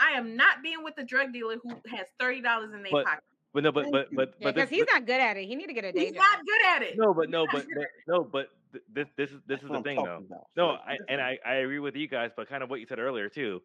I 0.00 0.10
am 0.12 0.34
not 0.34 0.60
being 0.62 0.82
with 0.82 0.98
a 0.98 1.04
drug 1.04 1.32
dealer 1.32 1.58
who 1.62 1.70
has 1.96 2.08
thirty 2.18 2.40
dollars 2.40 2.72
in 2.72 2.82
their 2.82 2.90
But- 2.90 3.04
pocket. 3.06 3.24
But 3.52 3.62
no, 3.64 3.72
but 3.72 3.90
but 3.92 4.08
but 4.14 4.38
because 4.38 4.54
this, 4.54 4.70
he's 4.70 4.84
but- 4.86 4.92
not 4.94 5.06
good 5.06 5.20
at 5.20 5.36
it. 5.36 5.44
He 5.46 5.54
need 5.56 5.66
to 5.66 5.72
get 5.72 5.84
a 5.84 5.92
day 5.92 6.06
He's 6.06 6.12
job. 6.12 6.18
not 6.22 6.44
good 6.46 6.66
at 6.66 6.82
it. 6.82 6.96
no, 6.96 7.12
but 7.14 7.30
no, 7.30 7.46
but 7.46 7.64
but 7.76 7.86
no, 8.08 8.22
but 8.24 8.42
th- 8.42 8.50
this 8.92 9.08
this 9.16 9.30
is 9.30 9.40
this 9.46 9.60
That's 9.60 9.64
is 9.64 9.70
the 9.70 9.80
thing 9.82 10.02
though. 10.04 10.18
about. 10.18 10.46
No, 10.56 10.70
I, 10.70 10.98
and 11.08 11.20
I 11.20 11.38
I 11.44 11.54
agree 11.56 11.78
with 11.80 11.96
you 11.96 12.08
guys, 12.08 12.30
but 12.36 12.48
kind 12.48 12.62
of 12.62 12.70
what 12.70 12.80
you 12.80 12.86
said 12.86 12.98
earlier 12.98 13.28
too. 13.28 13.62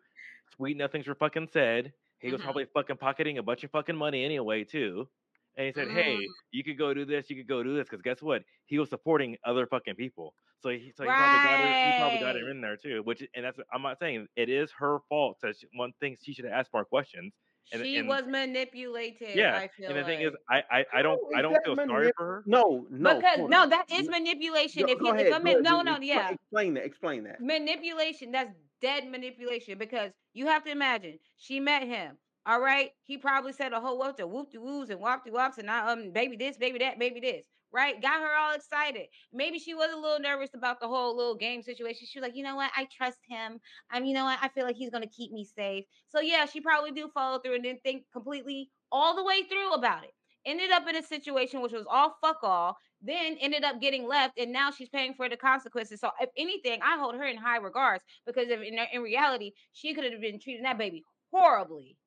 Sweet 0.56 0.78
nothings 0.78 1.08
were 1.08 1.16
fucking 1.16 1.50
said. 1.52 1.94
He 2.20 2.32
was 2.32 2.42
Mhm. 2.42 2.44
probably 2.44 2.66
fucking 2.66 2.98
pocketing 2.98 3.38
a 3.38 3.44
bunch 3.44 3.64
of 3.64 3.72
fucking 3.72 3.96
money 3.96 4.24
anyway 4.26 4.64
too. 4.64 5.10
And 5.58 5.68
he 5.68 5.74
said, 5.74 5.90
"Hey, 5.90 6.18
Mm. 6.18 6.26
you 6.52 6.64
could 6.64 6.78
go 6.78 6.94
do 6.94 7.06
this, 7.06 7.30
you 7.30 7.36
could 7.38 7.48
go 7.48 7.64
do 7.64 7.76
this," 7.76 7.88
because 7.90 8.02
guess 8.02 8.22
what? 8.22 8.44
He 8.66 8.78
was 8.80 8.90
supporting 8.90 9.38
other 9.46 9.66
fucking 9.68 9.96
people. 9.96 10.36
So 10.60 10.70
he, 10.70 10.92
so 10.96 11.04
he 11.04 11.08
probably 11.08 11.40
got 11.44 11.60
her, 11.62 11.92
he 11.92 11.98
probably 12.00 12.20
got 12.20 12.36
her 12.36 12.50
in 12.50 12.62
there 12.62 12.78
too. 12.78 13.04
Which, 13.04 13.26
and 13.36 13.46
that's, 13.46 13.60
I'm 13.72 13.82
not 13.82 14.00
saying 14.00 14.28
it 14.36 14.50
is 14.50 14.72
her 14.74 15.00
fault. 15.10 15.38
That 15.42 15.56
one 15.74 15.94
thing 16.00 16.18
she 16.22 16.34
should 16.34 16.46
have 16.46 16.54
asked 16.54 16.74
more 16.74 16.86
questions. 16.86 17.34
And, 17.72 17.82
She 17.82 17.98
and 17.98 18.08
was 18.08 18.24
manipulated. 18.28 19.36
yeah, 19.36 19.56
I 19.58 19.68
feel 19.68 19.90
and 19.90 19.98
the 19.98 20.04
thing 20.04 20.22
is. 20.22 20.34
I, 20.50 20.64
I, 20.72 20.86
I 20.94 21.02
don't, 21.02 21.20
How 21.34 21.40
I 21.40 21.42
don't 21.42 21.54
that 21.54 21.66
feel 21.66 21.76
sorry 21.88 22.12
for 22.16 22.26
her. 22.26 22.44
No, 22.46 22.86
no. 22.90 23.16
because 23.16 23.40
no, 23.48 23.64
on. 23.64 23.70
that 23.70 23.86
is 23.92 24.08
manipulation. 24.08 24.86
Go, 24.86 24.92
if 24.94 25.00
go 25.00 25.06
you, 25.08 25.14
ahead. 25.14 25.28
if 25.28 25.36
a 25.36 25.40
man, 25.40 25.62
no, 25.64 25.82
no, 25.82 25.98
yeah, 26.00 26.30
Explain 26.30 26.76
that. 26.76 26.86
Explain 26.86 27.24
that. 27.26 27.42
manipulation. 27.42 28.32
That's 28.32 28.52
dead 28.82 29.10
manipulation 29.10 29.78
because 29.78 30.12
you 30.34 30.48
have 30.48 30.64
to 30.66 30.72
imagine 30.72 31.20
she 31.38 31.60
met 31.60 31.84
him. 31.84 32.18
All 32.46 32.62
right, 32.62 32.92
he 33.06 33.18
probably 33.18 33.54
said 33.54 33.74
a 33.74 33.80
whole 33.82 33.98
bunch 33.98 34.20
of 34.20 34.30
whoop 34.30 34.52
de 34.52 34.62
woos 34.62 34.90
and 34.92 35.00
wop 35.00 35.26
de 35.26 35.32
wops 35.32 35.58
and 35.58 35.70
I, 35.70 35.92
um 35.92 36.12
baby 36.12 36.36
this, 36.36 36.58
baby 36.58 36.78
that, 36.80 37.00
baby 37.00 37.20
this. 37.20 37.44
Right, 37.76 38.02
got 38.02 38.22
her 38.22 38.34
all 38.40 38.54
excited. 38.54 39.08
Maybe 39.34 39.60
she 39.60 39.74
was 39.74 39.92
a 39.92 39.98
little 39.98 40.20
nervous 40.22 40.52
about 40.54 40.80
the 40.80 40.88
whole 40.88 41.14
little 41.18 41.36
game 41.36 41.62
situation. 41.62 42.08
She 42.10 42.18
was 42.18 42.26
like, 42.26 42.34
you 42.38 42.42
know 42.42 42.56
what, 42.56 42.72
I 42.74 42.88
trust 42.96 43.20
him. 43.28 43.60
I'm, 43.92 44.06
you 44.06 44.14
know 44.14 44.24
what, 44.24 44.40
I 44.42 44.48
feel 44.48 44.64
like 44.64 44.78
he's 44.78 44.92
gonna 44.92 45.08
keep 45.08 45.34
me 45.34 45.44
safe. 45.44 45.84
So 46.08 46.22
yeah, 46.22 46.46
she 46.46 46.62
probably 46.62 46.92
do 46.92 47.10
follow 47.14 47.38
through 47.40 47.56
and 47.56 47.64
didn't 47.64 47.84
think 47.84 48.06
completely 48.14 48.70
all 48.94 49.14
the 49.14 49.26
way 49.26 49.44
through 49.44 49.74
about 49.74 50.06
it. 50.06 50.12
Ended 50.46 50.72
up 50.72 50.88
in 50.88 50.96
a 50.96 51.04
situation 51.04 51.60
which 51.62 51.74
was 51.74 51.86
all 51.90 52.16
fuck 52.22 52.38
all. 52.44 52.78
Then 53.02 53.36
ended 53.42 53.66
up 53.66 53.82
getting 53.82 54.08
left, 54.08 54.40
and 54.40 54.54
now 54.54 54.72
she's 54.72 54.88
paying 54.88 55.14
for 55.14 55.28
the 55.28 55.36
consequences. 55.36 56.00
So 56.00 56.12
if 56.22 56.30
anything, 56.38 56.80
I 56.82 56.98
hold 56.98 57.16
her 57.16 57.26
in 57.26 57.36
high 57.36 57.58
regards 57.58 58.06
because 58.26 58.48
if 58.48 58.62
in, 58.62 58.80
in 58.94 59.02
reality 59.02 59.52
she 59.74 59.94
could 59.94 60.06
have 60.10 60.22
been 60.22 60.40
treating 60.40 60.64
that 60.64 60.78
baby 60.78 61.04
horribly 61.30 61.98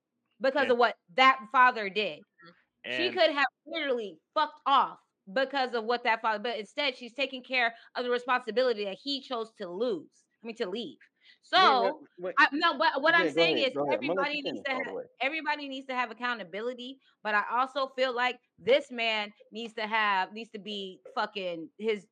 because 0.41 0.63
And- 0.63 0.73
of 0.73 0.79
what 0.79 0.97
that 1.17 1.41
father 1.53 1.91
did. 1.91 2.21
she 2.97 3.11
could 3.11 3.33
have 3.33 3.45
literally 3.67 4.17
fucked 4.35 4.61
off 4.65 4.99
because 5.33 5.75
of 5.75 5.85
what 5.85 6.05
that 6.05 6.23
father, 6.23 6.39
but 6.39 6.59
instead 6.59 6.97
she's 6.97 7.13
taking 7.13 7.43
care 7.43 7.75
of 7.95 8.05
the 8.05 8.11
responsibility 8.11 8.85
that 8.85 8.99
he 9.03 9.21
chose 9.21 9.53
to 9.59 9.69
lose. 9.69 10.25
I 10.43 10.47
mean 10.47 10.57
to 10.57 10.69
leave. 10.69 10.99
So 11.43 11.83
Wait, 11.83 11.93
wait, 11.93 11.95
wait. 12.19 12.35
I, 12.39 12.47
no, 12.53 12.79
but 12.79 13.03
what 13.03 13.15
Yeah, 13.15 13.25
I'm 13.25 13.33
saying 13.33 13.57
ahead, 13.57 13.69
is 13.69 13.75
go 13.75 13.87
ahead. 13.87 13.99
I'm 14.01 14.07
gonna 14.07 14.21
let 14.21 14.29
everybody 14.29 14.43
needs 14.43 14.63
to 14.65 14.73
have 14.73 14.87
everybody 15.21 15.69
needs 15.69 15.87
to 15.89 15.95
have 15.95 16.11
accountability, 16.11 16.99
but 17.23 17.35
I 17.35 17.43
also 17.53 17.89
feel 17.97 18.15
like 18.15 18.39
this 18.59 18.91
man 18.91 19.33
needs 19.53 19.75
to 19.75 19.87
have 19.87 20.33
needs 20.33 20.51
to 20.51 20.59
be 20.59 21.01
fucking 21.15 21.69
his 21.79 22.07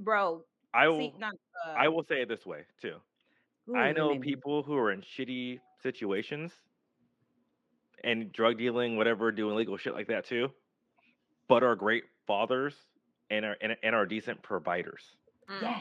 bro. 0.00 0.42
I 0.74 0.86
See, 0.86 0.90
will, 0.90 1.14
not, 1.18 1.34
uh, 1.66 1.74
I 1.76 1.88
will 1.88 2.04
say 2.04 2.22
it 2.22 2.28
this 2.28 2.44
way 2.44 2.66
too. 2.80 2.96
ooh, 3.70 3.76
I 3.76 3.92
know 3.92 4.18
people 4.18 4.62
who 4.62 4.76
are 4.76 4.92
in 4.92 5.00
shitty 5.00 5.58
situations 5.82 6.52
and 8.04 8.30
drug 8.32 8.58
dealing, 8.58 8.96
whatever, 8.96 9.32
doing 9.32 9.56
legal 9.56 9.76
shit 9.76 9.94
like 9.94 10.08
that 10.08 10.26
too, 10.26 10.50
but 11.48 11.62
are 11.62 11.74
great 11.74 12.04
fathers 12.26 12.74
and 13.30 13.44
are 13.44 13.56
and, 13.60 13.76
and 13.82 13.94
are 13.94 14.06
decent 14.06 14.42
providers. 14.42 15.02
Mm. 15.50 15.62
Yeah, 15.62 15.80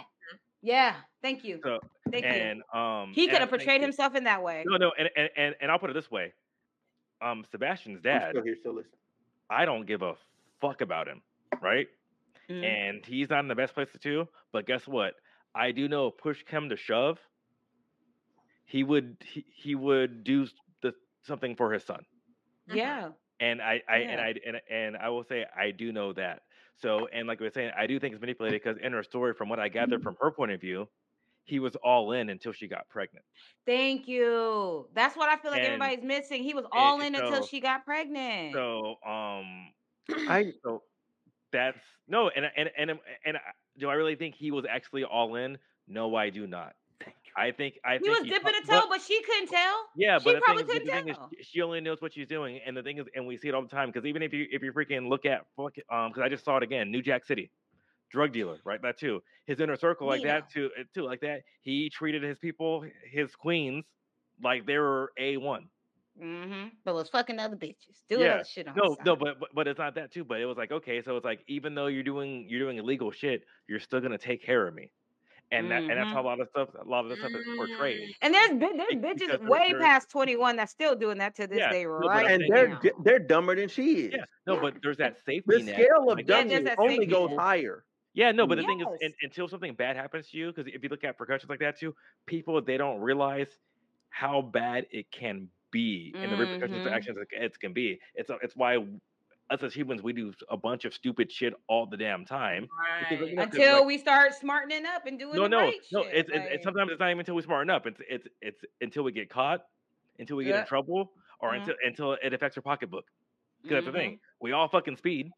yeah. 0.61 0.95
Thank 1.21 1.43
you, 1.43 1.59
So 1.63 1.79
thank 2.11 2.23
and 2.25 2.61
you. 2.73 2.79
um, 2.79 3.11
He 3.13 3.27
could 3.27 3.39
have 3.39 3.49
portrayed 3.49 3.81
that- 3.81 3.85
himself 3.85 4.15
in 4.15 4.23
that 4.25 4.43
way. 4.43 4.63
No, 4.67 4.77
no, 4.77 4.91
and, 4.97 5.09
and 5.15 5.29
and 5.35 5.55
and 5.61 5.71
I'll 5.71 5.79
put 5.79 5.89
it 5.89 5.93
this 5.93 6.09
way. 6.11 6.33
Um, 7.21 7.45
Sebastian's 7.51 7.97
I'm 7.97 8.01
dad, 8.03 8.29
still 8.31 8.43
here, 8.43 8.55
still 8.59 8.73
listening. 8.73 8.99
I 9.49 9.65
don't 9.65 9.85
give 9.85 10.01
a 10.01 10.13
fuck 10.61 10.81
about 10.81 11.07
him, 11.07 11.21
right? 11.61 11.87
Mhm. 12.49 12.63
And 12.63 13.05
he's 13.05 13.29
not 13.29 13.39
in 13.39 13.47
the 13.47 13.55
best 13.55 13.73
place 13.73 13.87
to 13.93 13.97
do. 13.99 14.27
But 14.51 14.67
guess 14.67 14.87
what? 14.87 15.15
I 15.55 15.71
do 15.71 15.87
know 15.87 16.11
push 16.11 16.43
come 16.43 16.69
to 16.69 16.75
shove, 16.77 17.17
he 18.65 18.83
would 18.83 19.17
he, 19.25 19.45
he 19.51 19.75
would 19.75 20.23
do 20.23 20.47
the 20.81 20.93
something 21.23 21.55
for 21.55 21.71
his 21.71 21.83
son. 21.83 22.05
Yeah, 22.71 23.09
And 23.39 23.61
I, 23.61 23.81
I 23.89 23.97
and 23.97 24.21
I 24.21 24.33
and, 24.45 24.61
and 24.69 24.97
I 24.97 25.09
will 25.09 25.23
say 25.23 25.45
I 25.57 25.71
do 25.71 25.91
know 25.91 26.13
that. 26.13 26.43
So 26.77 27.07
and 27.13 27.27
like 27.27 27.41
I 27.41 27.45
was 27.45 27.53
saying, 27.53 27.71
I 27.77 27.87
do 27.87 27.99
think 27.99 28.13
it's 28.13 28.21
manipulated 28.21 28.61
because 28.63 28.77
in 28.81 28.93
her 28.93 29.03
story, 29.03 29.33
from 29.33 29.49
what 29.49 29.59
I 29.59 29.67
gathered 29.69 30.03
from 30.03 30.15
her 30.21 30.31
point 30.31 30.51
of 30.51 30.61
view, 30.61 30.87
he 31.43 31.59
was 31.59 31.75
all 31.77 32.11
in 32.13 32.29
until 32.29 32.51
she 32.51 32.67
got 32.67 32.87
pregnant. 32.89 33.25
thank 33.65 34.07
you. 34.07 34.87
That's 34.93 35.15
what 35.15 35.29
I 35.29 35.37
feel 35.37 35.51
like 35.51 35.61
And- 35.61 35.67
everybody's 35.81 36.03
missing. 36.03 36.43
He 36.43 36.53
was 36.53 36.65
all 36.71 37.01
in 37.01 37.15
until 37.15 37.45
she 37.45 37.59
got 37.59 37.85
pregnant. 37.85 38.53
So 38.53 38.95
um 39.05 39.71
I 40.29 40.53
so 40.63 40.83
that's 41.51 41.77
no 42.07 42.29
and 42.29 42.45
and 42.55 42.69
and 42.77 42.89
and, 42.91 42.99
and 43.25 43.37
do 43.77 43.89
I 43.89 43.93
really 43.95 44.15
think 44.15 44.35
he 44.35 44.51
was 44.51 44.65
actually 44.69 45.03
all 45.03 45.35
in? 45.35 45.57
No, 45.87 46.15
I 46.15 46.29
do 46.29 46.47
not. 46.47 46.73
I 47.37 47.51
think 47.51 47.77
I 47.83 47.93
he 47.93 47.99
think 47.99 48.17
was 48.19 48.23
he 48.23 48.29
dipping 48.29 48.53
a 48.55 48.61
toe, 48.61 48.81
but- 48.81 48.89
but, 48.89 49.01
she 49.01 49.21
couldn't 49.23 49.47
tell. 49.49 49.75
Yeah, 49.95 50.19
She 50.19 50.23
but 50.23 50.41
probably 50.41 50.63
thing, 50.63 50.81
is, 50.83 50.89
couldn't 50.89 51.07
tell. 51.15 51.29
she 51.41 51.61
only 51.61 51.81
knows 51.81 52.01
what 52.01 52.13
she's 52.13 52.27
doing, 52.27 52.59
and 52.65 52.75
the 52.77 52.81
thing 52.83 52.97
is, 52.99 53.05
and 53.13 53.27
we 53.27 53.35
see 53.37 53.49
it 53.49 53.53
all 53.53 53.61
the 53.61 53.67
time. 53.67 53.89
Because 53.91 54.05
even 54.05 54.21
if 54.21 54.33
you 54.33 54.47
if 54.51 54.61
you 54.63 54.71
freaking 54.71 55.09
look 55.09 55.25
at 55.25 55.45
fuck, 55.57 55.75
um, 55.91 56.09
because 56.11 56.21
I 56.23 56.29
just 56.29 56.45
saw 56.45 56.57
it 56.57 56.63
again, 56.63 56.91
New 56.91 57.01
Jack 57.01 57.25
City, 57.25 57.51
drug 58.09 58.31
dealer, 58.31 58.59
right? 58.63 58.81
That 58.81 58.97
too. 58.97 59.21
His 59.45 59.59
inner 59.59 59.75
circle 59.75 60.07
like 60.07 60.23
that 60.23 60.49
too, 60.49 60.69
uh, 60.79 60.83
too 60.93 61.03
like 61.03 61.19
that. 61.21 61.41
He 61.61 61.89
treated 61.89 62.23
his 62.23 62.37
people, 62.39 62.85
his 63.11 63.35
queens, 63.35 63.83
like 64.41 64.65
they 64.65 64.77
were 64.77 65.11
a 65.17 65.35
one. 65.37 65.67
Mm-hmm. 66.23 66.69
But 66.85 66.95
was 66.95 67.09
fucking 67.09 67.39
other 67.39 67.57
bitches, 67.57 67.99
doing 68.07 68.21
Yeah. 68.21 68.35
other 68.35 68.45
shit 68.45 68.69
on 68.69 68.75
No, 68.77 68.95
no, 69.05 69.17
but, 69.17 69.37
but 69.41 69.49
but 69.53 69.67
it's 69.67 69.77
not 69.77 69.95
that 69.95 70.13
too. 70.13 70.23
But 70.23 70.39
it 70.39 70.45
was 70.45 70.55
like 70.55 70.71
okay, 70.71 71.01
so 71.01 71.17
it's 71.17 71.25
like 71.25 71.41
even 71.47 71.75
though 71.75 71.87
you're 71.87 72.03
doing 72.03 72.45
you're 72.47 72.61
doing 72.61 72.77
illegal 72.77 73.11
shit, 73.11 73.43
you're 73.67 73.81
still 73.81 73.99
gonna 73.99 74.17
take 74.17 74.41
care 74.41 74.65
of 74.65 74.73
me, 74.73 74.91
and 75.51 75.71
that 75.71 75.83
and 75.89 75.97
that's 75.99 76.11
how 76.11 76.21
a 76.21 76.23
lot 76.23 76.39
of 76.39 76.49
stuff 76.49 76.69
a 76.79 76.83
lot 76.87 77.05
of 77.05 77.09
the 77.11 77.17
stuff 77.17 77.33
is 77.35 77.47
portrayed. 77.55 78.01
Mm. 78.01 78.15
And 78.21 78.33
there's 78.33 78.51
bi- 78.51 78.73
there's 78.77 78.95
bitches 78.95 79.31
because 79.31 79.41
way 79.41 79.73
past 79.75 80.09
21 80.09 80.55
that's 80.57 80.71
still 80.71 80.95
doing 80.95 81.17
that 81.19 81.35
to 81.35 81.47
this 81.47 81.65
Yeah, 81.65 81.67
day, 81.67 81.85
right? 81.85 82.29
And 82.29 82.43
they're 82.53 82.69
now. 82.69 82.79
they're 82.97 83.19
dumber 83.19 83.55
than 83.55 83.69
she 83.69 84.07
is. 84.07 84.13
Yeah, 84.13 84.25
no, 84.47 84.57
but 84.57 84.75
there's 84.81 84.97
that 84.97 85.17
safety 85.25 85.43
The 85.47 85.59
net. 85.61 85.87
scale 85.87 86.09
of 86.09 86.25
like, 86.27 86.27
dumb 86.27 86.47
there's 86.47 86.63
only 86.77 87.05
goes 87.07 87.31
net. 87.31 87.39
higher. 87.39 87.85
Yeah, 88.13 88.31
no, 88.31 88.47
but 88.47 88.55
the 88.55 88.63
thing 88.63 88.79
is, 88.81 88.87
Yes. 88.87 88.99
un 89.03 89.13
until 89.21 89.47
something 89.47 89.75
bad 89.75 89.95
happens 89.97 90.29
to 90.29 90.37
you, 90.37 90.51
because 90.53 90.71
if 90.73 90.83
you 90.83 90.89
look 90.89 91.03
at 91.03 91.09
repercussions 91.09 91.49
like 91.49 91.59
that 91.59 91.77
too, 91.77 91.95
people 92.25 92.61
they 92.61 92.77
don't 92.77 92.99
realize 93.01 93.59
how 94.09 94.41
bad 94.41 94.87
it 94.91 95.11
can 95.11 95.49
be 95.71 96.15
and 96.21 96.31
the 96.31 96.37
repercussions 96.37 96.81
for 96.81 96.89
Mhm. 96.89 96.95
actions 96.95 97.17
it, 97.17 97.27
it 97.31 97.59
can 97.59 97.73
be. 97.73 97.99
It's 98.15 98.29
it's 98.41 98.55
why 98.55 98.77
us 99.51 99.61
as 99.63 99.73
humans 99.73 100.01
we 100.01 100.13
do 100.13 100.33
a 100.49 100.57
bunch 100.57 100.85
of 100.85 100.93
stupid 100.93 101.31
shit 101.31 101.53
all 101.67 101.85
the 101.85 101.97
damn 101.97 102.25
time. 102.25 102.67
Because, 103.01 103.21
Right. 103.21 103.29
you 103.29 103.35
know, 103.35 103.45
'cause, 103.45 103.53
Until 103.55 103.77
like- 103.77 103.85
we 103.85 103.97
start 103.97 104.33
smartening 104.33 104.85
up 104.85 105.05
and 105.05 105.19
doing 105.19 105.35
no, 105.35 105.43
the 105.43 105.49
no, 105.49 105.59
right 105.59 105.75
no. 105.91 106.01
It's, 106.01 106.11
it's, 106.13 106.29
like- 106.31 106.41
it's 106.51 106.63
sometimes 106.63 106.91
it's 106.91 106.99
not 106.99 107.09
even 107.09 107.19
until 107.19 107.35
we 107.35 107.41
smarten 107.43 107.69
up. 107.69 107.85
It's 107.85 107.99
it's 108.09 108.27
it's 108.41 108.61
until 108.81 109.03
we 109.03 109.11
get 109.11 109.29
caught, 109.29 109.65
until 110.19 110.37
we 110.37 110.45
get 110.45 110.55
Yeah. 110.55 110.61
in 110.61 110.67
trouble, 110.67 111.13
or 111.39 111.51
Mhm. 111.51 111.57
until 111.61 111.75
until 111.85 112.13
it 112.13 112.33
affects 112.33 112.57
our 112.57 112.63
pocketbook. 112.63 113.05
Because 113.61 113.83
that's 113.83 113.85
the 113.85 113.91
Mhm. 113.91 114.01
thing. 114.01 114.19
We 114.39 114.51
all 114.51 114.67
fucking 114.67 114.97
speed. 114.97 115.31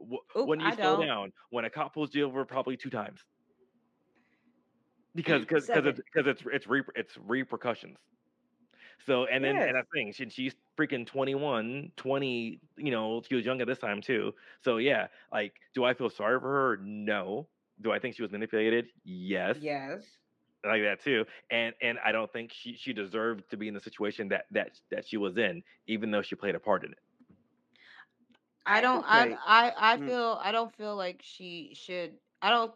Oop, 0.00 0.46
when 0.46 0.60
you 0.60 0.66
I 0.66 0.74
slow 0.74 0.96
don't. 0.98 1.06
down, 1.06 1.32
when 1.50 1.64
a 1.64 1.70
cop 1.70 1.94
pulls 1.94 2.14
you 2.14 2.24
over, 2.24 2.44
probably 2.44 2.76
two 2.76 2.90
times. 2.90 3.24
Because 5.14 5.40
because 5.42 5.66
because 5.66 5.86
it's 5.86 6.00
it's 6.14 6.42
it's 6.52 6.66
re, 6.66 6.82
it's 6.94 7.16
repercussions. 7.18 7.96
So 9.04 9.26
and 9.26 9.44
then 9.44 9.60
and 9.62 9.74
Yes. 9.74 9.76
that 9.76 9.86
thing, 9.94 10.12
she, 10.12 10.28
she's 10.28 10.54
freaking 10.78 11.06
21, 11.06 11.92
20, 11.96 12.60
you 12.76 12.90
know, 12.90 13.22
she 13.26 13.34
was 13.34 13.44
young 13.44 13.60
at 13.60 13.66
this 13.66 13.78
time 13.78 14.00
too. 14.00 14.32
So 14.60 14.76
yeah, 14.78 15.08
like, 15.32 15.54
do 15.74 15.84
I 15.84 15.94
feel 15.94 16.10
sorry 16.10 16.38
for 16.40 16.48
her? 16.50 16.76
No. 16.82 17.48
Do 17.80 17.92
I 17.92 17.98
think 17.98 18.14
she 18.16 18.22
was 18.22 18.32
manipulated? 18.32 18.88
Yes 19.04 19.58
Yes. 19.58 20.18
like 20.64 20.82
that 20.82 21.00
too 21.00 21.24
and 21.50 21.74
and 21.80 21.98
i 22.04 22.12
don't 22.12 22.32
think 22.32 22.52
she 22.52 22.74
she 22.74 22.92
deserved 22.92 23.48
to 23.50 23.56
be 23.56 23.68
in 23.68 23.74
the 23.74 23.80
situation 23.80 24.28
that 24.28 24.44
that 24.50 24.78
that 24.90 25.06
she 25.06 25.16
was 25.16 25.36
in 25.36 25.62
even 25.86 26.10
though 26.10 26.22
she 26.22 26.34
played 26.34 26.54
a 26.54 26.60
part 26.60 26.84
in 26.84 26.92
it 26.92 26.98
I 28.66 28.80
don't. 28.80 29.04
Okay. 29.04 29.36
I. 29.36 29.36
I. 29.44 29.94
I 29.94 29.96
Mm. 29.96 30.12
feel. 30.12 30.38
I 30.42 30.52
don't 30.52 30.74
feel 30.74 30.96
like 30.96 31.22
she 31.22 31.74
should. 31.74 32.18
I 32.42 32.50
don't. 32.50 32.74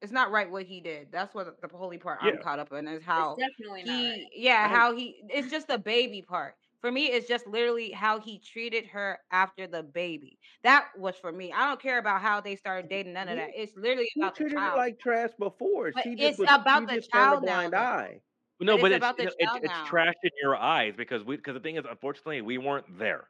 It's 0.00 0.12
not 0.12 0.30
right 0.30 0.50
what 0.50 0.64
he 0.64 0.80
did. 0.80 1.12
That's 1.12 1.34
what 1.34 1.60
the 1.60 1.68
holy 1.76 1.98
part 1.98 2.20
I'm 2.20 2.38
caught 2.38 2.58
up 2.58 2.72
in 2.72 2.86
is 2.88 3.02
how 3.02 3.32
It's 3.34 3.34
definitely 3.36 3.84
not 3.84 4.04
he. 4.04 4.04
right. 4.04 4.28
Yeah, 4.34 4.68
I- 4.68 4.68
how 4.68 4.94
he. 4.94 5.22
It's 5.28 5.50
just 5.50 5.68
the 5.68 5.78
baby 5.78 6.22
part. 6.22 6.54
For 6.80 6.90
me, 6.90 7.06
it's 7.08 7.28
just 7.28 7.46
literally 7.46 7.90
how 7.90 8.20
he 8.20 8.38
treated 8.38 8.86
her 8.86 9.18
after 9.30 9.66
the 9.66 9.82
baby. 9.82 10.38
That 10.62 10.88
was 10.96 11.16
for 11.16 11.32
me. 11.32 11.52
I 11.52 11.66
don't 11.68 11.80
care 11.80 11.98
about 11.98 12.22
how 12.22 12.40
they 12.40 12.56
started 12.56 12.88
dating. 12.88 13.12
None 13.14 13.28
of 13.28 13.36
that. 13.36 13.50
It's 13.54 13.76
literally 13.76 14.08
You 14.14 14.28
about 14.28 14.36
the 14.36 14.44
treated 14.44 14.58
her 14.58 14.70
child. 14.70 14.76
like 14.76 14.98
trash 14.98 15.30
before. 15.38 15.92
But 15.94 16.02
she 16.02 16.14
it's 16.16 16.38
just 16.38 16.38
was, 16.38 16.48
about 16.48 16.86
she 16.86 16.86
the 16.86 16.98
just 16.98 17.10
child 17.12 17.44
now, 17.44 17.44
blind 17.44 17.74
though. 17.74 17.84
eye. 17.84 18.22
no 18.60 18.76
But 18.76 18.78
but 18.78 18.90
it's 18.90 18.92
it's 18.92 19.06
about 19.06 19.16
the 19.18 19.26
it's, 19.36 19.36
child 19.40 19.62
it's 19.62 19.80
now. 19.80 19.84
trash 19.84 20.14
in 20.22 20.30
your 20.42 20.56
eyes 20.56 20.94
because 20.96 21.24
we 21.24 21.36
because 21.36 21.54
the 21.54 21.60
thing 21.60 21.76
is 21.76 21.84
unfortunately 21.88 22.40
we 22.42 22.58
weren't 22.58 22.98
there 22.98 23.28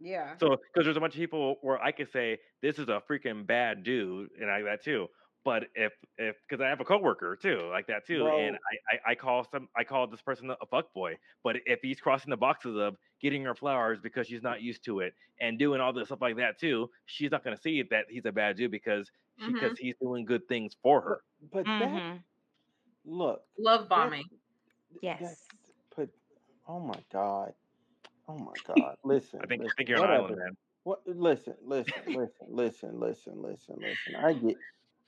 Yeah. 0.00 0.38
so 0.40 0.50
because 0.56 0.84
there's 0.84 0.96
a 0.96 1.00
bunch 1.00 1.14
of 1.14 1.18
people 1.18 1.56
where 1.62 1.80
i 1.82 1.92
could 1.92 2.10
say 2.10 2.38
this 2.60 2.78
is 2.78 2.88
a 2.88 3.02
freaking 3.08 3.46
bad 3.46 3.82
dude 3.84 4.30
and 4.40 4.50
i 4.50 4.60
got 4.60 4.66
that 4.66 4.84
too 4.84 5.08
But 5.44 5.64
if 5.74 5.92
if 6.18 6.36
because 6.48 6.62
I 6.62 6.68
have 6.68 6.80
a 6.80 6.84
coworker 6.84 7.36
too, 7.36 7.68
like 7.70 7.86
that 7.88 8.06
too, 8.06 8.28
and 8.28 8.56
I, 8.56 8.96
I 9.08 9.10
I 9.12 9.14
call 9.16 9.44
some 9.50 9.68
I 9.76 9.82
call 9.84 10.06
this 10.06 10.22
person 10.22 10.50
a 10.50 10.66
fuck 10.66 10.92
boy. 10.94 11.18
But 11.42 11.56
if 11.66 11.80
he's 11.82 12.00
crossing 12.00 12.30
the 12.30 12.36
boxes 12.36 12.76
of 12.76 12.96
getting 13.20 13.42
her 13.44 13.54
flowers 13.54 13.98
because 14.00 14.28
she's 14.28 14.42
not 14.42 14.62
used 14.62 14.84
to 14.84 15.00
it 15.00 15.14
and 15.40 15.58
doing 15.58 15.80
all 15.80 15.92
this 15.92 16.08
stuff 16.08 16.20
like 16.20 16.36
that 16.36 16.58
too, 16.60 16.90
she's 17.06 17.30
not 17.32 17.42
gonna 17.42 17.56
see 17.56 17.82
that 17.90 18.06
he's 18.08 18.24
a 18.26 18.32
bad 18.32 18.56
dude 18.56 18.70
because 18.70 19.10
she 19.36 19.50
Mhm. 19.50 19.54
because 19.54 19.78
he's 19.78 19.96
doing 20.00 20.24
good 20.24 20.46
things 20.48 20.76
for 20.82 21.00
her. 21.00 21.24
but 21.52 21.64
that 21.64 21.88
hmm 21.88 22.16
look, 23.04 23.42
Love 23.58 23.80
that's 23.80 23.88
bombing. 23.88 24.24
Yes. 25.00 25.20
that's 25.20 25.48
put. 25.90 26.10
Oh 26.68 26.78
my 26.80 26.98
god. 27.12 27.52
Oh 28.28 28.38
my 28.38 28.54
god. 28.66 28.96
Listen, 29.04 29.40
I 29.42 29.46
think 29.46 29.62
I 29.62 29.68
think 29.76 29.88
you're 29.88 30.04
an 30.04 30.10
island 30.10 30.36
man. 30.38 30.56
What? 30.84 31.00
Listen, 31.06 31.54
listen, 31.62 31.94
listen, 32.06 32.46
listen, 32.50 33.00
listen, 33.00 33.42
listen, 33.42 33.76
listen. 33.80 34.16
I 34.16 34.32
get, 34.34 34.56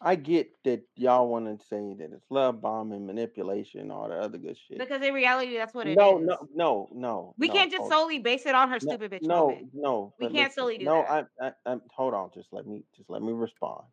I 0.04 0.16
get 0.16 0.50
that 0.64 0.82
y'all 0.96 1.28
want 1.28 1.46
to 1.46 1.66
say 1.66 1.94
that 1.98 2.12
it's 2.12 2.30
love 2.30 2.60
bombing, 2.60 3.06
manipulation, 3.06 3.90
all 3.90 4.08
the 4.08 4.16
other 4.16 4.36
good 4.36 4.58
shit. 4.68 4.78
Because 4.78 5.00
in 5.02 5.14
reality, 5.14 5.56
that's 5.56 5.72
what 5.72 5.86
it 5.86 5.96
No, 5.96 6.18
is. 6.18 6.26
no, 6.26 6.36
no, 6.54 6.88
no, 6.92 7.34
We 7.38 7.48
no. 7.48 7.54
can't 7.54 7.72
just 7.72 7.88
solely 7.88 8.18
base 8.18 8.44
it 8.44 8.54
on 8.54 8.68
her 8.68 8.78
no, 8.82 8.90
stupid 8.92 9.10
bitch 9.10 9.22
no, 9.22 9.46
moment. 9.46 9.68
no. 9.72 10.14
We 10.20 10.28
can't 10.28 10.52
solely 10.52 10.76
do 10.76 10.84
no. 10.84 11.02
that. 11.02 11.26
No, 11.40 11.46
I, 11.46 11.48
I, 11.48 11.72
I. 11.72 11.76
Hold 11.96 12.12
on. 12.12 12.30
Just 12.34 12.48
let 12.52 12.66
me, 12.66 12.84
just 12.94 13.08
let 13.08 13.22
me 13.22 13.32
respond. 13.32 13.84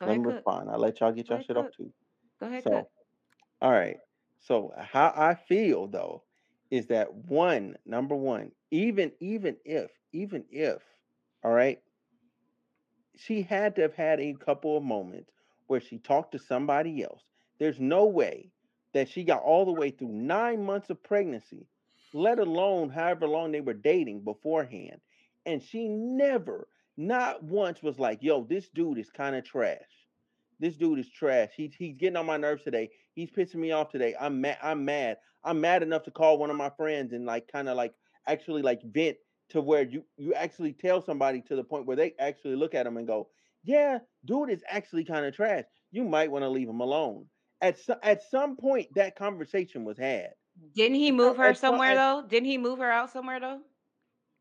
Go 0.00 0.06
Let 0.06 0.12
ahead, 0.12 0.20
me 0.20 0.24
cook. 0.26 0.34
respond. 0.34 0.70
I 0.70 0.76
let 0.76 1.00
y'all 1.00 1.12
get 1.12 1.28
Go 1.28 1.34
y'all 1.34 1.36
ahead, 1.36 1.46
shit 1.46 1.56
off 1.56 1.64
cook. 1.66 1.76
too. 1.76 1.92
Go 2.40 2.46
ahead, 2.46 2.64
So, 2.64 2.70
cook. 2.70 2.88
all 3.62 3.72
right. 3.72 3.96
So 4.40 4.72
uh, 4.76 4.82
how 4.82 5.14
I 5.16 5.34
feel 5.34 5.86
though 5.86 6.24
is 6.70 6.88
that 6.88 7.14
one, 7.14 7.76
number 7.86 8.14
one, 8.14 8.52
even 8.70 9.12
even 9.20 9.56
if, 9.64 9.90
even 10.12 10.44
if, 10.50 10.82
all 11.42 11.52
right, 11.52 11.78
she 13.16 13.42
had 13.42 13.76
to 13.76 13.82
have 13.82 13.94
had 13.94 14.20
a 14.20 14.34
couple 14.34 14.76
of 14.76 14.82
moments 14.82 15.30
where 15.66 15.80
she 15.80 15.98
talked 15.98 16.32
to 16.32 16.38
somebody 16.38 17.02
else. 17.02 17.22
There's 17.58 17.80
no 17.80 18.06
way 18.06 18.50
that 18.92 19.08
she 19.08 19.24
got 19.24 19.42
all 19.42 19.64
the 19.64 19.72
way 19.72 19.90
through 19.90 20.12
nine 20.12 20.64
months 20.64 20.90
of 20.90 21.02
pregnancy, 21.02 21.66
let 22.12 22.38
alone 22.38 22.90
however 22.90 23.26
long 23.26 23.52
they 23.52 23.60
were 23.60 23.74
dating 23.74 24.20
beforehand. 24.20 25.00
And 25.46 25.62
she 25.62 25.88
never, 25.88 26.68
not 26.96 27.42
once, 27.42 27.82
was 27.82 27.98
like, 27.98 28.22
yo, 28.22 28.44
this 28.44 28.68
dude 28.68 28.98
is 28.98 29.10
kind 29.10 29.36
of 29.36 29.44
trash. 29.44 29.78
This 30.60 30.76
dude 30.76 31.00
is 31.00 31.08
trash. 31.10 31.50
He's 31.56 31.74
he's 31.74 31.96
getting 31.96 32.16
on 32.16 32.26
my 32.26 32.36
nerves 32.36 32.62
today. 32.62 32.90
He's 33.14 33.30
pissing 33.30 33.56
me 33.56 33.72
off 33.72 33.90
today. 33.90 34.14
I'm 34.18 34.40
mad. 34.40 34.58
I'm 34.62 34.84
mad. 34.84 35.18
I'm 35.42 35.60
mad 35.60 35.82
enough 35.82 36.04
to 36.04 36.10
call 36.10 36.38
one 36.38 36.50
of 36.50 36.56
my 36.56 36.70
friends 36.70 37.12
and 37.12 37.26
like 37.26 37.50
kind 37.50 37.68
of 37.68 37.76
like 37.76 37.92
actually 38.26 38.62
like 38.62 38.80
vent 38.82 39.16
to 39.50 39.60
where 39.60 39.82
you 39.82 40.04
you 40.16 40.32
actually 40.34 40.72
tell 40.72 41.02
somebody 41.02 41.42
to 41.42 41.56
the 41.56 41.64
point 41.64 41.86
where 41.86 41.96
they 41.96 42.14
actually 42.18 42.56
look 42.56 42.74
at 42.74 42.86
him 42.86 42.96
and 42.96 43.06
go, 43.06 43.28
"Yeah, 43.64 44.00
dude 44.24 44.50
is 44.50 44.62
actually 44.68 45.04
kind 45.04 45.26
of 45.26 45.34
trash. 45.34 45.64
You 45.90 46.04
might 46.04 46.30
want 46.30 46.44
to 46.44 46.48
leave 46.48 46.68
him 46.68 46.80
alone." 46.80 47.30
At 47.60 47.78
some 47.78 47.98
at 48.02 48.22
some 48.22 48.56
point, 48.56 48.94
that 48.94 49.16
conversation 49.16 49.84
was 49.84 49.98
had. 49.98 50.34
Didn't 50.74 50.96
he 50.96 51.10
move 51.12 51.36
her 51.36 51.52
at 51.52 51.54
somewhere 51.54 51.94
at, 51.94 51.96
though? 51.96 52.22
Didn't 52.26 52.46
he 52.46 52.58
move 52.58 52.78
her 52.78 52.90
out 52.90 53.10
somewhere 53.10 53.40
though? 53.40 53.62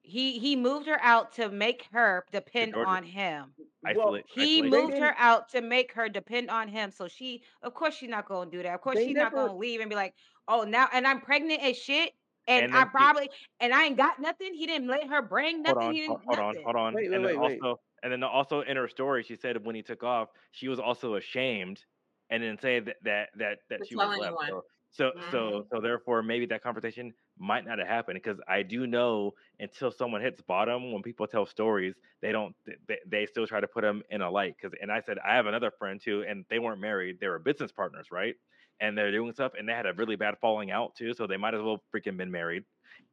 He 0.01 0.39
he 0.39 0.55
moved 0.55 0.87
her 0.87 0.99
out 1.01 1.33
to 1.33 1.49
make 1.49 1.85
her 1.91 2.25
depend 2.31 2.75
on 2.75 3.03
him. 3.03 3.55
well, 3.91 4.15
Isolate 4.15 4.25
He 4.25 4.61
they 4.61 4.69
isolation. 4.69 4.69
moved 4.69 4.97
her 4.99 5.15
out 5.17 5.49
to 5.49 5.61
make 5.61 5.93
her 5.93 6.09
depend 6.09 6.49
on 6.51 6.67
him. 6.69 6.91
So 6.91 7.07
she, 7.07 7.43
of 7.61 7.73
course, 7.73 7.95
she's 7.95 8.09
not 8.09 8.27
gonna 8.27 8.51
do 8.51 8.63
that. 8.63 8.75
Of 8.75 8.81
course, 8.81 8.99
They 8.99 9.03
she's 9.03 9.17
not 9.17 9.33
gonna 9.33 9.55
leave 9.55 9.81
and 9.81 9.89
be 9.89 9.95
like, 9.95 10.15
"Oh, 10.47 10.63
now 10.63 10.89
and 10.93 11.07
I'm 11.07 11.21
pregnant 11.21 11.61
as 11.63 11.77
shit, 11.77 12.13
and 12.47 12.65
And 12.65 12.73
I 12.73 12.85
then 12.85 12.91
he 12.97 13.11
probably 13.11 13.29
and 13.59 13.73
I 13.73 13.85
ain't 13.85 13.97
got 13.97 14.19
nothing." 14.19 14.53
He 14.55 14.67
didn't 14.67 14.87
let 14.89 15.07
her 15.07 15.21
bring 15.21 15.61
nothing. 15.63 15.65
hold 15.65 15.77
nothing. 15.79 15.89
on, 15.89 15.95
He 15.95 16.01
ho- 16.07 16.19
didn't 16.19 16.25
hold 16.25 16.39
on, 16.39 16.55
nothing. 16.55 16.63
hold 16.63 16.75
on. 16.75 16.93
Wait, 16.93 17.09
wait, 17.11 17.19
And 17.19 17.23
then 17.25 17.33
wait, 17.33 17.39
wait. 17.41 17.65
also 17.65 17.77
and 18.03 18.11
then 18.11 18.23
also 18.23 18.61
in 18.61 18.77
her 18.77 18.87
story 18.89 19.23
she 19.23 19.35
said 19.37 19.65
when 19.65 19.75
he 19.75 19.83
took 19.83 20.03
off, 20.03 20.29
she 20.51 20.67
was 20.67 20.79
also 20.79 21.15
ashamed 21.15 21.83
and 22.29 22.41
then 22.43 22.57
say 22.57 22.79
that 22.79 22.97
that 23.03 23.29
that, 23.35 23.59
that 23.69 23.85
she 23.85 23.95
was 23.95 24.15
left. 24.15 24.37
anyone. 24.37 24.49
So 24.49 24.61
so 24.91 25.11
Mhm. 25.15 25.31
so 25.31 25.65
so 25.71 25.81
therefore 25.81 26.21
maybe 26.21 26.45
that 26.47 26.61
conversation 26.61 27.13
might 27.37 27.65
not 27.65 27.79
have 27.79 27.87
happened 27.87 28.17
because 28.23 28.39
I 28.47 28.63
do 28.63 28.85
know 28.87 29.31
until 29.59 29.91
someone 29.91 30.21
hits 30.21 30.41
bottom 30.41 30.91
when 30.91 31.01
people 31.01 31.27
tell 31.27 31.45
stories 31.47 31.95
they 32.21 32.31
don't 32.31 32.55
they, 32.87 32.99
they 33.07 33.25
still 33.25 33.47
try 33.47 33.59
to 33.59 33.67
put 33.67 33.81
them 33.81 34.03
in 34.09 34.21
a 34.21 34.29
light 34.29 34.55
because 34.59 34.77
and 34.81 34.91
I 34.91 35.01
said 35.01 35.17
I 35.19 35.35
have 35.35 35.47
another 35.47 35.71
friend 35.71 35.99
too 36.01 36.23
and 36.27 36.45
they 36.49 36.59
weren't 36.59 36.81
married 36.81 37.19
they 37.19 37.27
were 37.27 37.39
business 37.39 37.71
partners 37.71 38.07
right 38.11 38.35
and 38.79 38.97
they're 38.97 39.11
doing 39.11 39.33
stuff 39.33 39.53
and 39.57 39.67
they 39.67 39.73
had 39.73 39.85
a 39.85 39.93
really 39.93 40.15
bad 40.15 40.35
falling 40.41 40.71
out 40.71 40.95
too 40.95 41.13
so 41.13 41.25
they 41.27 41.37
might 41.37 41.53
as 41.55 41.61
well 41.61 41.83
freaking 41.93 42.17
been 42.17 42.31
married 42.31 42.63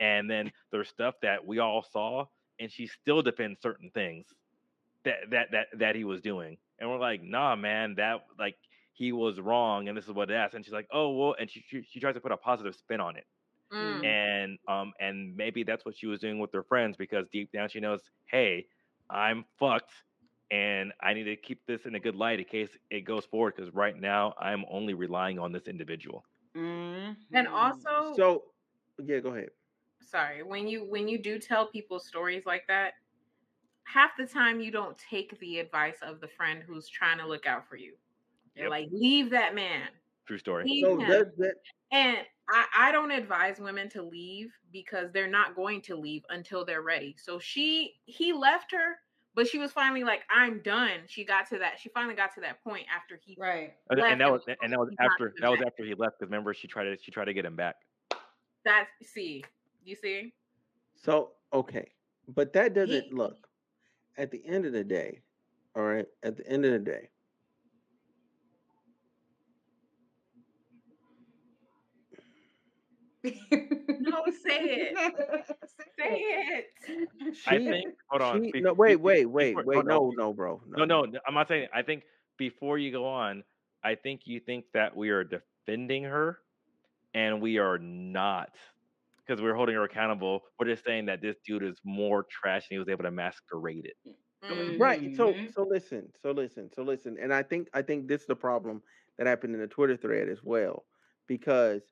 and 0.00 0.30
then 0.30 0.52
there's 0.70 0.88
stuff 0.88 1.14
that 1.22 1.46
we 1.46 1.58
all 1.58 1.82
saw 1.82 2.26
and 2.58 2.70
she 2.70 2.86
still 2.86 3.22
defends 3.22 3.60
certain 3.62 3.90
things 3.92 4.26
that 5.04 5.30
that 5.30 5.50
that 5.52 5.66
that 5.78 5.96
he 5.96 6.04
was 6.04 6.20
doing 6.20 6.58
and 6.78 6.90
we're 6.90 6.98
like 6.98 7.22
nah 7.22 7.56
man 7.56 7.94
that 7.96 8.20
like 8.38 8.56
he 8.92 9.12
was 9.12 9.40
wrong 9.40 9.88
and 9.88 9.96
this 9.96 10.04
is 10.06 10.12
what 10.12 10.30
it 10.30 10.34
is 10.34 10.54
and 10.54 10.64
she's 10.64 10.74
like 10.74 10.88
oh 10.92 11.10
well 11.14 11.34
and 11.38 11.50
she 11.50 11.62
she, 11.66 11.82
she 11.82 12.00
tries 12.00 12.14
to 12.14 12.20
put 12.20 12.32
a 12.32 12.36
positive 12.36 12.74
spin 12.74 13.00
on 13.00 13.16
it 13.16 13.26
Mm. 13.72 14.02
and 14.02 14.58
um 14.68 14.92
and 15.00 15.36
maybe 15.36 15.62
that's 15.64 15.84
what 15.84 15.96
she 15.96 16.06
was 16.06 16.20
doing 16.20 16.38
with 16.38 16.52
her 16.52 16.64
friends 16.64 16.96
because 16.96 17.26
deep 17.32 17.50
down 17.52 17.68
she 17.68 17.80
knows 17.80 18.10
hey 18.30 18.66
i'm 19.10 19.44
fucked 19.58 19.92
and 20.50 20.92
i 21.00 21.14
need 21.14 21.24
to 21.24 21.36
keep 21.36 21.64
this 21.66 21.86
in 21.86 21.94
a 21.94 22.00
good 22.00 22.16
light 22.16 22.38
in 22.38 22.44
case 22.44 22.76
it 22.90 23.02
goes 23.02 23.24
forward 23.26 23.54
because 23.56 23.72
right 23.74 23.96
now 23.98 24.34
i'm 24.38 24.64
only 24.70 24.94
relying 24.94 25.38
on 25.38 25.52
this 25.52 25.66
individual 25.66 26.24
And 27.32 27.48
Mhm. 27.48 27.48
also, 27.48 28.14
So, 28.14 28.52
yeah, 28.98 29.20
go 29.20 29.34
ahead. 29.34 29.50
sorry, 30.02 30.42
when 30.42 30.66
you 30.68 30.84
when 30.84 31.08
you 31.08 31.22
do 31.22 31.38
tell 31.38 31.68
people 31.68 32.00
stories 32.00 32.46
like 32.46 32.64
that, 32.68 32.94
half 33.92 34.16
the 34.16 34.26
time 34.26 34.60
you 34.60 34.70
don't 34.70 34.96
take 34.98 35.38
the 35.40 35.58
advice 35.58 35.96
of 36.02 36.20
the 36.20 36.28
friend 36.28 36.62
who's 36.62 36.88
trying 36.88 37.18
to 37.18 37.26
look 37.26 37.46
out 37.46 37.68
for 37.68 37.76
you. 37.76 37.96
They're 38.56 38.64
Yep. 38.64 38.70
like, 38.70 38.88
leave 38.92 39.30
that 39.30 39.54
man. 39.54 39.88
true 40.26 40.38
story 40.38 40.66
Leave 40.66 40.84
So 40.84 41.00
him. 41.00 41.08
does 41.08 41.26
that? 41.38 41.54
And 41.92 42.18
I, 42.48 42.66
I 42.76 42.92
don't 42.92 43.10
advise 43.10 43.58
women 43.60 43.88
to 43.90 44.02
leave 44.02 44.52
because 44.72 45.12
they're 45.12 45.28
not 45.28 45.56
going 45.56 45.82
to 45.82 45.96
leave 45.96 46.24
until 46.30 46.64
they're 46.64 46.82
ready. 46.82 47.16
So 47.18 47.38
she 47.38 47.96
he 48.06 48.32
left 48.32 48.72
her, 48.72 48.96
but 49.34 49.48
she 49.48 49.58
was 49.58 49.72
finally 49.72 50.04
like, 50.04 50.22
I'm 50.30 50.62
done. 50.62 51.02
She 51.06 51.24
got 51.24 51.48
to 51.50 51.58
that. 51.58 51.78
She 51.80 51.88
finally 51.90 52.14
got 52.14 52.34
to 52.34 52.40
that 52.42 52.62
point 52.62 52.86
after 52.94 53.20
he 53.24 53.38
Right. 53.38 53.74
and, 53.90 54.00
left 54.00 54.08
and 54.08 54.20
that 54.20 54.30
was 54.30 54.42
was 54.44 54.44
and 54.62 54.72
that 54.72 54.78
was 54.78 54.90
after 55.00 55.30
coming 55.30 55.40
that 55.40 55.48
was 55.48 55.60
after 55.66 55.84
he 55.84 55.94
left 55.94 56.18
because 56.18 56.30
remember 56.30 56.52
she 56.54 56.68
tried 56.68 56.84
to 56.84 56.98
she 57.02 57.10
tried 57.10 57.26
to 57.26 57.34
get 57.34 57.44
him 57.44 57.56
back 57.56 57.76
That's 58.64 58.90
see, 59.02 59.44
you 59.84 59.96
see? 59.96 60.34
So 60.94 61.32
okay, 61.52 61.94
but 62.28 62.52
that 62.52 62.74
doesn't 62.74 63.10
He 63.10 63.12
look. 63.12 63.49
At 64.20 64.30
the 64.30 64.42
end 64.46 64.66
of 64.66 64.72
the 64.74 64.84
day, 64.84 65.22
all 65.74 65.82
right. 65.82 66.04
At 66.22 66.36
the 66.36 66.46
end 66.46 66.66
of 66.66 66.72
the 66.72 66.78
day, 66.78 67.08
no, 73.24 74.24
say 74.44 74.92
it. 74.92 74.96
Say 75.98 76.16
it. 76.18 76.66
i 77.46 77.58
think 77.58 77.94
hold 78.08 78.22
on 78.22 78.44
she 78.44 78.52
be, 78.52 78.60
no 78.60 78.72
wait 78.72 78.96
wait 78.96 79.26
wait 79.26 79.56
before, 79.56 79.64
wait 79.64 79.86
no 79.86 80.12
no 80.16 80.32
bro 80.32 80.60
no 80.68 80.84
no 80.84 80.84
no 80.84 81.04
no 81.04 81.18
i'm 81.26 81.34
not 81.34 81.48
saying 81.48 81.68
i 81.74 81.82
think 81.82 82.02
before 82.38 82.78
you 82.78 82.90
go 82.90 83.06
on 83.06 83.44
i 83.84 83.94
think 83.94 84.22
you 84.24 84.40
think 84.40 84.64
that 84.72 84.96
we 84.96 85.10
are 85.10 85.24
defending 85.24 86.04
her 86.04 86.38
and 87.14 87.40
we 87.40 87.58
are 87.58 87.78
not 87.78 88.50
because 89.26 89.42
we're 89.42 89.54
holding 89.54 89.74
her 89.74 89.84
accountable. 89.84 90.40
We're 90.58 90.66
just 90.66 90.84
saying 90.84 91.06
that 91.06 91.20
this 91.22 91.36
dude 91.46 91.62
is 91.62 91.80
more 91.84 92.26
trash 92.30 92.66
and 92.70 92.76
he 92.76 92.78
was 92.78 92.88
able 92.88 93.04
to 93.04 93.10
masquerade 93.10 93.86
it. 93.86 93.96
Mm. 94.44 94.80
Right. 94.80 95.14
So 95.16 95.34
so 95.54 95.66
listen. 95.68 96.08
So 96.22 96.30
listen. 96.30 96.70
So 96.74 96.82
listen. 96.82 97.18
And 97.20 97.32
I 97.32 97.42
think 97.42 97.68
I 97.74 97.82
think 97.82 98.08
this 98.08 98.22
is 98.22 98.26
the 98.26 98.36
problem 98.36 98.82
that 99.18 99.26
happened 99.26 99.54
in 99.54 99.60
the 99.60 99.66
Twitter 99.66 99.96
thread 99.96 100.28
as 100.28 100.42
well, 100.42 100.84
because 101.26 101.82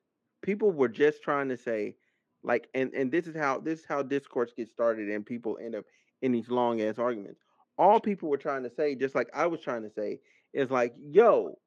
people 0.41 0.71
were 0.71 0.87
just 0.87 1.21
trying 1.21 1.49
to 1.49 1.57
say, 1.57 1.95
like, 2.43 2.67
and 2.73 2.91
and 2.93 3.11
this 3.11 3.27
is 3.27 3.35
how 3.35 3.59
this 3.59 3.81
is 3.81 3.85
how 3.85 4.01
discourse 4.01 4.51
gets 4.57 4.71
started, 4.71 5.09
and 5.09 5.25
people 5.25 5.59
end 5.63 5.75
up 5.75 5.85
in 6.21 6.31
these 6.31 6.49
long 6.49 6.81
ass 6.81 6.97
arguments. 6.97 7.41
All 7.77 7.99
people 7.99 8.29
were 8.29 8.37
trying 8.37 8.63
to 8.63 8.69
say, 8.69 8.95
just 8.95 9.15
like 9.15 9.29
I 9.33 9.45
was 9.45 9.61
trying 9.61 9.83
to 9.83 9.91
say, 9.91 10.19
is 10.53 10.71
like, 10.71 10.95
yo, 10.99 11.59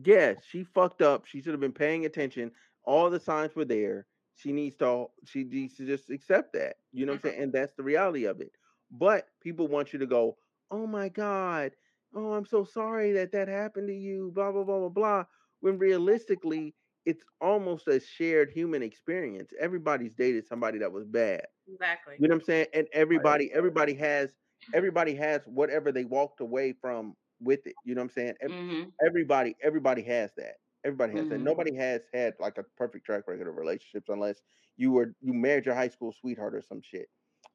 yes, 0.00 0.38
she 0.48 0.62
fucked 0.62 1.02
up. 1.02 1.26
She 1.26 1.42
should 1.42 1.52
have 1.52 1.60
been 1.60 1.72
paying 1.72 2.06
attention. 2.06 2.52
All 2.84 3.10
the 3.10 3.20
signs 3.20 3.54
were 3.56 3.64
there. 3.64 4.06
She 4.40 4.52
needs 4.52 4.76
to 4.78 5.06
she 5.24 5.44
needs 5.44 5.76
to 5.76 5.86
just 5.86 6.10
accept 6.10 6.54
that. 6.54 6.76
You 6.92 7.06
know 7.06 7.12
what 7.12 7.24
I'm 7.24 7.30
saying? 7.30 7.42
And 7.42 7.52
that's 7.52 7.74
the 7.74 7.82
reality 7.84 8.24
of 8.24 8.40
it. 8.40 8.52
But 8.90 9.28
people 9.40 9.68
want 9.68 9.92
you 9.92 9.98
to 10.00 10.06
go, 10.06 10.38
"Oh 10.70 10.86
my 10.86 11.08
god. 11.08 11.72
Oh, 12.14 12.32
I'm 12.32 12.46
so 12.46 12.64
sorry 12.64 13.12
that 13.12 13.32
that 13.32 13.48
happened 13.48 13.88
to 13.88 13.94
you." 13.94 14.32
blah 14.34 14.52
blah 14.52 14.64
blah 14.64 14.78
blah 14.80 14.88
blah. 14.88 15.24
When 15.60 15.78
realistically, 15.78 16.74
it's 17.06 17.24
almost 17.40 17.88
a 17.88 18.00
shared 18.00 18.50
human 18.50 18.82
experience. 18.82 19.52
Everybody's 19.60 20.14
dated 20.14 20.46
somebody 20.46 20.78
that 20.78 20.92
was 20.92 21.06
bad. 21.06 21.46
Exactly. 21.68 22.16
You 22.18 22.28
know 22.28 22.34
what 22.34 22.42
I'm 22.42 22.44
saying? 22.46 22.66
And 22.74 22.88
everybody 22.92 23.52
everybody 23.52 23.94
has 24.06 24.30
everybody 24.72 25.14
has 25.14 25.42
whatever 25.46 25.92
they 25.92 26.04
walked 26.04 26.40
away 26.40 26.72
from 26.72 27.16
with 27.40 27.66
it. 27.66 27.76
You 27.84 27.94
know 27.94 28.00
what 28.00 28.04
I'm 28.06 28.10
saying? 28.10 28.34
Mhm. 28.42 28.92
everybody 29.04 29.56
everybody 29.62 30.02
has 30.02 30.32
that 30.36 30.56
everybody 30.84 31.16
has 31.16 31.28
that 31.28 31.38
Mhm. 31.40 31.44
nobody 31.44 31.74
has 31.74 32.02
had 32.12 32.34
like 32.40 32.58
a 32.58 32.62
perfect 32.76 33.04
track 33.06 33.26
record 33.28 33.48
of 33.48 33.56
relationships 33.56 34.08
unless 34.08 34.42
you 34.76 34.92
were 34.92 35.14
you 35.20 35.32
married 35.32 35.66
your 35.66 35.74
high 35.74 35.88
school 35.88 36.12
sweetheart 36.12 36.54
or 36.54 36.62
some 36.62 36.80
shit 36.80 37.08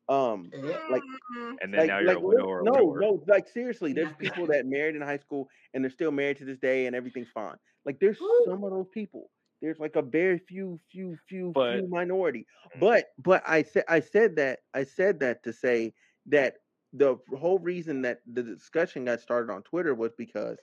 Um, 0.08 0.52
like 0.90 1.02
Mm, 1.36 1.58
And 1.62 1.74
then 1.74 1.80
like, 1.82 1.88
now 1.88 1.98
you're 2.00 2.08
like 2.08 2.18
a 2.18 2.20
widow 2.20 2.46
or 2.46 2.62
no, 2.64 2.72
widower. 2.86 3.00
no, 3.02 3.24
like 3.28 3.48
seriously, 3.48 3.92
there's 3.94 4.14
people 4.20 4.46
that 4.48 4.66
married 4.68 4.96
in 4.96 5.02
high 5.02 5.18
school 5.18 5.50
and 5.74 5.84
they're 5.84 5.90
still 5.92 6.12
married 6.12 6.38
to 6.38 6.46
this 6.46 6.60
day 6.60 6.86
and 6.86 6.96
everything's 6.96 7.30
fine. 7.32 7.58
Like 7.86 8.00
there's 8.00 8.20
Woo. 8.20 8.44
some 8.46 8.64
of 8.64 8.70
those 8.72 8.88
people. 8.90 9.32
There's 9.62 9.80
like 9.80 9.96
a 9.96 10.02
very 10.04 10.38
few, 10.38 10.80
few, 10.92 11.18
few, 11.28 11.52
But- 11.54 11.80
few 11.80 11.88
minority. 11.88 12.46
Mm. 12.76 12.80
But 12.82 13.14
but 13.18 13.42
I 13.48 13.64
said 13.64 13.86
I 13.88 14.00
said 14.00 14.36
that 14.36 14.60
I 14.76 14.84
said 14.84 15.20
that 15.22 15.42
to 15.44 15.52
say 15.54 15.94
that 16.28 16.58
the 16.94 17.18
whole 17.36 17.58
reason 17.60 18.02
that 18.04 18.22
the 18.28 18.44
discussion 18.44 19.06
got 19.06 19.22
started 19.22 19.52
on 19.52 19.64
Twitter 19.64 19.96
was 19.96 20.14
because 20.14 20.60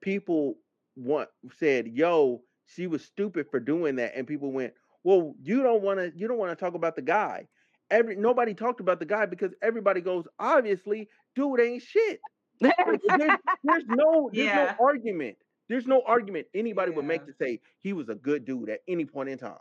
people 0.00 0.58
want 0.96 1.28
said, 1.58 1.86
"Yo, 1.88 2.42
she 2.66 2.86
was 2.86 3.04
stupid 3.04 3.46
for 3.50 3.60
doing 3.60 3.96
that," 3.96 4.12
and 4.16 4.26
people 4.26 4.52
went, 4.52 4.74
"Well, 5.04 5.34
you 5.42 5.62
don't 5.62 5.82
want 5.82 5.98
to. 5.98 6.12
You 6.16 6.28
don't 6.28 6.38
want 6.38 6.50
to 6.56 6.56
talk 6.64 6.74
about 6.74 6.96
the 6.96 7.02
guy." 7.02 7.48
Every 7.90 8.16
nobody 8.16 8.54
talked 8.54 8.80
about 8.80 8.98
the 9.00 9.04
guy 9.06 9.26
because 9.26 9.52
everybody 9.62 10.00
goes, 10.00 10.26
"Obviously, 10.38 11.08
dude 11.34 11.60
ain't 11.60 11.82
shit." 11.82 12.20
Like, 12.60 12.74
there's, 13.18 13.38
there's 13.64 13.84
no 13.88 14.30
there's 14.32 14.46
Yeah. 14.46 14.74
no 14.78 14.86
argument. 14.86 15.36
There's 15.68 15.86
no 15.86 16.02
argument 16.06 16.46
anybody 16.54 16.92
would 16.92 17.04
make 17.06 17.24
to 17.26 17.32
say 17.32 17.60
he 17.80 17.92
was 17.92 18.08
a 18.08 18.14
good 18.14 18.44
dude 18.44 18.68
at 18.68 18.80
any 18.88 19.04
point 19.04 19.28
in 19.30 19.38
time. 19.38 19.56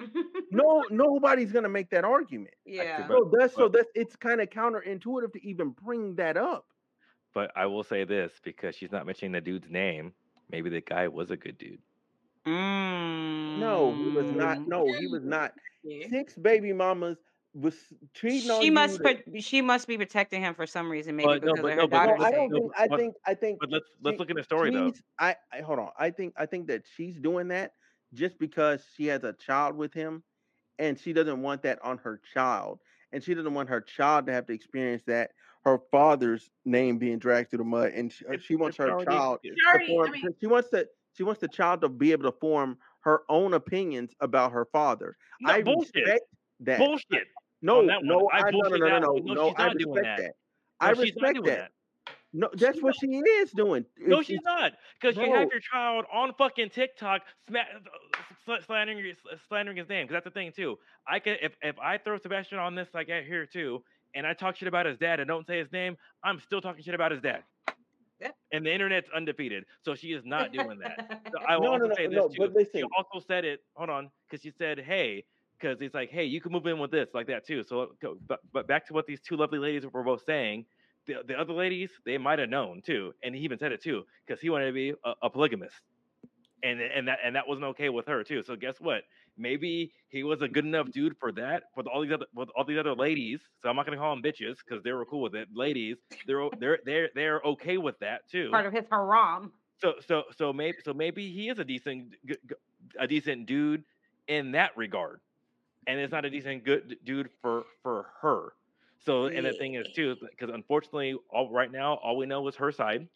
No, 0.52 0.84
nobody's 0.90 1.50
gonna 1.52 1.68
make 1.68 1.90
that 1.90 2.04
argument. 2.04 2.54
yeah. 2.64 3.06
So 3.08 3.30
that's 3.36 3.54
so 3.54 3.62
but- 3.68 3.72
that's 3.72 3.88
it's 3.94 4.16
kind 4.16 4.40
of 4.40 4.48
counterintuitive 4.48 5.32
to 5.32 5.46
even 5.46 5.70
bring 5.70 6.14
that 6.16 6.36
up. 6.36 6.66
But 7.34 7.50
I 7.56 7.66
will 7.66 7.82
say 7.82 8.04
this 8.04 8.32
because 8.42 8.74
she's 8.76 8.92
not 8.92 9.04
mentioning 9.06 9.32
the 9.32 9.40
dude's 9.40 9.68
name. 9.68 10.12
Maybe 10.50 10.70
the 10.70 10.80
guy 10.80 11.08
was 11.08 11.30
a 11.30 11.36
good 11.36 11.58
dude. 11.58 11.78
No, 12.46 13.92
he 13.94 14.08
was 14.10 14.30
not. 14.32 14.58
Mm. 14.58 14.68
No, 14.68 14.86
he 14.92 15.06
was 15.06 15.24
not. 15.24 15.52
Six 16.08 16.34
baby 16.36 16.72
mamas 16.72 17.18
was 17.54 17.74
treating 18.14 18.40
She 18.60 18.66
you 18.66 18.72
must 18.72 19.02
that- 19.02 19.22
she 19.42 19.62
must 19.62 19.88
be 19.88 19.96
protecting 19.96 20.42
him 20.42 20.54
for 20.54 20.66
some 20.66 20.90
reason, 20.90 21.16
maybe 21.16 21.26
But 21.26 21.44
no, 21.44 21.54
because 21.54 21.62
but 21.62 21.72
of 21.72 21.78
her 21.78 21.86
but 21.88 21.90
daughter. 21.90 22.16
No, 22.18 22.24
I 22.24 22.30
don't 22.30 22.50
No, 22.50 22.58
think. 22.60 22.72
I 22.78 22.96
think. 22.96 23.14
I 23.26 23.34
think. 23.34 23.60
But 23.60 23.70
let's 23.70 23.86
let's 24.02 24.14
she- 24.14 24.18
look 24.18 24.30
at 24.30 24.36
the 24.36 24.44
story 24.44 24.70
though. 24.70 24.92
I, 25.18 25.36
I 25.52 25.60
hold 25.62 25.78
on. 25.78 25.90
I 25.98 26.10
think. 26.10 26.34
I 26.36 26.46
think 26.46 26.68
that 26.68 26.84
she's 26.96 27.18
doing 27.18 27.48
that 27.48 27.72
just 28.14 28.38
because 28.38 28.84
she 28.96 29.06
has 29.06 29.24
a 29.24 29.32
child 29.32 29.76
with 29.76 29.92
him, 29.92 30.22
and 30.78 30.98
she 30.98 31.12
doesn't 31.12 31.42
want 31.42 31.62
that 31.62 31.78
on 31.82 31.98
her 31.98 32.20
child, 32.34 32.80
and 33.12 33.22
she 33.22 33.34
doesn't 33.34 33.54
want 33.54 33.68
her 33.68 33.80
child 33.80 34.26
to 34.26 34.32
have 34.32 34.46
to 34.46 34.52
experience 34.52 35.02
that 35.06 35.32
her 35.66 35.80
father's 35.90 36.48
name 36.64 36.96
being 36.96 37.18
dragged 37.18 37.50
through 37.50 37.58
the 37.58 37.64
mud, 37.64 37.90
and 37.92 38.12
she, 38.12 38.24
she 38.40 38.54
wants 38.54 38.76
her 38.76 38.86
child 39.04 39.40
She 39.42 39.50
already, 39.68 39.98
I 39.98 40.10
mean, 40.12 40.34
she 40.40 40.46
wants 40.46 40.70
to. 40.70 40.86
She 41.14 41.22
wants 41.22 41.40
the 41.40 41.48
child 41.48 41.80
to 41.80 41.88
be 41.88 42.12
able 42.12 42.30
to 42.30 42.38
form 42.38 42.76
her 43.00 43.22
own 43.30 43.54
opinions 43.54 44.12
about 44.20 44.52
her 44.52 44.66
father. 44.66 45.16
No, 45.40 45.50
I 45.50 45.62
bullshit. 45.62 45.94
respect 45.94 46.24
that. 46.60 46.78
Bullshit. 46.78 47.26
No, 47.62 47.78
on 47.78 47.86
that 47.86 47.96
one. 47.96 48.06
no, 48.06 48.28
I 48.30 48.40
I, 48.40 48.50
no, 48.50 48.58
no, 48.58 48.76
no, 48.76 48.86
no, 48.86 48.98
no. 48.98 49.12
No, 49.14 49.32
no. 49.32 49.48
I 49.56 49.66
respect 49.68 49.94
that. 49.94 50.16
that. 50.18 50.22
No, 50.22 50.32
I 50.78 50.90
respect 50.90 51.34
doing 51.36 51.44
that. 51.46 51.70
No, 52.34 52.50
that's 52.52 52.82
what 52.82 52.94
she 53.00 53.06
is 53.06 53.50
doing. 53.52 53.86
No, 53.98 54.20
she's 54.20 54.42
not. 54.44 54.72
Because 55.00 55.16
you 55.16 55.32
have 55.32 55.48
your 55.50 55.60
child 55.60 56.04
on 56.12 56.34
fucking 56.36 56.68
TikTok 56.68 57.22
sma- 57.48 57.60
uh, 57.60 58.18
sl- 58.44 58.64
slandering 58.66 59.14
slandering 59.48 59.78
his 59.78 59.88
name. 59.88 60.06
Because 60.06 60.16
that's 60.16 60.24
the 60.24 60.38
thing 60.38 60.52
too. 60.54 60.78
I 61.08 61.18
can 61.18 61.36
if 61.40 61.52
if 61.62 61.78
I 61.78 61.96
throw 61.96 62.18
Sebastian 62.18 62.58
on 62.58 62.74
this 62.74 62.88
like 62.92 63.08
I 63.08 63.22
here 63.22 63.46
too, 63.46 63.82
and 64.16 64.26
I 64.26 64.32
talk 64.34 64.56
shit 64.56 64.66
about 64.68 64.86
his 64.86 64.98
dad 64.98 65.20
and 65.20 65.28
don't 65.28 65.46
say 65.46 65.58
his 65.58 65.70
name, 65.70 65.96
I'm 66.24 66.40
still 66.40 66.60
talking 66.60 66.82
shit 66.82 66.94
about 66.94 67.12
his 67.12 67.20
dad. 67.20 67.44
Yeah. 68.20 68.30
And 68.52 68.64
the 68.64 68.72
internet's 68.72 69.08
undefeated, 69.14 69.64
so 69.84 69.94
she 69.94 70.08
is 70.08 70.24
not 70.24 70.50
doing 70.52 70.78
that. 70.78 71.20
So 71.30 71.38
I 71.46 71.56
will 71.58 71.64
No, 71.64 71.68
no, 71.68 71.72
also 71.84 71.86
no, 71.88 71.94
say 71.94 72.06
this 72.06 72.16
no, 72.16 72.28
too. 72.28 72.34
but 72.38 72.52
listen. 72.54 72.80
She 72.80 72.84
also 72.96 73.24
said 73.26 73.44
it. 73.44 73.60
Hold 73.74 73.90
on, 73.90 74.10
because 74.28 74.42
she 74.42 74.50
said, 74.56 74.78
"Hey," 74.80 75.24
because 75.60 75.76
it's 75.82 75.94
like, 75.94 76.10
"Hey, 76.10 76.24
you 76.24 76.40
can 76.40 76.50
move 76.50 76.66
in 76.66 76.78
with 76.78 76.90
this 76.90 77.10
like 77.12 77.26
that 77.26 77.46
too." 77.46 77.62
So, 77.62 77.92
go- 78.00 78.16
but 78.26 78.40
but 78.54 78.66
back 78.66 78.86
to 78.86 78.94
what 78.94 79.06
these 79.06 79.20
two 79.20 79.36
lovely 79.36 79.58
ladies 79.58 79.84
were 79.86 80.02
both 80.02 80.24
saying. 80.24 80.64
The, 81.06 81.16
the 81.28 81.38
other 81.38 81.52
ladies, 81.52 81.90
they 82.06 82.16
might 82.18 82.38
have 82.40 82.48
known 82.48 82.80
too, 82.80 83.12
and 83.22 83.34
he 83.34 83.42
even 83.42 83.58
said 83.58 83.70
it 83.70 83.80
too, 83.82 84.04
because 84.26 84.40
he 84.40 84.48
wanted 84.50 84.66
to 84.66 84.72
be 84.72 84.90
a, 85.04 85.12
a 85.24 85.30
polygamist, 85.30 85.76
and 86.62 86.80
and 86.80 87.06
that 87.08 87.18
and 87.22 87.36
that 87.36 87.46
wasn't 87.46 87.66
okay 87.66 87.90
with 87.90 88.06
her 88.06 88.24
too. 88.24 88.42
So 88.42 88.56
guess 88.56 88.80
what? 88.80 89.02
Maybe 89.38 89.92
he 90.08 90.22
was 90.22 90.42
a 90.42 90.48
good 90.48 90.64
enough 90.64 90.90
dude 90.90 91.16
for 91.18 91.32
that. 91.32 91.64
With 91.76 91.86
all 91.86 92.02
these 92.02 92.12
other 92.12 92.26
with 92.34 92.48
all 92.56 92.64
these 92.64 92.78
other 92.78 92.94
ladies, 92.94 93.40
so 93.62 93.68
I'm 93.68 93.76
not 93.76 93.84
gonna 93.86 93.98
call 93.98 94.14
them 94.14 94.22
bitches 94.22 94.56
because 94.66 94.82
they 94.82 94.92
were 94.92 95.04
cool 95.04 95.20
with 95.20 95.34
it. 95.34 95.48
Ladies, 95.52 95.98
they're 96.26 96.48
they're 96.58 96.78
they're 96.84 97.10
they're 97.14 97.40
okay 97.44 97.76
with 97.76 97.98
that 98.00 98.28
too. 98.30 98.50
Part 98.50 98.66
of 98.66 98.72
his 98.72 98.84
haram. 98.90 99.52
So 99.80 99.94
so 100.06 100.24
so 100.36 100.52
maybe 100.52 100.78
so 100.84 100.94
maybe 100.94 101.30
he 101.30 101.48
is 101.48 101.58
a 101.58 101.64
decent 101.64 102.12
g- 102.26 102.36
g- 102.48 102.54
a 102.98 103.06
decent 103.06 103.46
dude 103.46 103.84
in 104.26 104.52
that 104.52 104.76
regard, 104.76 105.20
and 105.86 106.00
it's 106.00 106.12
not 106.12 106.24
a 106.24 106.30
decent 106.30 106.64
good 106.64 106.96
dude 107.04 107.28
for 107.42 107.64
for 107.82 108.06
her. 108.22 108.54
So 109.04 109.26
and 109.26 109.44
the 109.44 109.52
thing 109.52 109.74
is 109.74 109.86
too 109.94 110.16
because 110.20 110.52
unfortunately 110.52 111.14
all 111.30 111.50
right 111.50 111.70
now 111.70 111.94
all 111.94 112.16
we 112.16 112.26
know 112.26 112.46
is 112.48 112.56
her 112.56 112.72
side. 112.72 113.06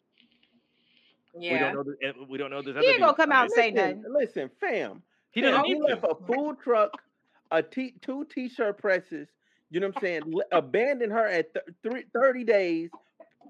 Yeah. 1.39 1.53
We 1.53 1.59
don't 1.59 1.75
know 1.75 1.83
the, 1.85 1.97
and 2.07 2.29
we 2.29 2.39
don't 2.39 2.51
know 2.51 2.61
this 2.63 2.77
He 2.77 2.91
ain't 2.91 3.01
gonna 3.01 3.15
come 3.15 3.33
out 3.33 3.45
and 3.45 3.53
say 3.53 3.71
listen, 3.71 4.03
nothing. 4.03 4.05
listen, 4.13 4.51
fam. 4.61 5.03
He 5.33 5.43
fam, 5.43 5.51
doesn't 5.53 5.65
he 5.67 5.75
need 5.75 5.83
left 5.83 6.05
a 6.05 6.15
food 6.27 6.57
truck, 6.63 7.01
a 7.51 7.63
t- 7.63 7.95
two 8.03 8.25
t-shirt 8.27 8.79
presses. 8.79 9.29
You 9.71 9.81
know 9.81 9.89
what 9.89 9.97
I'm 9.99 10.01
saying? 10.03 10.23
L- 10.35 10.43
abandoned 10.59 11.13
her 11.13 11.27
at 11.27 11.53
th- 11.55 11.65
three, 11.83 12.05
30 12.15 12.45
days 12.45 12.91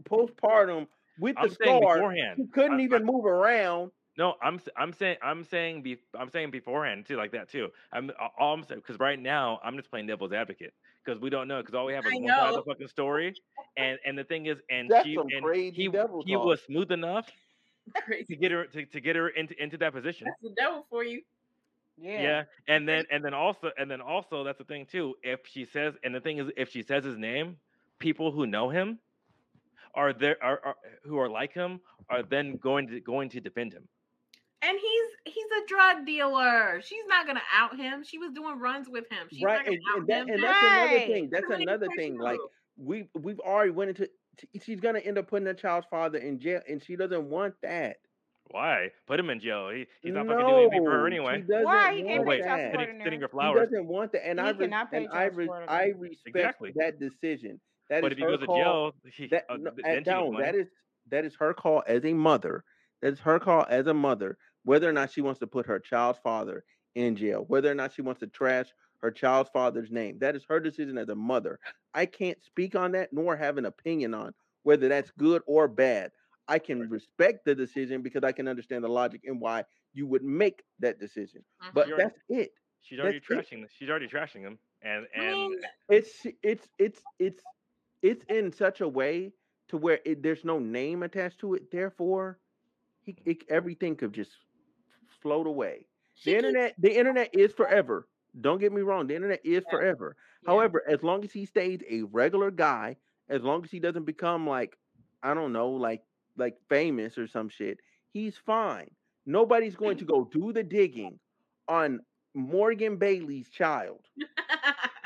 postpartum 0.04 0.86
with 1.18 1.36
I'm 1.38 1.48
the 1.48 1.56
saying 1.62 1.82
scar. 1.82 1.94
beforehand. 1.96 2.34
She 2.36 2.46
couldn't 2.48 2.80
I- 2.80 2.84
even 2.84 3.02
I- 3.02 3.04
move 3.06 3.24
around. 3.24 3.92
No, 4.18 4.34
I'm 4.42 4.56
s- 4.56 4.68
I'm 4.76 4.92
saying 4.92 5.16
I'm 5.22 5.44
saying 5.44 5.82
be, 5.82 5.96
I'm 6.18 6.28
saying 6.28 6.50
beforehand 6.50 7.06
too, 7.06 7.16
like 7.16 7.30
that 7.32 7.48
too. 7.48 7.68
I'm 7.92 8.10
all 8.38 8.52
I'm 8.54 8.64
saying 8.64 8.80
because 8.80 8.98
right 8.98 9.18
now 9.18 9.60
I'm 9.64 9.76
just 9.76 9.88
playing 9.88 10.08
devil's 10.08 10.32
advocate 10.32 10.74
because 11.02 11.20
we 11.22 11.30
don't 11.30 11.48
know 11.48 11.62
because 11.62 11.74
all 11.74 11.86
we 11.86 11.94
have 11.94 12.04
is 12.04 12.12
I 12.12 12.16
one 12.16 12.28
side 12.28 12.48
of 12.50 12.54
the 12.56 12.70
fucking 12.70 12.88
story, 12.88 13.32
and 13.78 13.98
and 14.04 14.18
the 14.18 14.24
thing 14.24 14.46
is, 14.46 14.58
and 14.68 14.90
That's 14.90 15.06
she 15.06 15.14
and 15.16 15.30
he 15.54 15.70
he 15.70 15.88
talk. 15.88 16.10
was 16.26 16.60
smooth 16.62 16.90
enough 16.90 17.30
to 18.28 18.36
get 18.36 18.50
her 18.50 18.66
to, 18.66 18.84
to 18.84 19.00
get 19.00 19.16
her 19.16 19.28
into 19.28 19.54
into 19.62 19.78
that 19.78 19.92
position. 19.94 20.26
That's 20.26 20.42
the 20.42 20.54
devil 20.60 20.84
for 20.90 21.02
you. 21.04 21.22
Yeah. 22.00 22.22
Yeah. 22.22 22.42
and 22.68 22.88
then 22.88 23.04
and 23.10 23.24
then 23.24 23.34
also 23.34 23.70
and 23.76 23.90
then 23.90 24.00
also 24.00 24.42
that's 24.44 24.58
the 24.58 24.64
thing 24.64 24.86
too. 24.90 25.14
If 25.22 25.40
she 25.44 25.64
says 25.64 25.94
and 26.02 26.14
the 26.14 26.20
thing 26.20 26.38
is, 26.38 26.50
if 26.56 26.70
she 26.70 26.82
says 26.82 27.04
his 27.04 27.18
name, 27.18 27.56
people 27.98 28.32
who 28.32 28.46
know 28.46 28.70
him 28.70 28.98
are 29.94 30.12
there 30.12 30.36
are, 30.42 30.60
are 30.64 30.76
who 31.04 31.18
are 31.18 31.28
like 31.28 31.52
him 31.52 31.80
are 32.08 32.22
then 32.22 32.56
going 32.56 32.88
to 32.88 33.00
going 33.00 33.28
to 33.30 33.40
defend 33.40 33.72
him. 33.72 33.86
And 34.62 34.78
he's 34.78 35.34
he's 35.34 35.46
a 35.62 35.66
drug 35.66 36.06
dealer. 36.06 36.80
She's 36.82 37.04
not 37.06 37.26
gonna 37.26 37.42
out 37.54 37.76
him. 37.76 38.02
She 38.02 38.18
was 38.18 38.32
doing 38.32 38.58
runs 38.58 38.88
with 38.88 39.04
him. 39.10 39.26
She's 39.30 39.42
right, 39.42 39.66
and, 39.66 39.78
out 39.90 39.98
and, 39.98 40.08
that, 40.08 40.28
and 40.28 40.42
that's 40.42 40.62
another 40.62 40.98
thing. 40.98 41.28
That's 41.30 41.42
Somebody 41.44 41.62
another 41.62 41.88
thing. 41.96 42.18
Like 42.18 42.38
we 42.76 43.08
we've 43.14 43.40
already 43.40 43.70
went 43.70 43.90
into. 43.90 44.08
She's 44.62 44.80
gonna 44.80 45.00
end 45.00 45.18
up 45.18 45.28
putting 45.28 45.46
the 45.46 45.54
child's 45.54 45.86
father 45.90 46.18
in 46.18 46.38
jail, 46.38 46.60
and 46.68 46.82
she 46.82 46.96
doesn't 46.96 47.24
want 47.24 47.54
that. 47.62 47.96
Why 48.50 48.90
put 49.06 49.20
him 49.20 49.30
in 49.30 49.40
jail? 49.40 49.70
He, 49.70 49.86
he's 50.02 50.12
not 50.12 50.26
fucking 50.26 50.46
doing 50.46 50.62
anything 50.62 50.84
for 50.84 50.90
her 50.90 51.00
No, 51.00 51.06
anyway. 51.06 51.36
She 51.36 51.42
doesn't 51.42 51.64
Why? 51.64 51.94
He 51.94 52.02
can't 52.02 52.26
pay 52.26 52.40
child 52.40 52.60
support 52.60 52.80
Sitting, 52.80 52.96
in 52.96 53.04
sitting 53.04 53.20
there. 53.20 53.28
her 53.28 53.48
He 53.48 53.54
doesn't 53.54 53.86
want 53.86 54.12
that, 54.12 54.26
and 54.26 54.40
He 54.40 54.46
I 54.46 54.50
res- 54.50 54.58
cannot 54.58 54.90
pay 54.90 54.96
and 54.98 55.08
I 55.08 55.12
child 55.28 55.34
support 55.34 55.68
I 55.68 55.84
respect 55.98 56.36
Exactly. 56.36 56.72
that 56.76 56.98
decision. 56.98 57.60
That 57.88 58.02
But 58.02 58.12
is 58.12 58.12
if 58.12 58.18
he 58.18 58.24
her 58.24 58.30
goes 58.36 58.40
to 58.40 58.46
jail, 58.46 58.92
he, 59.16 59.26
that 59.28 59.44
uh, 59.48 59.56
no, 59.56 59.70
th- 59.70 59.84
then 59.84 60.02
down, 60.02 60.34
that 60.36 60.54
is 60.54 60.68
that 61.10 61.24
is 61.24 61.34
her 61.36 61.54
call 61.54 61.82
as 61.86 62.04
a 62.04 62.12
mother. 62.12 62.64
That 63.02 63.12
is 63.12 63.20
her 63.20 63.38
call 63.40 63.66
as 63.68 63.86
a 63.86 63.94
mother, 63.94 64.38
whether 64.64 64.88
or 64.88 64.92
not 64.92 65.10
she 65.12 65.20
wants 65.22 65.40
to 65.40 65.46
put 65.46 65.66
her 65.66 65.78
child's 65.78 66.18
father 66.18 66.64
in 66.94 67.16
jail, 67.16 67.44
whether 67.48 67.70
or 67.70 67.74
not 67.74 67.92
she 67.92 68.02
wants 68.02 68.20
to 68.20 68.26
trash 68.26 68.68
her 68.98 69.10
child's 69.10 69.50
father's 69.50 69.90
name. 69.90 70.18
That 70.18 70.36
is 70.36 70.44
her 70.48 70.60
decision 70.60 70.98
as 70.98 71.08
a 71.08 71.14
mother. 71.14 71.58
I 71.94 72.06
can't 72.06 72.42
speak 72.44 72.74
on 72.76 72.92
that 72.92 73.12
nor 73.12 73.36
have 73.36 73.58
an 73.58 73.64
opinion 73.66 74.14
on 74.14 74.34
whether 74.62 74.88
that's 74.88 75.10
good 75.12 75.42
or 75.46 75.68
bad. 75.68 76.12
I 76.50 76.58
can 76.58 76.88
respect 76.90 77.44
the 77.46 77.54
decision 77.54 78.02
because 78.02 78.24
I 78.24 78.32
can 78.32 78.48
understand 78.48 78.84
the 78.84 78.88
logic 78.88 79.22
and 79.24 79.40
why 79.40 79.64
you 79.94 80.06
would 80.08 80.24
make 80.24 80.64
that 80.80 81.00
decision. 81.00 81.42
Mm-hmm. 81.62 81.70
But 81.74 81.88
You're- 81.88 82.02
that's 82.02 82.20
it. 82.28 82.52
She's 82.82 82.98
already 82.98 83.20
that's 83.28 83.52
it. 83.52 83.70
She's 83.78 83.90
already 83.90 84.08
trashing 84.08 84.40
him, 84.40 84.58
and 84.82 85.06
I 85.16 85.24
and 85.24 85.34
mean, 85.34 85.60
It's 85.88 86.26
it's 86.42 86.68
it's 86.78 87.02
it's 87.18 87.42
it's 88.02 88.24
in 88.28 88.52
such 88.52 88.80
a 88.80 88.88
way 88.88 89.32
to 89.68 89.76
where 89.78 90.00
it, 90.04 90.22
there's 90.22 90.44
no 90.44 90.58
name 90.58 91.02
attached 91.02 91.40
to 91.40 91.54
it. 91.54 91.70
Therefore, 91.70 92.40
he, 93.00 93.12
mm-hmm. 93.12 93.30
it, 93.30 93.44
everything 93.50 93.96
could 93.96 94.12
just 94.14 94.32
float 95.22 95.46
away. 95.46 95.86
The 96.24 96.36
internet, 96.36 96.74
the 96.78 96.96
internet 96.98 97.30
is 97.34 97.52
forever. 97.52 98.08
Don't 98.40 98.60
get 98.60 98.72
me 98.72 98.82
wrong. 98.82 99.06
The 99.08 99.14
internet 99.16 99.40
is 99.44 99.64
Yeah. 99.64 99.70
forever. 99.70 100.16
yeah. 100.42 100.50
However, 100.50 100.82
as 100.88 101.02
long 101.02 101.24
as 101.24 101.32
he 101.32 101.46
stays 101.46 101.80
a 101.88 102.02
regular 102.02 102.50
guy, 102.50 102.96
as 103.28 103.42
long 103.42 103.64
as 103.64 103.70
he 103.70 103.80
doesn't 103.80 104.04
become 104.04 104.46
like, 104.46 104.76
I 105.22 105.34
don't 105.34 105.52
know, 105.52 105.70
like 105.70 106.02
like 106.36 106.56
famous 106.68 107.18
or 107.18 107.26
some 107.26 107.48
shit, 107.48 107.78
he's 108.12 108.36
fine. 108.36 108.90
Nobody's 109.26 109.76
going 109.76 109.98
to 109.98 110.04
go 110.14 110.24
do 110.32 110.52
the 110.52 110.62
digging 110.62 111.18
on 111.68 112.00
Morgan 112.34 112.96
Bailey's 112.96 113.48
child 113.50 114.04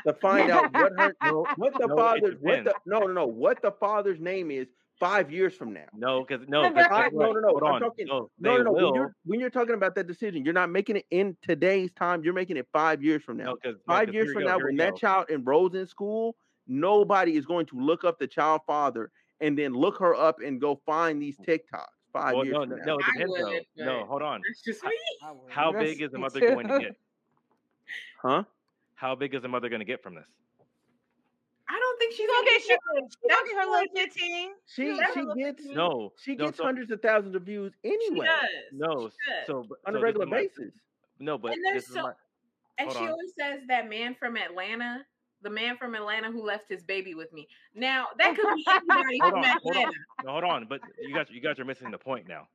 to 0.05 0.13
find 0.21 0.51
out 0.51 0.71
what 0.73 0.91
her 0.97 1.15
no, 1.23 1.45
what 1.55 1.73
the 1.79 1.87
No, 1.87 1.95
father's 1.95 2.35
what 2.39 2.63
the 2.63 2.73
no 2.85 2.99
no 2.99 3.07
no 3.07 3.25
what 3.25 3.61
the 3.61 3.71
father's 3.71 4.19
name 4.19 4.51
is 4.51 4.67
five 4.99 5.31
years 5.31 5.53
from 5.55 5.73
now. 5.73 5.85
no, 5.95 6.23
because 6.23 6.45
no. 6.47 6.61
No, 6.69 6.69
no, 7.11 7.31
no. 7.31 7.67
I'm 7.67 7.81
talking- 7.81 8.07
no, 8.07 8.29
No, 8.39 8.57
no, 8.57 8.63
no. 8.63 8.71
When 8.71 8.93
you're 8.95 9.15
when 9.25 9.39
you're 9.39 9.49
talking 9.49 9.73
about 9.75 9.95
that 9.95 10.07
decision, 10.07 10.45
you're 10.45 10.53
not 10.53 10.69
making 10.69 10.97
it 10.97 11.05
in 11.11 11.35
today's 11.41 11.91
time. 11.93 12.23
You're 12.23 12.33
making 12.33 12.57
it 12.57 12.67
five 12.71 13.03
years 13.03 13.23
from 13.23 13.37
now. 13.37 13.45
No, 13.45 13.55
because 13.61 13.77
Five 13.87 14.13
years 14.13 14.31
from 14.31 14.43
now, 14.43 14.57
when 14.59 14.75
that 14.77 14.95
child 14.97 15.25
enrolls 15.29 15.73
in 15.75 15.87
school, 15.87 16.35
nobody 16.67 17.35
is 17.35 17.45
going 17.45 17.65
to 17.67 17.79
look 17.79 18.03
up 18.03 18.19
the 18.19 18.27
child 18.27 18.61
father 18.67 19.11
and 19.41 19.57
then 19.57 19.73
look 19.73 19.97
her 19.99 20.15
up 20.15 20.39
and 20.39 20.59
go 20.61 20.79
find 20.85 21.21
these 21.21 21.37
mm. 21.37 21.45
TikToks 21.45 21.85
five 22.13 22.35
Well, 22.35 22.45
years 22.45 22.53
no, 22.53 22.61
from 22.61 22.69
no, 22.69 22.75
now. 22.77 22.83
no, 22.85 22.97
it 22.99 23.05
I 23.05 23.11
depends 23.13 23.31
would, 23.31 23.65
though. 23.77 23.85
No, 23.85 24.05
hold 24.05 24.21
on. 24.21 24.41
That's 24.47 24.61
just 24.61 24.81
How- 24.83 24.89
me. 24.89 24.95
I 25.23 25.31
would. 25.31 25.51
How 25.51 25.71
big 25.71 26.01
is 26.01 26.11
the 26.11 26.17
mother 26.19 26.39
too. 26.39 26.47
going 26.47 26.67
to 26.67 26.79
get? 26.79 26.95
Huh? 28.21 28.43
How 28.95 29.15
big 29.15 29.35
is 29.35 29.41
the 29.41 29.47
mother 29.47 29.69
going 29.69 29.79
to 29.81 29.85
get 29.85 30.01
from 30.01 30.15
this? 30.15 30.25
I 31.67 31.79
don't 31.79 31.97
think 31.99 32.11
she's 32.13 32.19
She 32.19 32.27
gonna 32.27 32.45
get 32.45 32.61
she, 32.61 32.69
nothing. 32.69 33.09
she 33.09 33.27
gonna 33.29 33.47
get 33.47 33.55
her 33.55 33.71
little 33.71 33.85
That's 33.95 34.13
fifteen. 34.13 34.49
She 34.67 34.83
she 35.15 35.41
gets 35.43 35.65
bit- 35.65 35.75
No, 35.75 36.13
she 36.21 36.35
no, 36.35 36.45
gets 36.45 36.57
so- 36.57 36.63
hundreds 36.63 36.91
of 36.91 37.01
thousands 37.01 37.35
of 37.35 37.41
views 37.41 37.73
She 37.83 37.89
anyway 37.91 38.27
does. 38.27 38.49
No, 38.71 39.09
She 39.09 39.31
does. 39.31 39.47
so 39.47 39.57
on 39.87 39.93
so 39.93 39.99
a 39.99 40.01
regular 40.01 40.25
is 40.27 40.31
my- 40.31 40.37
basis. 40.41 40.73
No, 41.19 41.39
but 41.39 41.53
And 41.53 41.65
there's 41.65 41.81
this 41.83 41.87
is 41.89 41.95
so- 41.95 42.03
my. 42.03 42.13
And 42.77 42.91
she 42.91 42.99
on. 42.99 43.09
always 43.09 43.33
says 43.37 43.61
that 43.67 43.89
man 43.89 44.13
from 44.15 44.37
Atlanta, 44.37 45.05
the 45.45 45.49
man 45.49 45.77
from 45.77 45.95
Atlanta 45.95 46.29
who 46.31 46.43
left 46.45 46.67
his 46.67 46.83
baby 46.83 47.13
with 47.13 47.31
me. 47.31 47.47
Now 47.73 48.07
that 48.17 48.35
could 48.35 48.53
be 48.55 48.65
anybody 48.67 49.19
Hold 49.21 49.33
from 49.33 49.43
on, 49.43 49.57
hold 49.63 49.75
on. 49.77 49.81
Atlanta. 49.83 49.91
No, 50.25 50.31
hold 50.31 50.43
on, 50.43 50.65
but 50.67 50.81
you 51.01 51.13
guys, 51.15 51.27
you 51.31 51.39
guys 51.39 51.57
are 51.59 51.65
missing 51.65 51.91
the 51.91 51.97
point 51.97 52.27
now. 52.27 52.47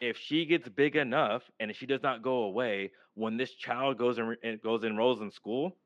If 0.00 0.16
she 0.16 0.46
gets 0.46 0.68
big 0.68 0.96
enough 0.96 1.42
and 1.60 1.74
she 1.76 1.84
does 1.86 2.02
not 2.02 2.22
go 2.22 2.44
away 2.44 2.90
when 3.14 3.36
this 3.36 3.50
child 3.52 3.98
goes 3.98 4.18
and, 4.18 4.36
and 4.42 4.60
goes 4.62 4.82
and 4.82 4.92
enrolls 4.92 5.20
in 5.20 5.30
school, 5.30 5.76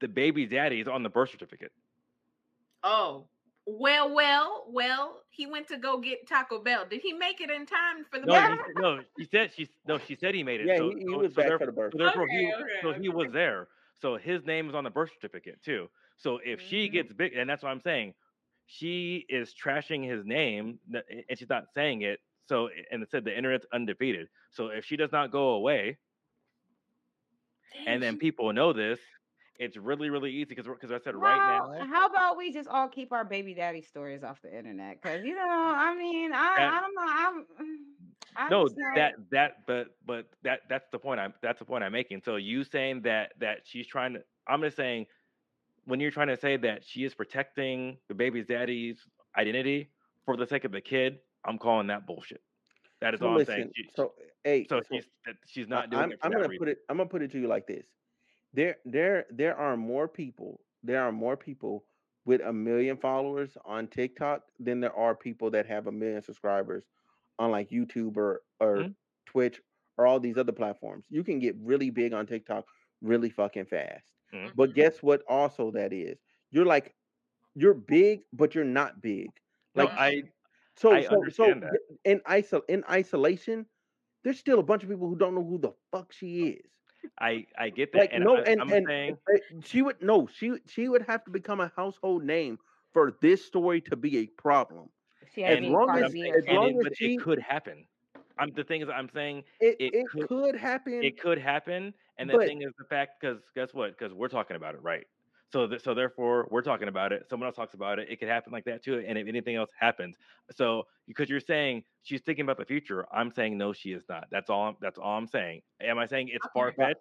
the 0.00 0.08
baby 0.08 0.46
daddy 0.46 0.80
is 0.80 0.86
on 0.88 1.02
the 1.02 1.08
birth 1.08 1.30
certificate. 1.30 1.72
Oh. 2.84 3.26
Well, 3.68 4.14
well, 4.14 4.66
well, 4.68 5.22
he 5.30 5.46
went 5.46 5.66
to 5.68 5.76
go 5.78 5.98
get 5.98 6.28
Taco 6.28 6.62
Bell. 6.62 6.84
Did 6.88 7.00
he 7.00 7.12
make 7.12 7.40
it 7.40 7.50
in 7.50 7.66
time 7.66 8.04
for 8.08 8.20
the 8.20 8.26
No, 8.26 8.34
baby? 8.34 8.52
he, 8.52 8.58
said- 8.58 8.80
no, 8.80 9.00
she 9.18 9.24
said 9.26 9.50
she 9.56 9.68
no, 9.88 9.98
she 9.98 10.14
said 10.14 10.34
he 10.36 10.44
made 10.44 10.60
it. 10.60 10.66
Yeah, 10.68 10.76
so, 10.76 10.90
he- 10.90 10.98
he 11.00 11.06
so- 11.10 11.18
was 11.18 11.34
so 11.34 11.42
back 11.42 11.58
for 11.58 11.66
the 11.66 11.72
birth. 11.72 11.92
So 11.92 11.98
therefore, 11.98 12.28
he, 12.28 12.52
Okay, 12.54 12.88
okay, 12.88 13.00
he 13.02 13.08
was 13.08 13.32
there. 13.32 13.66
So 13.98 14.16
his 14.16 14.44
name 14.44 14.68
is 14.68 14.74
on 14.74 14.84
the 14.84 14.90
birth 14.90 15.10
certificate 15.12 15.62
too. 15.62 15.88
So 16.16 16.38
if 16.44 16.60
she 16.60 16.88
Mhm. 16.88 16.92
gets 16.92 17.12
big, 17.12 17.34
and 17.34 17.48
that's 17.48 17.62
what 17.62 17.70
I'm 17.70 17.80
saying, 17.80 18.14
she 18.66 19.24
is 19.28 19.54
trashing 19.54 20.04
his 20.08 20.24
name, 20.24 20.80
and 20.92 21.38
she's 21.38 21.48
not 21.48 21.72
saying 21.74 22.02
it. 22.02 22.20
So 22.46 22.68
and 22.90 23.02
it 23.02 23.10
said 23.10 23.24
the 23.24 23.36
internet's 23.36 23.66
undefeated. 23.72 24.28
So 24.52 24.68
if 24.68 24.84
she 24.84 24.96
does 24.96 25.12
not 25.12 25.30
go 25.30 25.50
away, 25.50 25.98
and 27.86 28.02
then 28.02 28.16
people 28.16 28.52
know 28.52 28.72
this, 28.72 29.00
it's 29.58 29.76
really 29.76 30.10
really 30.10 30.32
easy 30.32 30.46
because 30.54 30.66
because 30.66 30.92
I 30.92 30.98
said 30.98 31.14
right 31.14 31.40
now. 31.46 31.86
How 31.86 32.06
about 32.06 32.36
we 32.36 32.52
just 32.52 32.68
all 32.68 32.88
keep 32.88 33.12
our 33.12 33.24
baby 33.24 33.54
daddy 33.54 33.82
stories 33.82 34.22
off 34.22 34.42
the 34.42 34.56
internet? 34.56 35.00
Because 35.00 35.24
you 35.24 35.34
know, 35.34 35.42
I 35.48 35.94
mean, 35.96 36.32
I, 36.32 36.36
That- 36.56 36.72
I 36.72 37.30
don't 37.30 37.48
know. 37.48 37.76
I'm, 38.38 38.50
no 38.50 38.64
know- 38.64 38.74
that 38.94 39.14
that 39.30 39.66
but 39.66 39.88
but 40.04 40.26
that 40.42 40.60
that's 40.68 40.88
the 40.90 40.98
point 40.98 41.20
i'm 41.20 41.34
that's 41.42 41.58
the 41.58 41.64
point 41.64 41.84
i'm 41.84 41.92
making 41.92 42.22
so 42.24 42.36
you 42.36 42.64
saying 42.64 43.02
that 43.02 43.32
that 43.40 43.60
she's 43.64 43.86
trying 43.86 44.14
to 44.14 44.24
i'm 44.46 44.62
just 44.62 44.76
saying 44.76 45.06
when 45.84 46.00
you're 46.00 46.10
trying 46.10 46.28
to 46.28 46.36
say 46.36 46.56
that 46.56 46.84
she 46.84 47.04
is 47.04 47.14
protecting 47.14 47.98
the 48.08 48.14
baby's 48.14 48.46
daddy's 48.46 49.06
identity 49.36 49.90
for 50.24 50.36
the 50.36 50.46
sake 50.46 50.64
of 50.64 50.72
the 50.72 50.80
kid 50.80 51.18
i'm 51.44 51.58
calling 51.58 51.86
that 51.88 52.06
bullshit 52.06 52.42
that 53.00 53.14
is 53.14 53.20
So 53.20 53.26
all 53.28 53.38
i'm 53.38 53.44
saying 53.44 53.72
She- 53.74 53.88
so 53.94 54.14
hey, 54.44 54.66
so 54.68 54.80
so 54.80 54.96
she's 54.96 55.08
she's 55.46 55.68
not 55.68 55.90
doing 55.90 56.04
I'm, 56.04 56.12
I'm 56.22 56.30
gonna 56.32 56.48
reason. 56.48 56.58
put 56.58 56.68
it. 56.68 56.78
I'm 56.88 56.96
gonna 56.96 57.08
put 57.08 57.22
it 57.22 57.30
to 57.32 57.38
you 57.40 57.46
like 57.48 57.66
this: 57.66 57.86
there, 58.52 58.76
there, 58.84 59.26
there 59.30 59.56
are 59.56 59.76
more 59.76 60.08
people. 60.08 60.60
There 60.82 61.02
are 61.02 61.12
more 61.12 61.36
people 61.36 61.84
with 62.24 62.40
a 62.40 62.52
million 62.52 62.96
followers 62.96 63.56
on 63.64 63.86
TikTok 63.88 64.42
than 64.58 64.80
there 64.80 64.94
are 64.94 65.14
people 65.14 65.50
that 65.50 65.66
have 65.66 65.86
a 65.88 65.92
million 65.92 66.22
subscribers 66.22 66.84
on 67.38 67.50
like 67.50 67.70
YouTube 67.70 68.16
or 68.16 68.42
or 68.60 68.88
Mhm. 68.88 68.96
Twitch 69.26 69.60
or 69.98 70.06
all 70.06 70.20
these 70.20 70.38
other 70.38 70.52
platforms. 70.52 71.06
You 71.10 71.24
can 71.24 71.38
get 71.38 71.56
really 71.58 71.90
big 71.90 72.12
on 72.12 72.26
TikTok 72.26 72.66
really 73.02 73.30
fucking 73.30 73.66
fast. 73.66 74.12
Mhm. 74.32 74.52
But 74.54 74.74
guess 74.74 75.02
what? 75.02 75.22
Also, 75.28 75.70
that 75.72 75.92
is 75.92 76.18
you're 76.50 76.66
like 76.66 76.94
you're 77.54 77.74
big, 77.74 78.22
but 78.32 78.54
you're 78.54 78.64
not 78.64 79.00
big. 79.02 79.30
no 79.74 79.84
Like 79.84 79.92
i 79.96 80.22
so, 80.76 81.00
I 81.00 81.02
so, 81.02 81.28
so 81.28 81.54
that. 81.60 81.78
in 82.04 82.20
isol 82.20 82.62
in 82.68 82.84
isolation, 82.90 83.66
there's 84.24 84.38
still 84.40 84.60
a 84.60 84.64
bunch 84.64 84.84
of 84.84 84.90
people 84.90 85.08
who 85.08 85.16
don't 85.16 85.34
know 85.34 85.44
who 85.44 85.58
the 85.58 85.72
fuck 85.92 86.12
she 86.12 86.48
is. 86.50 86.70
i 87.20 87.46
i 87.58 87.70
get 87.70 87.92
that 87.92 88.08
Like 88.08 88.12
and 88.12 88.24
no, 88.24 88.36
I, 88.36 88.44
and 88.44 88.62
i'm 88.62 88.72
and 88.72 88.88
saying 88.88 89.18
uh, 89.32 89.38
she 89.64 89.82
would 89.82 90.02
no, 90.02 90.26
she 90.26 90.58
she 90.66 90.88
would 90.88 91.02
have 91.02 91.24
to 91.24 91.30
become 91.30 91.60
a 91.60 91.72
household 91.76 92.24
name 92.24 92.58
for 92.92 93.16
this 93.20 93.44
story 93.44 93.80
to 93.82 93.96
be 93.96 94.18
a 94.18 94.26
problem. 94.26 94.90
She 95.36 95.42
has 95.42 95.58
as 95.58 95.64
long 95.64 95.90
as- 95.90 96.12
of 96.12 96.16
as 96.16 96.46
long 96.48 96.70
it, 96.70 96.76
as 96.78 96.82
but 96.84 96.96
she- 96.96 97.14
it 97.14 97.20
could 97.20 97.38
happen. 97.38 97.86
I'm 98.38 98.50
the 98.52 98.64
thing 98.64 98.82
is 98.82 98.88
i'm 98.90 99.08
saying 99.08 99.44
It 99.60 99.76
It 99.80 99.94
it, 99.94 100.06
could- 100.08 100.28
could, 100.28 100.56
happen. 100.56 101.02
it 101.02 101.18
could 101.20 101.38
happen 101.38 101.94
and 102.18 102.28
the 102.28 102.34
But- 102.36 102.46
thing 102.48 102.62
is 102.62 102.72
the 102.78 102.84
fact 102.84 103.20
because 103.20 103.40
guess 103.54 103.72
what? 103.72 103.96
Because 103.96 104.12
we're 104.12 104.28
talking 104.28 104.56
about 104.56 104.74
it 104.74 104.82
right? 104.82 105.06
So 105.52 105.66
th- 105.66 105.80
so 105.80 105.94
therefore 105.94 106.48
we're 106.50 106.60
talking 106.62 106.88
about 106.88 107.12
it 107.12 107.28
someone 107.30 107.46
else 107.46 107.56
talks 107.56 107.72
about 107.74 107.98
it 107.98 108.08
it 108.10 108.18
could 108.18 108.28
happen 108.28 108.52
like 108.52 108.64
that 108.64 108.82
too 108.82 109.02
and 109.06 109.16
if 109.16 109.26
anything 109.28 109.56
else 109.56 109.70
happens. 109.78 110.16
So 110.50 110.86
because 111.06 111.30
you're 111.30 111.40
saying 111.40 111.84
she's 112.02 112.20
thinking 112.22 112.42
about 112.44 112.58
the 112.58 112.64
future 112.66 113.06
i'm 113.12 113.30
saying 113.30 113.56
no 113.56 113.72
she 113.72 113.92
is 113.92 114.04
not. 114.08 114.26
That's 114.30 114.50
all 114.50 114.64
I'm, 114.68 114.76
that's 114.82 114.98
all 114.98 115.16
i'm 115.16 115.28
saying. 115.28 115.62
Am 115.80 115.98
i 115.98 116.04
saying 116.06 116.28
it's 116.30 116.46
far-fetched? 116.52 117.00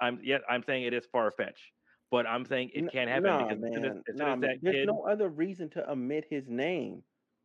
I'm 0.00 0.20
yeah 0.22 0.38
i'm 0.48 0.62
saying 0.62 0.84
it 0.84 0.94
is 0.94 1.04
far-fetched 1.12 1.72
but 2.10 2.24
i'm 2.26 2.44
saying 2.46 2.70
it 2.72 2.84
N- 2.84 2.88
can't 2.90 3.10
happen 3.10 3.24
nah, 3.24 3.48
because 3.48 3.62
as 3.64 3.74
soon 3.74 3.84
as, 3.84 3.96
as 3.96 4.02
soon 4.06 4.16
nah, 4.26 4.32
as 4.34 4.38
man. 4.38 4.40
that 4.48 4.56
There's 4.62 4.74
kid 4.76 4.86
no 4.86 5.02
other 5.02 5.28
reason 5.28 5.68
to 5.70 5.90
omit 5.90 6.24
his 6.30 6.48
name 6.48 7.02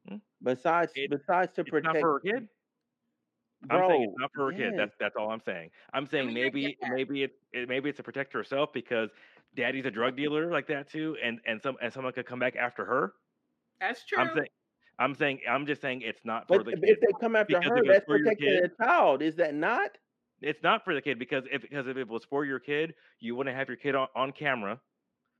Hmm? 0.07 0.15
besides 0.43 0.91
It- 0.95 1.09
besides 1.11 1.53
to 1.53 1.63
protect. 1.63 2.01
her 2.01 2.19
kid 2.19 2.47
Bro, 3.63 3.77
I'm 3.85 3.89
saying 3.89 4.03
it's 4.03 4.19
not 4.19 4.31
for 4.35 4.51
her 4.51 4.57
kid. 4.57 4.73
That's 4.77 4.95
that's 4.99 5.15
all 5.15 5.31
I'm 5.31 5.41
saying. 5.41 5.71
I'm 5.91 6.05
saying 6.05 6.29
I 6.29 6.31
get 6.33 6.53
maybe 6.53 6.77
maybe 6.89 7.23
it, 7.23 7.31
it 7.53 7.67
maybe 7.67 7.89
it's 7.89 7.97
to 7.97 8.03
protect 8.03 8.31
herself 8.31 8.71
because 8.71 9.09
daddy's 9.55 9.85
a 9.85 9.91
drug 9.91 10.15
dealer 10.15 10.51
like 10.51 10.67
that 10.67 10.87
too, 10.87 11.17
and 11.23 11.39
and 11.47 11.59
some 11.59 11.75
and 11.81 11.91
someone 11.91 12.13
could 12.13 12.27
come 12.27 12.37
back 12.37 12.55
after 12.55 12.85
her. 12.85 13.13
That's 13.81 14.05
true. 14.05 14.19
I'm 14.19 14.29
saying 14.35 14.47
I'm 14.99 15.15
saying 15.15 15.39
I'm 15.49 15.65
just 15.65 15.81
saying 15.81 16.01
it's 16.03 16.23
not 16.23 16.47
for 16.47 16.57
But 16.63 16.65
the 16.65 16.71
if 16.73 16.81
kid. 16.81 16.97
they 17.01 17.07
come 17.19 17.35
after 17.35 17.59
her, 17.59 17.83
that's 17.83 18.05
protecting 18.05 18.47
kid- 18.47 18.71
a 18.79 18.83
child. 18.85 19.23
Is 19.23 19.35
that 19.37 19.55
not? 19.55 19.97
It's 20.39 20.61
not 20.61 20.85
for 20.85 20.93
the 20.93 21.01
kid 21.01 21.17
because 21.17 21.43
if 21.51 21.63
because 21.63 21.87
if 21.87 21.97
it 21.97 22.07
was 22.07 22.23
for 22.25 22.45
your 22.45 22.59
kid, 22.59 22.93
you 23.19 23.35
wouldn't 23.35 23.55
have 23.55 23.67
your 23.67 23.77
kid 23.77 23.95
on, 23.95 24.07
on 24.15 24.31
camera 24.33 24.79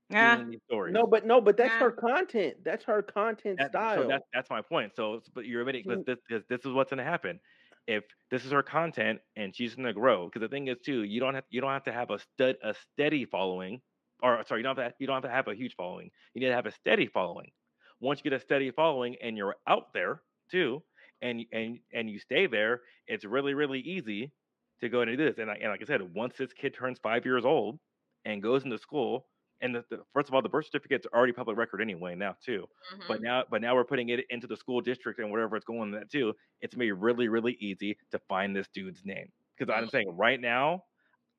Yeah. 0.10 0.45
stories. 0.70 0.93
No, 0.93 1.05
but 1.08 1.26
no, 1.26 1.41
but 1.41 1.58
that's 1.58 1.74
Nah. 1.74 1.80
her 1.80 1.91
content. 1.91 2.64
That's 2.64 2.84
her 2.86 3.01
content 3.01 3.60
That- 3.60 3.72
style. 3.72 4.03
So 4.03 4.08
that's 4.08 4.26
that's 4.34 4.49
my 4.49 4.62
point. 4.62 4.95
So, 4.95 5.22
but 5.34 5.45
you're 5.45 5.62
admitting 5.62 5.84
because 5.88 5.99
She- 5.99 6.03
this, 6.05 6.20
because 6.28 6.45
this 6.47 6.66
is 6.66 6.72
what's 6.74 6.89
going 6.89 6.99
to 6.99 7.03
happen. 7.03 7.39
If 7.88 8.05
this 8.32 8.45
is 8.45 8.51
her 8.51 8.64
content 8.64 9.22
and 9.36 9.55
she's 9.55 9.76
going 9.76 9.86
to 9.88 9.93
grow, 9.93 10.26
because 10.28 10.41
the 10.41 10.49
thing 10.49 10.68
is 10.68 10.78
too, 10.80 11.03
you 11.03 11.20
don't 11.20 11.34
have 11.36 11.45
you 11.49 11.62
don't 11.62 11.72
have 11.72 11.84
to 11.86 11.93
have 11.93 12.10
a 12.12 12.20
stud 12.20 12.58
a 12.64 12.74
steady 12.74 13.26
following, 13.26 13.82
or 14.22 14.43
sorry, 14.45 14.60
you 14.62 14.64
don't 14.64 14.78
have 14.78 14.91
to, 14.91 14.95
you 14.99 15.08
don't 15.08 15.16
have 15.16 15.24
to 15.24 15.36
have 15.36 15.47
a 15.47 15.55
huge 15.55 15.76
following. 15.76 16.10
You 16.34 16.41
need 16.41 16.47
to 16.47 16.55
have 16.55 16.66
a 16.66 16.72
steady 16.72 17.08
following. 17.08 17.51
Once 17.99 18.20
you 18.20 18.24
get 18.30 18.34
a 18.34 18.39
steady 18.39 18.72
following 18.72 19.16
and 19.22 19.38
you're 19.38 19.55
out 19.68 19.93
there 19.93 20.24
too, 20.51 20.84
and 21.22 21.45
and 21.51 21.80
and 21.93 22.10
you 22.10 22.20
stay 22.20 22.47
there, 22.47 22.84
it's 23.08 23.26
really 23.26 23.53
really 23.53 23.80
easy 23.80 24.34
to 24.82 24.89
go 24.89 25.01
and 25.01 25.10
do 25.10 25.18
this. 25.18 25.38
And, 25.39 25.49
I, 25.49 25.55
and 25.55 25.70
like 25.72 25.82
I 25.82 25.86
said, 25.86 26.01
once 26.14 26.38
this 26.38 26.53
kid 26.53 26.74
turns 26.76 26.99
five 26.99 27.26
years 27.26 27.45
old 27.45 27.80
and 28.26 28.43
goes 28.43 28.64
into 28.64 28.78
school, 28.78 29.28
and 29.62 29.76
the, 29.76 29.86
the, 29.89 30.03
first 30.14 30.28
of 30.30 30.36
all, 30.36 30.41
the 30.41 30.49
birth 30.49 30.66
certificate's 30.68 31.05
are 31.08 31.18
already 31.18 31.34
public 31.34 31.58
record 31.58 31.82
anyway 31.82 32.16
now 32.16 32.36
too. 32.43 32.68
But 33.08 33.20
Mhm. 33.20 33.22
now, 33.22 33.45
but 33.49 33.62
now 33.62 33.76
we're 33.76 33.86
putting 33.86 34.10
it 34.10 34.26
into 34.30 34.47
the 34.47 34.58
school 34.58 34.82
district 34.82 35.20
and 35.20 35.32
whatever 35.32 35.55
it's 35.55 35.66
going 35.66 35.91
that 35.91 36.10
too. 36.12 36.34
It's 36.62 36.74
gonna 36.76 36.86
be 36.86 36.91
really, 36.91 37.28
really 37.30 37.53
easy 37.60 37.97
to 38.12 38.20
find 38.30 38.55
this 38.55 38.68
dude's 38.70 39.05
name 39.05 39.32
because 39.58 39.74
I'm 39.74 39.88
Mm. 39.88 39.89
saying 39.89 40.10
right 40.18 40.39
now, 40.39 40.84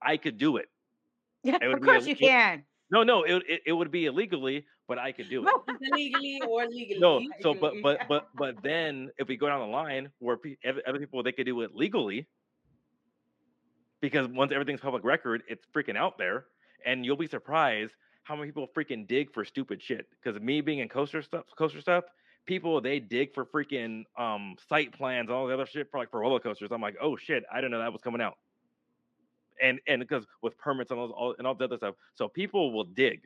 I 0.03 0.17
could 0.19 0.39
do 0.39 0.59
it. 0.59 0.69
Yeah, 1.43 1.59
It 1.61 1.69
of 1.73 1.81
course 1.81 2.07
you 2.07 2.17
can. 2.17 2.67
No, 2.91 3.03
no, 3.03 3.23
it 3.25 3.43
it, 3.49 3.63
it 3.67 3.73
would 3.73 3.91
be 3.91 4.07
illegally, 4.07 4.67
but 4.89 4.99
I 4.99 5.13
could 5.13 5.29
do 5.29 5.47
it. 5.49 5.57
illegally 5.81 6.41
or 6.43 6.67
legally. 6.67 6.99
No, 6.99 7.29
so 7.41 7.55
but 7.55 7.81
but 7.81 8.07
but 8.09 8.29
but 8.35 8.63
then 8.63 9.11
if 9.19 9.29
we 9.29 9.37
go 9.37 9.47
down 9.49 9.61
the 9.61 9.67
line 9.67 10.13
where 10.19 10.39
other 10.87 10.99
people 10.99 11.23
they 11.23 11.33
could 11.33 11.47
do 11.47 11.61
it 11.63 11.75
legally, 11.75 12.29
because 14.01 14.29
once 14.29 14.53
everything's 14.53 14.81
public 14.81 15.05
record, 15.05 15.43
it's 15.49 15.67
freaking 15.75 15.97
out 15.97 16.19
there, 16.19 16.47
and 16.85 17.05
you'll 17.05 17.17
be 17.17 17.27
surprised 17.27 17.95
how 18.29 18.37
many 18.37 18.49
people 18.49 18.69
freaking 18.77 19.09
dig 19.09 19.33
for 19.33 19.43
stupid 19.45 19.83
shit. 19.83 20.07
Because 20.23 20.41
me 20.41 20.61
being 20.61 20.81
in 20.81 20.89
coaster 20.89 21.23
stuff, 21.23 21.47
coaster 21.57 21.81
stuff, 21.81 22.05
people 22.45 22.79
they 22.83 23.01
dig 23.01 23.33
for 23.35 23.47
freaking 23.47 24.05
um 24.19 24.57
site 24.69 24.93
plans, 24.93 25.31
all 25.31 25.47
the 25.47 25.55
other 25.55 25.67
shit 25.67 25.91
for 25.91 25.99
like 25.99 26.11
for 26.11 26.21
roller 26.21 26.39
coasters. 26.39 26.69
I'm 26.71 26.83
like, 26.83 26.97
oh 27.01 27.17
shit, 27.17 27.45
I 27.51 27.57
didn't 27.57 27.71
know 27.71 27.79
that 27.79 27.93
was 27.93 28.03
coming 28.03 28.21
out. 28.21 28.37
And 29.63 29.81
and 29.89 30.01
because 30.01 30.27
with 30.43 30.59
permits 30.59 30.91
and 30.91 31.01
all, 31.01 31.11
all 31.11 31.35
and 31.39 31.47
all 31.47 31.55
the 31.55 31.65
other 31.65 31.79
stuff, 31.79 31.95
so 32.15 32.29
people 32.29 32.71
will 32.73 32.85
dig, 32.85 33.23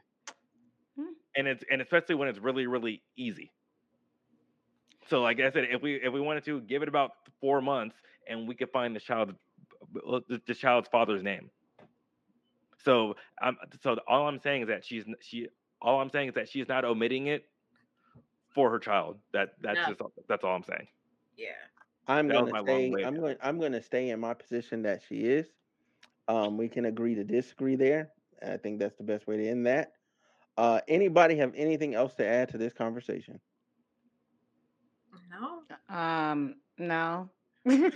Hmm. 0.96 1.14
and 1.36 1.48
it's 1.48 1.64
and 1.70 1.82
especially 1.82 2.14
when 2.14 2.28
it's 2.28 2.38
really 2.38 2.66
really 2.68 3.02
easy. 3.16 3.50
So 5.08 5.20
like 5.20 5.40
I 5.40 5.50
said, 5.50 5.66
if 5.70 5.82
we 5.82 5.96
if 5.96 6.12
we 6.12 6.20
wanted 6.20 6.44
to 6.44 6.60
give 6.60 6.82
it 6.82 6.88
about 6.88 7.10
four 7.40 7.60
months, 7.60 7.96
and 8.28 8.46
we 8.46 8.54
could 8.54 8.70
find 8.70 8.94
the 8.94 9.00
child, 9.00 9.34
the, 9.92 10.40
the 10.46 10.54
child's 10.54 10.88
father's 10.88 11.22
name. 11.24 11.50
So 12.84 13.14
um, 13.42 13.56
so 13.82 13.96
all 14.08 14.28
I'm 14.28 14.38
saying 14.40 14.62
is 14.62 14.68
that 14.68 14.84
she's 14.84 15.04
she 15.20 15.48
all 15.80 16.00
I'm 16.00 16.10
saying 16.10 16.28
is 16.28 16.34
that 16.34 16.48
she's 16.48 16.68
not 16.68 16.84
omitting 16.84 17.26
it 17.28 17.44
for 18.54 18.70
her 18.70 18.78
child. 18.78 19.18
That 19.32 19.50
that's 19.60 19.82
No. 19.82 19.88
just 19.88 20.00
all- 20.00 20.12
that's 20.28 20.44
all 20.44 20.54
I'm 20.54 20.64
saying. 20.64 20.88
yeah. 21.36 21.48
I'm 22.08 22.28
That 22.28 22.40
was 22.40 22.48
gonna 22.48 22.52
my 22.52 22.60
long 22.60 22.88
stay. 22.88 22.90
way 22.90 23.04
I'm 23.04 23.16
going. 23.16 23.36
I'm 23.42 23.60
gonna 23.60 23.82
stay 23.82 24.10
in 24.10 24.20
my 24.20 24.34
position 24.34 24.82
that 24.82 25.02
she 25.08 25.20
is. 25.24 25.46
Um, 26.28 26.56
we 26.56 26.68
can 26.68 26.86
agree 26.86 27.14
to 27.14 27.24
disagree 27.24 27.76
there. 27.76 28.10
I 28.46 28.56
think 28.56 28.78
that's 28.80 28.96
the 28.96 29.04
best 29.04 29.26
way 29.26 29.36
to 29.38 29.48
end 29.48 29.66
that. 29.66 29.92
Uh, 30.56 30.80
anybody 30.88 31.36
have 31.36 31.52
anything 31.56 31.94
else 31.94 32.14
to 32.16 32.26
add 32.26 32.48
to 32.50 32.58
this 32.58 32.72
conversation? 32.72 33.40
No. 35.30 35.62
Um, 35.94 36.56
no. 36.78 37.28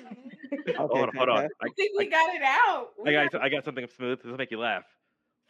Okay, 0.67 0.77
hold 0.77 0.93
on, 1.09 1.15
hold 1.17 1.29
on. 1.29 1.37
fantastic. 1.37 1.57
I 1.63 1.69
think 1.77 1.99
we 1.99 2.07
got 2.11 2.35
it 2.35 2.43
out. 2.43 2.91
I 2.99 3.05
We 3.05 3.13
got 3.13 3.33
got- 3.33 3.43
I 3.43 3.49
got 3.49 3.65
something 3.65 3.85
up 3.85 3.91
smooth 3.91 4.23
to 4.23 4.37
make 4.37 4.51
you 4.51 4.59
laugh. 4.59 4.85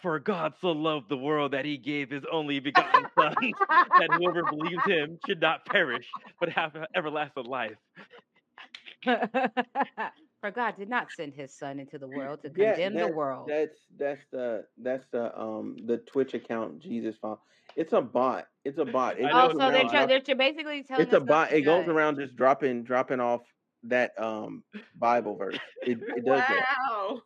For 0.02 0.18
God 0.20 0.54
so 0.60 0.72
loved 0.72 1.08
the 1.08 1.16
world 1.16 1.52
that 1.52 1.64
he 1.64 1.78
gave 1.78 2.10
his 2.10 2.24
only 2.30 2.60
begotten 2.60 3.06
son, 3.18 3.36
that 3.98 4.10
whoever 4.12 4.44
believes 4.44 4.84
him 4.84 5.18
should 5.24 5.40
not 5.40 5.64
perish, 5.64 6.06
but 6.38 6.50
have 6.50 6.76
everlasting 6.94 7.44
life. 7.46 7.78
For 10.40 10.50
God 10.50 10.76
did 10.76 10.88
not 10.88 11.10
send 11.12 11.34
his 11.34 11.52
son 11.52 11.80
into 11.80 11.98
the 11.98 12.06
world 12.06 12.42
to 12.42 12.50
Yeah, 12.50 12.74
condemn 12.76 12.94
the 12.94 13.08
world. 13.08 13.48
That's 13.48 13.78
that's 13.98 14.20
the 14.30 14.66
that's 14.78 15.06
the 15.12 15.38
um 15.38 15.76
the 15.86 15.98
Twitch 15.98 16.34
account 16.34 16.80
Jesus 16.80 17.16
found. 17.16 17.38
It's 17.74 17.92
a 17.92 18.00
bot. 18.02 18.46
It's 18.64 18.78
a 18.78 18.84
bot. 18.84 19.18
It 19.18 19.30
Oh, 19.32 19.48
goes 19.48 19.56
so 19.60 19.70
they're 19.70 19.84
around 19.84 20.08
they're 20.08 20.36
basically 20.36 20.82
telling 20.82 21.06
it's 21.06 21.12
a 21.12 21.16
us 21.16 21.22
stuff 21.24 21.26
bot. 21.28 21.52
It 21.52 21.62
goes 21.62 21.88
around 21.88 22.16
just 22.16 22.36
dropping 22.36 22.84
dropping 22.84 23.20
off 23.20 23.42
that 23.84 24.18
um 24.20 24.64
Bible 24.96 25.36
verse. 25.36 25.58
It 25.82 25.98
it 26.16 26.24
does 26.24 26.42
that. 26.48 26.66
wow. 26.78 27.22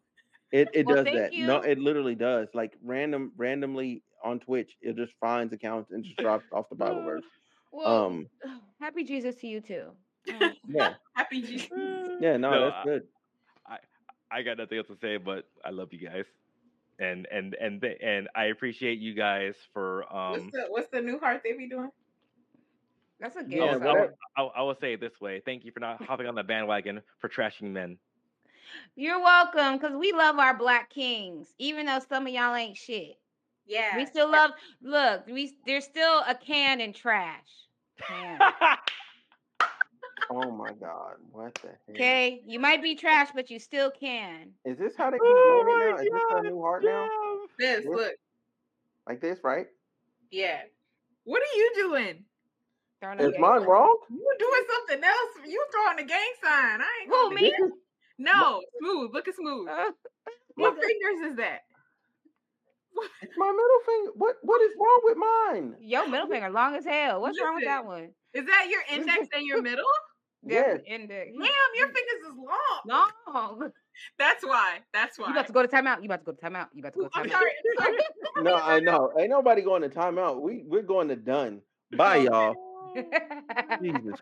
It 0.52 0.68
it 0.74 0.86
Well, 0.86 0.96
does 0.96 1.04
thank 1.04 1.16
that. 1.18 1.32
No, 1.34 1.56
it 1.60 1.78
literally 1.78 2.14
does. 2.14 2.48
Like 2.54 2.72
random 2.82 3.32
randomly 3.36 4.02
on 4.22 4.40
Twitch, 4.40 4.76
it 4.82 4.96
just 4.96 5.12
finds 5.20 5.52
accounts 5.52 5.90
and 5.92 6.04
just 6.04 6.16
drops 6.18 6.44
off 6.52 6.68
the 6.68 6.74
Bible 6.76 7.02
verse. 7.04 7.22
Well, 7.72 8.04
Um 8.04 8.26
happy 8.80 9.04
Jesus 9.04 9.36
to 9.36 9.46
you 9.46 9.60
too. 9.60 9.92
Yeah. 10.68 10.94
Happy 11.14 11.40
Jesus. 11.42 11.70
Yeah, 12.20 12.36
no, 12.36 12.50
No, 12.50 12.60
that's 12.64 12.76
I- 12.76 12.84
good. 12.84 13.02
I 13.66 13.78
I 14.30 14.42
got 14.42 14.58
nothing 14.58 14.78
else 14.78 14.86
to 14.88 14.96
say, 15.00 15.16
but 15.16 15.48
I 15.64 15.70
love 15.70 15.92
you 15.92 15.98
guys, 16.08 16.24
and 16.98 17.26
and 17.30 17.54
and 17.54 17.82
and 17.84 18.28
I 18.34 18.44
appreciate 18.46 18.98
you 18.98 19.14
guys 19.14 19.54
for 19.72 20.04
what's 20.10 20.42
um. 20.42 20.50
the 20.52 20.66
what's 20.68 20.88
the 20.88 21.00
new 21.00 21.18
heart 21.18 21.42
they 21.44 21.52
be 21.52 21.68
doing? 21.68 21.90
That's 23.20 23.36
a 23.36 23.42
good 23.42 23.52
Yeah, 23.52 23.64
I, 23.64 23.78
but 23.78 23.82
will, 23.82 23.94
song. 23.96 24.08
I, 24.36 24.42
I 24.42 24.62
will 24.62 24.76
say 24.80 24.94
it 24.94 25.00
this 25.00 25.20
way: 25.20 25.42
Thank 25.44 25.64
you 25.64 25.72
for 25.72 25.80
not 25.80 26.02
hopping 26.02 26.26
on 26.26 26.34
the 26.34 26.42
bandwagon 26.42 27.02
for 27.20 27.28
trashing 27.28 27.70
men. 27.70 27.98
You're 28.96 29.20
welcome, 29.20 29.78
because 29.78 29.96
we 29.96 30.12
love 30.12 30.38
our 30.38 30.56
black 30.56 30.90
kings, 30.90 31.54
even 31.58 31.86
though 31.86 32.00
some 32.08 32.26
of 32.26 32.32
y'all 32.32 32.54
ain't 32.54 32.76
shit. 32.76 33.18
Yeah. 33.66 33.96
We 33.96 34.06
still 34.06 34.30
love. 34.30 34.52
Look, 34.82 35.26
we 35.26 35.54
there's 35.66 35.84
still 35.84 36.22
a 36.26 36.34
can 36.34 36.80
in 36.80 36.92
trash. 36.92 37.48
Can. 38.06 38.40
Oh 40.32 40.52
my 40.52 40.72
god. 40.74 41.14
What 41.32 41.54
the 41.56 41.68
hell? 41.68 41.76
Okay, 41.96 42.40
you 42.46 42.60
might 42.60 42.82
be 42.82 42.94
trash, 42.94 43.30
but 43.34 43.50
you 43.50 43.58
still 43.58 43.90
can. 43.90 44.52
Is 44.64 44.78
this 44.78 44.94
how 44.96 45.10
they 45.10 45.16
keep 45.16 45.26
Oh 45.26 45.64
doing 45.64 45.76
it 45.76 45.80
my 45.80 45.90
now? 45.90 45.96
Is 45.96 46.08
this 46.12 46.30
our 46.30 46.42
new 46.44 46.60
heart 46.60 46.84
now? 46.84 47.08
this 47.58 47.84
This- 47.84 47.86
look. 47.86 48.12
Like 49.08 49.20
this, 49.20 49.40
right? 49.42 49.66
Yeah. 50.30 50.60
What 51.24 51.42
are 51.42 51.56
you 51.56 51.72
doing? 51.74 52.24
Throwing 53.00 53.20
Is 53.20 53.34
mine 53.38 53.60
sign. 53.60 53.68
wrong? 53.68 53.96
You 54.10 54.36
doing 54.38 54.62
something 54.68 55.04
else? 55.04 55.48
You 55.48 55.64
throwing 55.72 55.98
a 56.00 56.04
gang 56.08 56.32
sign? 56.42 56.80
I 56.80 56.88
ain't 57.02 57.08
Who 57.10 57.12
gonna 57.12 57.34
me? 57.34 57.54
No, 58.18 58.60
smooth. 58.78 59.12
Look 59.14 59.28
at 59.28 59.34
smooth. 59.34 59.68
Uh, 59.80 59.90
What 60.56 60.74
fingers 60.74 61.30
is 61.30 61.36
that? 61.38 61.60
It's 63.22 63.32
my 63.38 63.46
middle 63.50 63.80
finger. 63.86 64.10
What 64.16 64.36
what 64.42 64.60
is 64.60 64.72
wrong 64.78 65.00
with 65.04 65.16
mine? 65.16 65.76
Your 65.80 66.06
middle 66.08 66.26
finger 66.28 66.50
long 66.50 66.74
as 66.76 66.84
hell. 66.84 67.22
What's 67.22 67.40
wrong 67.40 67.54
with 67.54 67.64
that 67.64 67.86
one? 67.86 68.10
Is 68.34 68.44
that 68.44 68.66
your 68.68 68.82
index 68.92 69.28
and 69.34 69.46
your 69.46 69.62
middle? 69.62 69.86
That's 70.42 70.54
Yes. 70.54 70.80
the 70.84 70.92
index. 70.94 71.30
Damn, 71.32 71.74
your 71.76 71.86
fingers 71.88 72.20
is 72.28 72.34
long. 72.36 73.06
Long. 73.32 73.70
That's 74.18 74.44
why. 74.44 74.78
That's 74.92 75.18
why. 75.18 75.26
You 75.28 75.32
about 75.32 75.46
to 75.46 75.52
go 75.54 75.62
to 75.62 75.68
timeout. 75.68 75.98
You 76.00 76.04
about 76.06 76.20
to 76.20 76.24
go 76.26 76.32
to 76.32 76.38
timeout. 76.42 76.66
You 76.74 76.80
about 76.80 76.92
to 76.94 76.98
go 77.00 77.08
to 77.08 77.10
I'm 77.14 77.26
timeout. 77.26 77.32
sorry. 77.32 77.50
I'm 77.78 77.84
sorry. 77.86 78.44
No, 78.44 78.54
I 78.56 78.80
know. 78.80 79.12
Ain't 79.18 79.30
nobody 79.30 79.62
going 79.62 79.82
to 79.82 79.88
timeout. 79.88 80.40
We 80.42 80.64
we're 80.66 80.82
going 80.82 81.08
to 81.08 81.16
done. 81.16 81.62
Bye, 81.96 82.16
y'all. 82.16 82.54
Jesus 83.80 84.18